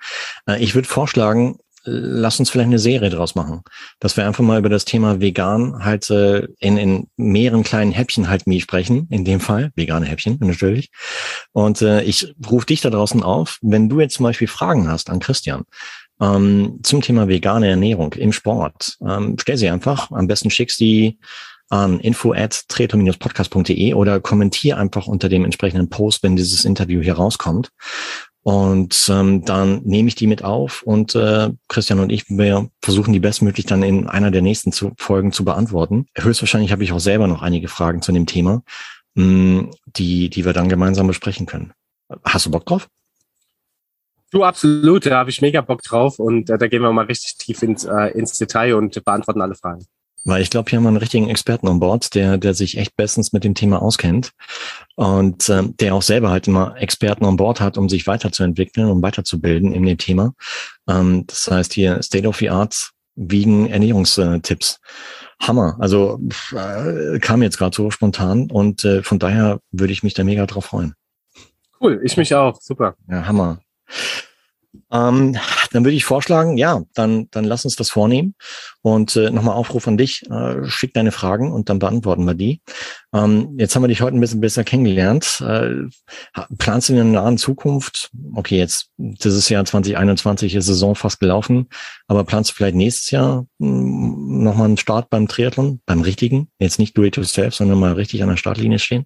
Äh, 0.48 0.64
ich 0.64 0.74
würde 0.74 0.88
vorschlagen, 0.88 1.58
lass 1.84 2.40
uns 2.40 2.50
vielleicht 2.50 2.68
eine 2.68 2.80
Serie 2.80 3.10
draus 3.10 3.36
machen, 3.36 3.62
dass 4.00 4.16
wir 4.16 4.26
einfach 4.26 4.44
mal 4.44 4.60
über 4.60 4.70
das 4.70 4.86
Thema 4.86 5.20
vegan 5.20 5.84
halt 5.84 6.10
äh, 6.10 6.48
in, 6.60 6.78
in 6.78 7.08
mehreren 7.18 7.64
kleinen 7.64 7.92
Häppchen 7.92 8.30
halt 8.30 8.48
nie 8.48 8.62
sprechen, 8.62 9.08
in 9.10 9.26
dem 9.26 9.40
Fall, 9.40 9.72
vegane 9.76 10.06
Häppchen 10.06 10.38
natürlich. 10.40 10.92
Und 11.52 11.82
äh, 11.82 12.04
ich 12.04 12.34
rufe 12.50 12.68
dich 12.68 12.82
da 12.82 12.90
draußen 12.90 13.24
auf, 13.24 13.58
wenn 13.62 13.90
du 13.90 14.00
jetzt 14.00 14.16
zum 14.16 14.24
Beispiel 14.24 14.48
Fragen 14.48 14.90
hast 14.90 15.10
an 15.10 15.20
Christian 15.20 15.64
ähm, 16.22 16.80
zum 16.84 17.02
Thema 17.02 17.28
vegane 17.28 17.68
Ernährung 17.68 18.14
im 18.14 18.32
Sport, 18.32 18.98
ähm, 19.06 19.36
stell 19.40 19.58
sie 19.58 19.70
einfach, 19.70 20.12
am 20.12 20.28
besten 20.28 20.50
schickst 20.50 20.80
die 20.80 21.18
an 21.70 22.00
info 22.02 22.34
at 22.34 22.66
podcastde 23.20 23.96
oder 23.96 24.20
kommentier 24.20 24.78
einfach 24.78 25.08
unter 25.08 25.30
dem 25.30 25.46
entsprechenden 25.46 25.90
Post, 25.90 26.22
wenn 26.22 26.36
dieses 26.36 26.66
Interview 26.66 27.02
hier 27.02 27.14
rauskommt. 27.14 27.70
Und 28.44 29.08
ähm, 29.10 29.46
dann 29.46 29.82
nehme 29.84 30.08
ich 30.08 30.16
die 30.16 30.28
mit 30.28 30.44
auf 30.44 30.82
und 30.82 31.14
äh, 31.14 31.50
Christian 31.68 32.00
und 32.00 32.12
ich, 32.12 32.28
wir 32.28 32.70
versuchen 32.82 33.14
die 33.14 33.20
bestmöglich 33.20 33.68
dann 33.68 33.84
in 33.84 34.08
einer 34.08 34.32
der 34.32 34.42
nächsten 34.42 34.72
zu, 34.72 34.94
Folgen 34.98 35.32
zu 35.32 35.46
beantworten. 35.46 36.08
Höchstwahrscheinlich 36.18 36.72
habe 36.72 36.84
ich 36.84 36.92
auch 36.92 37.00
selber 37.00 37.28
noch 37.28 37.44
einige 37.44 37.68
Fragen 37.68 38.02
zu 38.02 38.12
dem 38.12 38.26
Thema, 38.26 38.64
mh, 39.14 39.24
hm, 39.24 39.72
die, 39.86 40.30
die 40.30 40.44
wir 40.44 40.54
dann 40.54 40.70
gemeinsam 40.70 41.06
besprechen 41.06 41.46
können. 41.46 41.74
Hast 42.24 42.48
du 42.48 42.52
Bock 42.52 42.66
drauf? 42.66 42.88
Du, 44.32 44.46
absolut, 44.46 45.06
da 45.06 45.18
habe 45.18 45.30
ich 45.30 45.42
mega 45.42 45.60
Bock 45.60 45.82
drauf 45.84 46.18
und 46.18 46.50
äh, 46.50 46.58
da 46.58 46.68
gehen 46.68 46.82
wir 46.82 46.92
mal 46.94 47.06
richtig 47.06 47.36
tief 47.38 47.62
ins, 47.64 47.84
äh, 47.84 48.18
ins 48.18 48.38
Detail 48.38 48.76
und 48.76 49.04
beantworten 49.04 49.42
alle 49.42 49.56
Fragen. 49.56 49.86
Weil 50.24 50.42
ich 50.42 50.50
glaube, 50.50 50.70
hier 50.70 50.78
haben 50.78 50.84
wir 50.84 50.90
einen 50.90 50.98
richtigen 50.98 51.30
Experten 51.30 51.68
an 51.68 51.80
Bord, 51.80 52.14
der, 52.16 52.38
der 52.38 52.54
sich 52.54 52.78
echt 52.78 52.96
bestens 52.96 53.34
mit 53.34 53.44
dem 53.44 53.56
Thema 53.56 53.82
auskennt 53.82 54.32
und 54.96 55.50
ähm, 55.50 55.76
der 55.78 55.96
auch 55.96 56.02
selber 56.02 56.30
halt 56.30 56.48
immer 56.48 56.78
Experten 56.78 57.26
an 57.26 57.38
Bord 57.38 57.60
hat, 57.60 57.78
um 57.78 57.90
sich 57.90 58.08
weiterzuentwickeln, 58.08 58.88
um 58.88 59.02
weiterzubilden 59.02 59.74
in 59.74 59.84
dem 59.84 59.98
Thema. 59.98 60.34
Ähm, 60.88 61.26
das 61.28 61.50
heißt 61.50 61.74
hier 61.74 62.02
State 62.02 62.28
of 62.28 62.38
the 62.38 62.52
Art 62.52 62.92
wiegen 63.16 63.68
Ernährungstipps. 63.68 64.80
Hammer. 65.42 65.76
Also 65.80 66.20
äh, 66.56 67.20
kam 67.20 67.42
jetzt 67.42 67.58
gerade 67.58 67.76
so 67.76 67.90
spontan 67.90 68.50
und 68.52 68.86
äh, 68.86 69.02
von 69.02 69.20
daher 69.20 69.60
würde 69.72 69.92
ich 69.92 70.04
mich 70.04 70.14
da 70.14 70.24
mega 70.24 70.46
drauf 70.46 70.66
freuen. 70.66 70.94
Cool, 71.80 72.00
ich 72.04 72.16
mich 72.16 72.34
auch. 72.36 72.62
Super. 72.62 72.96
Ja, 73.10 73.26
Hammer. 73.26 73.60
Ähm, 74.92 75.38
dann 75.72 75.86
würde 75.86 75.96
ich 75.96 76.06
vorschlagen, 76.06 76.58
ja, 76.58 76.82
dann, 76.94 77.28
dann 77.32 77.46
lass 77.46 77.66
uns 77.66 77.76
das 77.76 77.90
vornehmen. 77.90 78.36
Und 78.82 79.16
äh, 79.16 79.30
nochmal 79.30 79.56
Aufruf 79.56 79.88
an 79.88 79.98
dich, 79.98 80.24
äh, 80.30 80.66
schick 80.66 80.94
deine 80.94 81.12
Fragen 81.12 81.52
und 81.52 81.70
dann 81.70 81.80
beantworten 81.80 82.26
wir 82.26 82.34
die. 82.34 82.62
Ähm, 83.14 83.56
jetzt 83.58 83.76
haben 83.76 83.84
wir 83.84 83.88
dich 83.88 84.02
heute 84.02 84.18
ein 84.18 84.22
bisschen 84.22 84.42
besser 84.42 84.64
kennengelernt. 84.64 85.44
Äh, 85.46 85.90
planst 86.58 86.90
du 86.90 86.94
in 86.94 86.98
der 86.98 87.22
nahen 87.22 87.38
Zukunft, 87.38 88.12
okay, 88.34 88.58
jetzt 88.58 88.90
dieses 88.98 89.50
Jahr 89.50 89.66
2021 89.66 90.56
ist 90.56 90.66
Saison 90.66 90.96
fast 90.96 91.20
gelaufen, 91.20 91.68
aber 92.08 92.24
planst 92.24 92.52
du 92.52 92.56
vielleicht 92.56 92.76
nächstes 92.76 93.12
Jahr 93.12 93.46
hm, 93.60 94.44
nochmal 94.44 94.66
einen 94.66 94.78
Start 94.78 95.10
beim 95.10 95.28
Triathlon, 95.28 95.82
beim 95.86 96.02
richtigen, 96.02 96.50
jetzt 96.60 96.80
nicht 96.80 96.98
do 96.98 97.04
it 97.04 97.18
yourself, 97.18 97.56
sondern 97.56 97.80
mal 97.80 97.94
richtig 97.94 98.24
an 98.24 98.30
der 98.30 98.38
Startlinie 98.38 98.80
stehen? 98.80 99.06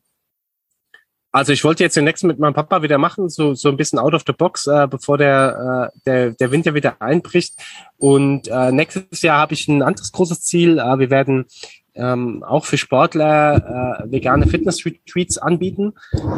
Also 1.36 1.52
ich 1.52 1.66
wollte 1.66 1.84
jetzt 1.84 1.98
den 1.98 2.06
nächsten 2.06 2.28
mit 2.28 2.40
meinem 2.40 2.54
Papa 2.54 2.82
wieder 2.82 2.98
machen, 2.98 3.28
so, 3.28 3.56
so 3.56 3.68
ein 3.68 3.76
bisschen 3.76 4.00
out 4.00 4.14
of 4.14 4.24
the 4.26 4.32
box, 4.32 4.68
äh, 4.68 4.88
bevor 4.90 5.18
der, 5.18 5.92
äh, 5.94 6.00
der, 6.06 6.32
der 6.32 6.52
Winter 6.52 6.74
wieder 6.76 7.02
einbricht. 7.02 7.56
Und 7.98 8.48
äh, 8.48 8.72
nächstes 8.72 9.22
Jahr 9.22 9.40
habe 9.40 9.54
ich 9.54 9.68
ein 9.68 9.82
anderes 9.82 10.14
großes 10.14 10.44
Ziel. 10.44 10.80
Äh, 10.80 10.98
wir 10.98 11.10
werden 11.10 11.46
ähm, 11.94 12.42
auch 12.42 12.64
für 12.64 12.78
Sportler 12.78 14.06
äh, 14.06 14.12
vegane 14.14 14.48
Fitness-Retreats 14.48 15.38
anbieten, 15.38 15.96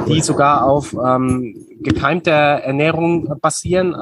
die 0.08 0.22
sogar 0.22 0.66
auf 0.66 0.94
ähm, 0.94 1.56
gekeimter 1.82 2.32
Ernährung 2.32 3.40
basieren, 3.40 3.96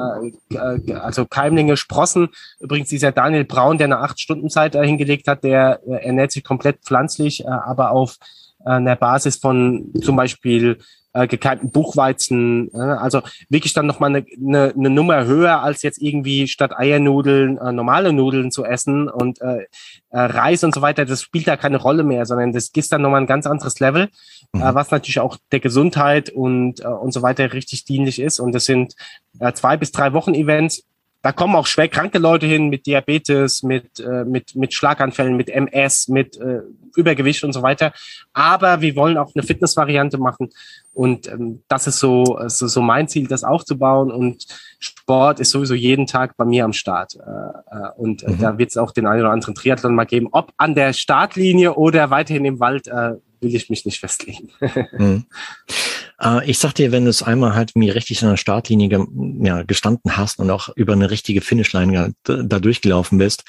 äh, 0.53 0.55
äh, 0.55 0.93
also 0.93 1.25
Keimlinge, 1.25 1.75
Sprossen. 1.75 2.29
Übrigens 2.61 2.87
dieser 2.87 3.11
Daniel 3.11 3.43
Braun, 3.43 3.77
der 3.77 3.87
eine 3.87 3.99
acht 3.99 4.21
Stunden 4.21 4.49
Zeit 4.49 4.75
äh, 4.75 4.85
hingelegt 4.85 5.27
hat, 5.27 5.43
der 5.43 5.81
äh, 5.85 6.05
ernährt 6.05 6.31
sich 6.31 6.45
komplett 6.45 6.85
pflanzlich, 6.85 7.43
äh, 7.43 7.49
aber 7.49 7.91
auf 7.91 8.17
an 8.65 8.85
der 8.85 8.95
Basis 8.95 9.37
von 9.37 9.91
zum 10.01 10.15
Beispiel 10.15 10.79
äh, 11.15 11.27
gekeimten 11.27 11.71
Buchweizen. 11.71 12.69
Äh, 12.73 12.77
also 12.77 13.21
wirklich 13.49 13.73
dann 13.73 13.87
nochmal 13.87 14.09
eine, 14.09 14.25
eine, 14.37 14.73
eine 14.77 14.89
Nummer 14.89 15.25
höher, 15.25 15.61
als 15.61 15.81
jetzt 15.81 16.01
irgendwie 16.01 16.47
statt 16.47 16.77
Eiernudeln 16.77 17.57
äh, 17.57 17.71
normale 17.71 18.11
Nudeln 18.13 18.51
zu 18.51 18.65
essen 18.65 19.07
und 19.07 19.41
äh, 19.41 19.65
äh, 20.09 20.19
Reis 20.19 20.63
und 20.63 20.75
so 20.75 20.81
weiter. 20.81 21.05
Das 21.05 21.21
spielt 21.21 21.47
da 21.47 21.55
keine 21.57 21.77
Rolle 21.77 22.03
mehr, 22.03 22.25
sondern 22.25 22.51
das 22.51 22.69
ist 22.75 22.91
dann 22.91 23.01
nochmal 23.01 23.21
ein 23.21 23.27
ganz 23.27 23.47
anderes 23.47 23.79
Level, 23.79 24.09
mhm. 24.51 24.61
äh, 24.61 24.75
was 24.75 24.91
natürlich 24.91 25.19
auch 25.19 25.37
der 25.51 25.61
Gesundheit 25.61 26.29
und, 26.29 26.81
äh, 26.81 26.87
und 26.87 27.13
so 27.13 27.21
weiter 27.21 27.53
richtig 27.53 27.85
dienlich 27.85 28.19
ist. 28.19 28.39
Und 28.39 28.53
das 28.53 28.65
sind 28.65 28.95
äh, 29.39 29.53
zwei 29.53 29.77
bis 29.77 29.91
drei 29.91 30.13
Wochen 30.13 30.33
Events 30.33 30.83
da 31.25 31.31
kommen 31.31 31.55
auch 31.55 31.65
schwer 31.65 31.87
kranke 31.87 32.19
Leute 32.19 32.45
hin 32.45 32.69
mit 32.69 32.85
Diabetes, 32.85 33.63
mit, 33.63 33.99
äh, 33.99 34.23
mit, 34.25 34.55
mit 34.55 34.75
Schlaganfällen, 34.75 35.35
mit 35.35 35.49
MS, 35.49 36.07
mit 36.07 36.37
äh, 36.37 36.59
Übergewicht 36.95 37.43
und 37.43 37.51
so 37.51 37.63
weiter. 37.63 37.93
Aber 38.31 38.81
wir 38.81 38.95
wollen 38.95 39.17
auch 39.17 39.31
eine 39.33 39.41
Fitnessvariante 39.41 40.19
machen. 40.19 40.51
Und 40.93 41.27
ähm, 41.27 41.63
das 41.67 41.87
ist 41.87 41.97
so, 41.97 42.39
so, 42.45 42.67
so 42.67 42.79
mein 42.83 43.07
Ziel, 43.07 43.25
das 43.25 43.43
aufzubauen. 43.43 44.11
Und 44.11 44.45
Sport 44.77 45.39
ist 45.39 45.49
sowieso 45.49 45.73
jeden 45.73 46.05
Tag 46.05 46.37
bei 46.37 46.45
mir 46.45 46.63
am 46.63 46.73
Start. 46.73 47.15
Äh, 47.15 47.19
äh, 47.75 47.89
und 47.97 48.21
äh, 48.21 48.29
mhm. 48.29 48.41
da 48.41 48.57
wird 48.59 48.69
es 48.69 48.77
auch 48.77 48.91
den 48.91 49.07
einen 49.07 49.21
oder 49.21 49.31
anderen 49.31 49.55
Triathlon 49.55 49.95
mal 49.95 50.05
geben. 50.05 50.27
Ob 50.31 50.53
an 50.57 50.75
der 50.75 50.93
Startlinie 50.93 51.73
oder 51.73 52.11
weiterhin 52.11 52.45
im 52.45 52.59
Wald, 52.59 52.85
äh, 52.85 53.13
will 53.41 53.55
ich 53.55 53.67
mich 53.71 53.83
nicht 53.83 53.99
festlegen. 53.99 54.51
mhm. 54.95 55.25
Äh, 56.21 56.49
ich 56.49 56.59
sag 56.59 56.73
dir, 56.73 56.91
wenn 56.91 57.03
du 57.03 57.09
es 57.09 57.23
einmal 57.23 57.55
halt 57.55 57.75
mir 57.75 57.95
richtig 57.95 58.23
an 58.23 58.29
der 58.29 58.37
Startlinie 58.37 58.89
ge 58.89 59.05
ja, 59.39 59.63
gestanden 59.63 60.17
hast 60.17 60.39
und 60.39 60.49
auch 60.49 60.69
über 60.75 60.93
eine 60.93 61.09
richtige 61.11 61.41
Finishline 61.41 62.13
da 62.23 62.59
durchgelaufen 62.59 63.17
bist, 63.17 63.43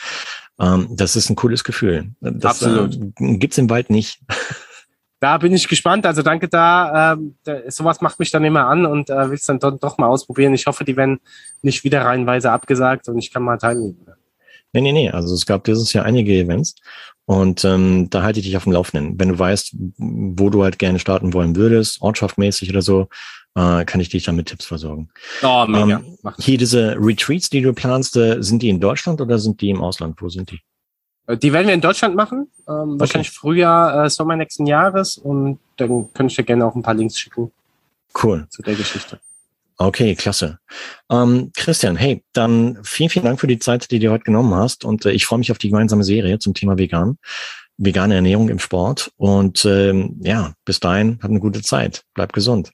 ähm, 0.59 0.89
das 0.91 1.17
ist 1.17 1.31
ein 1.31 1.37
cooles 1.37 1.65
Gefühl. 1.65 2.11
Das 2.21 2.63
Absolut. 2.63 2.97
Äh, 2.97 3.37
gibt's 3.39 3.59
im 3.59 3.71
Wald 3.71 3.91
nicht. 3.91 4.21
Da 5.19 5.39
bin 5.39 5.55
ich 5.55 5.67
gespannt. 5.67 6.05
Also 6.05 6.21
danke 6.21 6.47
da. 6.47 7.17
Da 7.43 7.71
sowas 7.71 8.03
macht 8.03 8.19
mich 8.19 8.31
dann 8.31 8.45
immer 8.45 8.67
an 8.67 8.85
und 8.85 9.09
äh, 9.09 9.31
will 9.31 9.37
es 9.37 9.47
dann 9.47 9.59
doch, 9.59 9.81
doch 9.81 9.97
mal 9.97 10.09
ausprobieren. 10.09 10.53
Ich 10.53 10.67
hoffe, 10.67 10.85
die 10.85 10.95
werden 10.95 11.21
nicht 11.63 11.85
wieder 11.85 12.05
reihenweise 12.05 12.51
abgesagt 12.51 13.09
und 13.09 13.17
ich 13.17 13.33
kann 13.33 13.43
mal 13.43 13.57
teilnehmen. 13.57 14.07
Nee, 14.75 14.83
nee, 14.83 14.93
nee. 14.93 15.11
Also 15.11 15.35
es 15.35 15.47
gab 15.47 15.65
dieses 15.65 15.95
Jahr 15.95 16.05
einige 16.05 16.35
Events 16.35 16.75
und 17.27 17.65
ähm, 17.65 18.09
da 18.09 18.23
halte 18.23 18.39
ich 18.39 18.47
dich 18.47 18.57
auf 18.57 18.65
dem 18.65 18.73
Laufenden. 18.73 19.19
Wenn 19.19 19.31
du 19.31 19.39
weißt, 19.39 19.77
wo 19.99 20.49
du 20.49 20.63
halt 20.63 20.79
gerne 20.79 20.99
starten 20.99 21.33
wollen 21.33 21.57
würdest, 21.57 22.01
ortschaftmäßig 22.01 22.71
oder 22.71 22.83
so, 22.83 23.09
äh, 23.57 23.85
kann 23.85 24.01
ich 24.01 24.09
dich 24.09 24.25
dann 24.25 24.37
mit 24.37 24.47
Tipps 24.47 24.67
versorgen. 24.67 25.09
Oh, 25.43 25.65
mega. 25.67 25.99
Ähm, 25.99 26.33
hier 26.39 26.57
diese 26.57 26.97
Retreats, 26.99 27.51
die 27.51 27.63
du 27.63 27.73
planst, 27.73 28.17
äh, 28.17 28.43
sind 28.43 28.63
die 28.63 28.69
in 28.69 28.81
Deutschland 28.81 29.21
oder 29.21 29.39
sind 29.39 29.61
die 29.61 29.71
im 29.71 29.83
Ausland? 29.83 30.23
Wo 30.23 30.29
sind 30.29 30.53
die? 30.53 30.61
Äh, 31.27 31.37
die 31.37 31.53
werden 31.53 31.67
wir 31.67 31.75
in 31.75 31.81
Deutschland 31.81 32.15
machen, 32.15 32.47
ähm, 32.69 32.75
okay. 32.75 33.01
wahrscheinlich 33.01 33.31
Frühjahr, 33.31 34.05
äh, 34.05 34.11
Sommer 34.11 34.37
nächsten 34.37 34.67
Jahres 34.67 35.19
und 35.19 35.59
dann 35.79 36.13
könnte 36.15 36.31
ich 36.31 36.37
dir 36.37 36.45
gerne 36.45 36.65
auch 36.65 36.77
ein 36.77 36.83
paar 36.83 36.95
Links 36.95 37.19
schicken. 37.19 37.51
Cool. 38.23 38.47
Zu 38.51 38.63
der 38.63 38.77
Geschichte. 38.77 39.21
Okay, 39.79 40.15
klasse. 40.15 40.59
Ähm, 41.11 41.51
Christian, 41.55 41.97
hey, 41.97 42.25
dann 42.33 42.79
vielen, 42.83 43.11
vielen 43.11 43.25
Dank 43.27 43.41
für 43.41 43.47
die 43.47 43.59
Zeit, 43.59 43.91
die 43.91 43.99
du 43.99 44.11
heute 44.11 44.25
genommen 44.25 44.55
hast 44.55 44.85
und 44.85 45.05
äh, 45.05 45.13
ich 45.13 45.27
freue 45.27 45.39
mich 45.39 45.53
auf 45.53 45.59
die 45.59 45.69
gemeinsame 45.69 46.03
Serie 46.03 46.39
zum 46.39 46.55
Thema 46.55 46.79
Vegan, 46.79 47.19
vegane 47.77 48.15
Ernährung 48.15 48.49
im 48.49 48.59
Sport 48.59 49.13
und 49.17 49.67
ähm, 49.67 50.19
ja, 50.23 50.55
bis 50.65 50.81
dahin, 50.81 51.19
hab 51.23 51.31
eine 51.31 51.41
gute 51.41 51.61
Zeit, 51.61 52.05
bleib 52.15 52.33
gesund. 52.33 52.71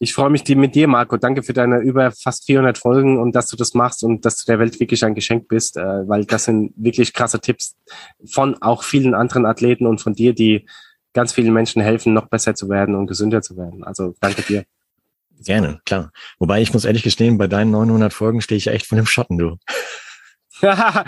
Ich 0.00 0.12
freue 0.14 0.30
mich 0.30 0.46
mit 0.48 0.74
dir, 0.74 0.88
Marco. 0.88 1.16
Danke 1.16 1.44
für 1.44 1.52
deine 1.52 1.78
über 1.78 2.10
fast 2.10 2.44
400 2.46 2.76
Folgen 2.76 3.20
und 3.20 3.36
dass 3.36 3.46
du 3.46 3.56
das 3.56 3.72
machst 3.72 4.02
und 4.02 4.24
dass 4.24 4.36
du 4.36 4.46
der 4.50 4.58
Welt 4.58 4.80
wirklich 4.80 5.04
ein 5.04 5.14
Geschenk 5.14 5.46
bist, 5.46 5.76
äh, 5.76 6.08
weil 6.08 6.24
das 6.24 6.44
sind 6.44 6.74
wirklich 6.76 7.14
krasse 7.14 7.40
Tipps 7.40 7.76
von 8.26 8.60
auch 8.60 8.82
vielen 8.82 9.14
anderen 9.14 9.46
Athleten 9.46 9.86
und 9.86 10.00
von 10.00 10.12
dir, 10.12 10.34
die 10.34 10.66
ganz 11.14 11.32
vielen 11.32 11.52
Menschen 11.52 11.80
helfen, 11.80 12.12
noch 12.12 12.26
besser 12.26 12.54
zu 12.54 12.68
werden 12.68 12.96
und 12.96 13.06
gesünder 13.06 13.42
zu 13.42 13.56
werden. 13.56 13.84
Also 13.84 14.14
danke 14.20 14.42
dir. 14.42 14.64
Gerne, 15.44 15.80
klar. 15.84 16.10
Wobei 16.38 16.62
ich 16.62 16.72
muss 16.72 16.84
ehrlich 16.84 17.02
gestehen, 17.02 17.38
bei 17.38 17.46
deinen 17.46 17.70
900 17.70 18.12
Folgen 18.12 18.40
stehe 18.40 18.58
ich 18.58 18.66
echt 18.68 18.86
von 18.86 18.96
dem 18.96 19.06
Schatten, 19.06 19.38
du. 19.38 19.56
ja, 20.62 21.04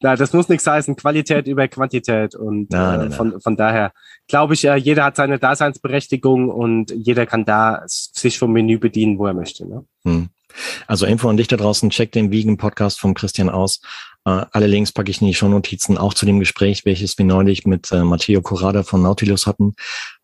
das 0.00 0.32
muss 0.32 0.48
nichts 0.48 0.66
heißen. 0.66 0.96
Qualität 0.96 1.46
über 1.46 1.68
Quantität. 1.68 2.34
Und 2.34 2.70
nein, 2.70 3.12
äh, 3.12 3.14
von, 3.14 3.40
von 3.40 3.56
daher 3.56 3.92
glaube 4.26 4.54
ich, 4.54 4.64
äh, 4.64 4.74
jeder 4.76 5.04
hat 5.04 5.16
seine 5.16 5.38
Daseinsberechtigung 5.38 6.48
und 6.48 6.90
jeder 6.90 7.24
kann 7.24 7.44
da 7.44 7.82
sich 7.86 8.38
vom 8.38 8.52
Menü 8.52 8.78
bedienen, 8.78 9.18
wo 9.18 9.26
er 9.26 9.34
möchte. 9.34 9.66
Ne? 9.66 9.84
Hm. 10.04 10.28
Also 10.86 11.06
Info 11.06 11.28
an 11.28 11.36
dich 11.36 11.48
da 11.48 11.56
draußen, 11.56 11.90
check 11.90 12.12
den 12.12 12.30
Vegan-Podcast 12.30 12.98
vom 12.98 13.14
Christian 13.14 13.48
aus. 13.48 13.80
Äh, 14.24 14.44
alle 14.50 14.66
Links 14.66 14.92
packe 14.92 15.10
ich 15.10 15.20
in 15.20 15.26
die 15.26 15.34
Shownotizen, 15.34 15.98
auch 15.98 16.14
zu 16.14 16.26
dem 16.26 16.40
Gespräch, 16.40 16.84
welches 16.84 17.16
wir 17.18 17.24
neulich 17.24 17.66
mit 17.66 17.92
äh, 17.92 18.02
Matteo 18.02 18.42
Corrada 18.42 18.82
von 18.82 19.02
Nautilus 19.02 19.46
hatten, 19.46 19.74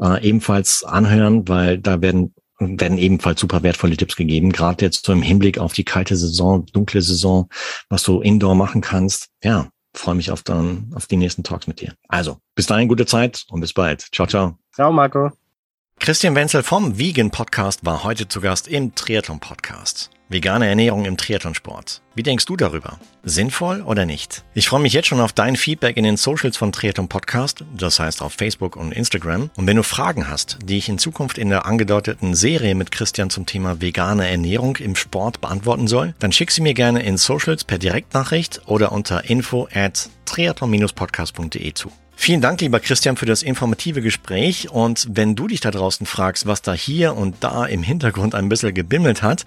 äh, 0.00 0.26
ebenfalls 0.26 0.82
anhören, 0.82 1.46
weil 1.48 1.78
da 1.78 2.00
werden 2.00 2.34
werden 2.80 2.98
ebenfalls 2.98 3.40
super 3.40 3.62
wertvolle 3.62 3.96
Tipps 3.96 4.16
gegeben, 4.16 4.52
gerade 4.52 4.84
jetzt 4.84 5.04
so 5.04 5.12
im 5.12 5.22
Hinblick 5.22 5.58
auf 5.58 5.72
die 5.72 5.84
kalte 5.84 6.16
Saison, 6.16 6.66
dunkle 6.66 7.02
Saison, 7.02 7.48
was 7.88 8.02
du 8.02 8.20
indoor 8.20 8.54
machen 8.54 8.80
kannst. 8.80 9.28
Ja, 9.42 9.68
freue 9.94 10.14
mich 10.14 10.30
auf 10.30 10.42
dann 10.42 10.92
auf 10.94 11.06
die 11.06 11.16
nächsten 11.16 11.42
Talks 11.42 11.66
mit 11.66 11.80
dir. 11.80 11.94
Also, 12.08 12.38
bis 12.54 12.66
dahin 12.66 12.88
gute 12.88 13.06
Zeit 13.06 13.44
und 13.50 13.60
bis 13.60 13.72
bald. 13.72 14.06
Ciao, 14.12 14.26
ciao. 14.26 14.58
Ciao, 14.74 14.92
Marco. 14.92 15.30
Christian 15.98 16.34
Wenzel 16.34 16.62
vom 16.62 16.98
Vegan 16.98 17.30
Podcast 17.30 17.84
war 17.84 18.02
heute 18.02 18.26
zu 18.26 18.40
Gast 18.40 18.66
im 18.66 18.94
Triathlon 18.94 19.38
Podcast. 19.38 20.10
Vegane 20.33 20.66
Ernährung 20.66 21.05
im 21.05 21.16
Triathlonsport. 21.16 22.03
Wie 22.14 22.22
denkst 22.22 22.47
du 22.47 22.57
darüber? 22.57 22.99
Sinnvoll 23.22 23.83
oder 23.83 24.07
nicht? 24.07 24.45
Ich 24.55 24.68
freue 24.68 24.80
mich 24.80 24.93
jetzt 24.93 25.09
schon 25.09 25.20
auf 25.20 25.33
dein 25.33 25.57
Feedback 25.57 25.97
in 25.97 26.05
den 26.05 26.16
Socials 26.16 26.57
von 26.57 26.72
Triathlon 26.72 27.09
Podcast, 27.09 27.64
das 27.76 28.01
heißt 28.01 28.22
auf 28.22 28.33
Facebook 28.33 28.76
und 28.76 28.93
Instagram. 28.93 29.51
Und 29.57 29.66
wenn 29.66 29.76
du 29.76 29.83
Fragen 29.83 30.28
hast, 30.28 30.59
die 30.64 30.78
ich 30.78 30.89
in 30.89 30.99
Zukunft 30.99 31.39
in 31.39 31.51
der 31.51 31.66
angedeuteten 31.66 32.35
Serie 32.35 32.74
mit 32.74 32.91
Christian 32.91 33.30
zum 33.30 33.47
Thema 33.47 33.80
vegane 33.80 34.28
Ernährung 34.28 34.76
im 34.76 34.97
Sport 34.97 35.41
beantworten 35.41 35.87
soll, 35.87 36.14
dann 36.18 36.33
schick 36.33 36.51
sie 36.51 36.62
mir 36.62 36.74
gerne 36.74 37.03
in 37.03 37.16
Socials 37.16 37.64
per 37.64 37.78
Direktnachricht 37.78 38.62
oder 38.66 38.93
unter 38.93 39.28
info 39.28 39.68
at 39.72 40.11
triathlon-podcast.de 40.24 41.74
zu. 41.74 41.93
Vielen 42.14 42.41
Dank, 42.41 42.61
lieber 42.61 42.78
Christian, 42.78 43.16
für 43.16 43.26
das 43.26 43.43
informative 43.43 44.01
Gespräch. 44.01 44.70
Und 44.70 45.09
wenn 45.11 45.35
du 45.35 45.49
dich 45.49 45.61
da 45.61 45.70
draußen 45.72 46.07
fragst, 46.07 46.47
was 46.47 46.62
da 46.62 46.72
hier 46.72 47.16
und 47.16 47.37
da 47.41 47.64
im 47.64 47.83
Hintergrund 47.83 48.35
ein 48.35 48.49
bisschen 48.49 48.74
gebimmelt 48.74 49.22
hat, 49.22 49.45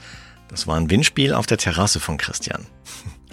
das 0.55 0.67
war 0.67 0.77
ein 0.77 0.89
Windspiel 0.89 1.33
auf 1.33 1.47
der 1.47 1.57
Terrasse 1.57 1.99
von 1.99 2.17
Christian. 2.17 2.65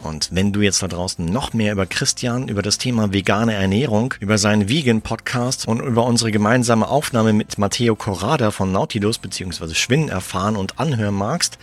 Und 0.02 0.30
wenn 0.32 0.52
du 0.52 0.60
jetzt 0.60 0.82
da 0.82 0.88
draußen 0.88 1.24
noch 1.24 1.52
mehr 1.52 1.72
über 1.72 1.86
Christian, 1.86 2.48
über 2.48 2.62
das 2.62 2.78
Thema 2.78 3.12
vegane 3.12 3.54
Ernährung, 3.54 4.14
über 4.20 4.36
seinen 4.36 4.68
Vegan-Podcast 4.68 5.68
und 5.68 5.80
über 5.80 6.04
unsere 6.04 6.32
gemeinsame 6.32 6.88
Aufnahme 6.88 7.32
mit 7.32 7.58
Matteo 7.58 7.94
Corrada 7.94 8.50
von 8.50 8.72
Nautilus 8.72 9.18
bzw. 9.18 9.74
Schwinn 9.74 10.08
erfahren 10.08 10.56
und 10.56 10.80
anhören 10.80 11.14
magst, 11.14 11.58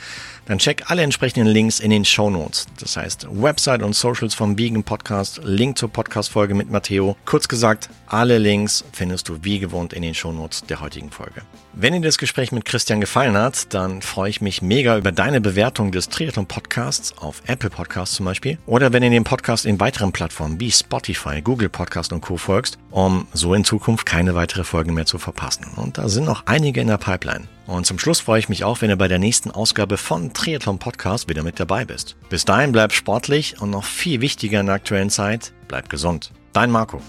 dann 0.50 0.58
check 0.58 0.90
alle 0.90 1.04
entsprechenden 1.04 1.48
Links 1.48 1.80
in 1.80 1.92
den 1.92 2.06
Show 2.06 2.32
Notes. 2.32 2.66
Das 2.80 2.98
heißt, 2.98 3.28
Website 3.30 3.84
und 3.84 3.94
Socials 3.94 4.34
vom 4.34 4.58
Vegan 4.58 4.84
Podcast, 4.84 5.40
Link 5.44 5.78
zur 5.78 5.90
Podcast-Folge 5.90 6.56
mit 6.56 6.72
Matteo. 6.72 7.16
Kurz 7.26 7.48
gesagt, 7.48 7.90
alle 8.08 8.40
Links 8.40 8.84
findest 8.92 9.30
du 9.30 9.44
wie 9.44 9.60
gewohnt 9.60 9.94
in 9.94 10.02
den 10.02 10.16
Show 10.16 10.32
Notes 10.32 10.64
der 10.64 10.82
heutigen 10.82 11.12
Folge. 11.12 11.44
Wenn 11.74 11.94
dir 11.94 12.02
das 12.02 12.18
Gespräch 12.18 12.52
mit 12.52 12.66
Christian 12.66 13.00
gefallen 13.00 13.38
hat, 13.38 13.72
dann 13.76 14.02
freue 14.02 14.32
ich 14.32 14.42
mich 14.42 14.64
mega 14.64 14.98
über 14.98 15.12
deine 15.12 15.40
Bewertung 15.40 15.92
des 15.92 16.10
Triathlon 16.10 16.48
Podcasts 16.48 17.14
auf 17.20 17.44
Apple 17.46 17.70
Podcasts 17.70 18.16
zum 18.16 18.26
Beispiel. 18.30 18.58
Oder 18.66 18.94
wenn 18.94 19.04
ihr 19.04 19.10
den 19.10 19.24
Podcast 19.24 19.66
in 19.66 19.80
weiteren 19.80 20.12
Plattformen 20.12 20.60
wie 20.60 20.72
Spotify, 20.72 21.42
Google 21.42 21.70
Podcast 21.70 22.14
und 22.14 22.22
Co. 22.22 22.38
folgst, 22.38 22.78
um 22.92 23.28
so 23.34 23.54
in 23.54 23.64
Zukunft 23.64 24.06
keine 24.06 24.36
weitere 24.36 24.64
Folge 24.64 24.92
mehr 24.92 25.06
zu 25.06 25.18
verpassen. 25.18 25.66
Und 25.76 25.98
da 25.98 26.10
sind 26.10 26.26
noch 26.26 26.44
einige 26.46 26.82
in 26.82 26.88
der 26.88 26.98
Pipeline. 26.98 27.48
Und 27.66 27.86
zum 27.86 28.00
Schluss 28.00 28.20
freue 28.20 28.40
ich 28.40 28.50
mich 28.50 28.64
auch, 28.64 28.82
wenn 28.82 28.90
du 28.90 28.98
bei 28.98 29.08
der 29.08 29.20
nächsten 29.20 29.52
Ausgabe 29.52 29.98
von 29.98 30.34
Triathlon 30.34 30.80
Podcast 30.80 31.30
wieder 31.30 31.44
mit 31.44 31.60
dabei 31.60 31.86
bist. 31.86 32.16
Bis 32.30 32.46
dahin 32.46 32.72
bleib 32.72 32.94
sportlich 32.94 33.62
und 33.62 33.70
noch 33.70 33.84
viel 33.84 34.22
wichtiger 34.22 34.60
in 34.60 34.68
der 34.68 34.76
aktuellen 34.76 35.10
Zeit, 35.10 35.52
bleib 35.68 35.90
gesund. 35.90 36.32
Dein 36.54 36.72
Marco. 36.72 37.02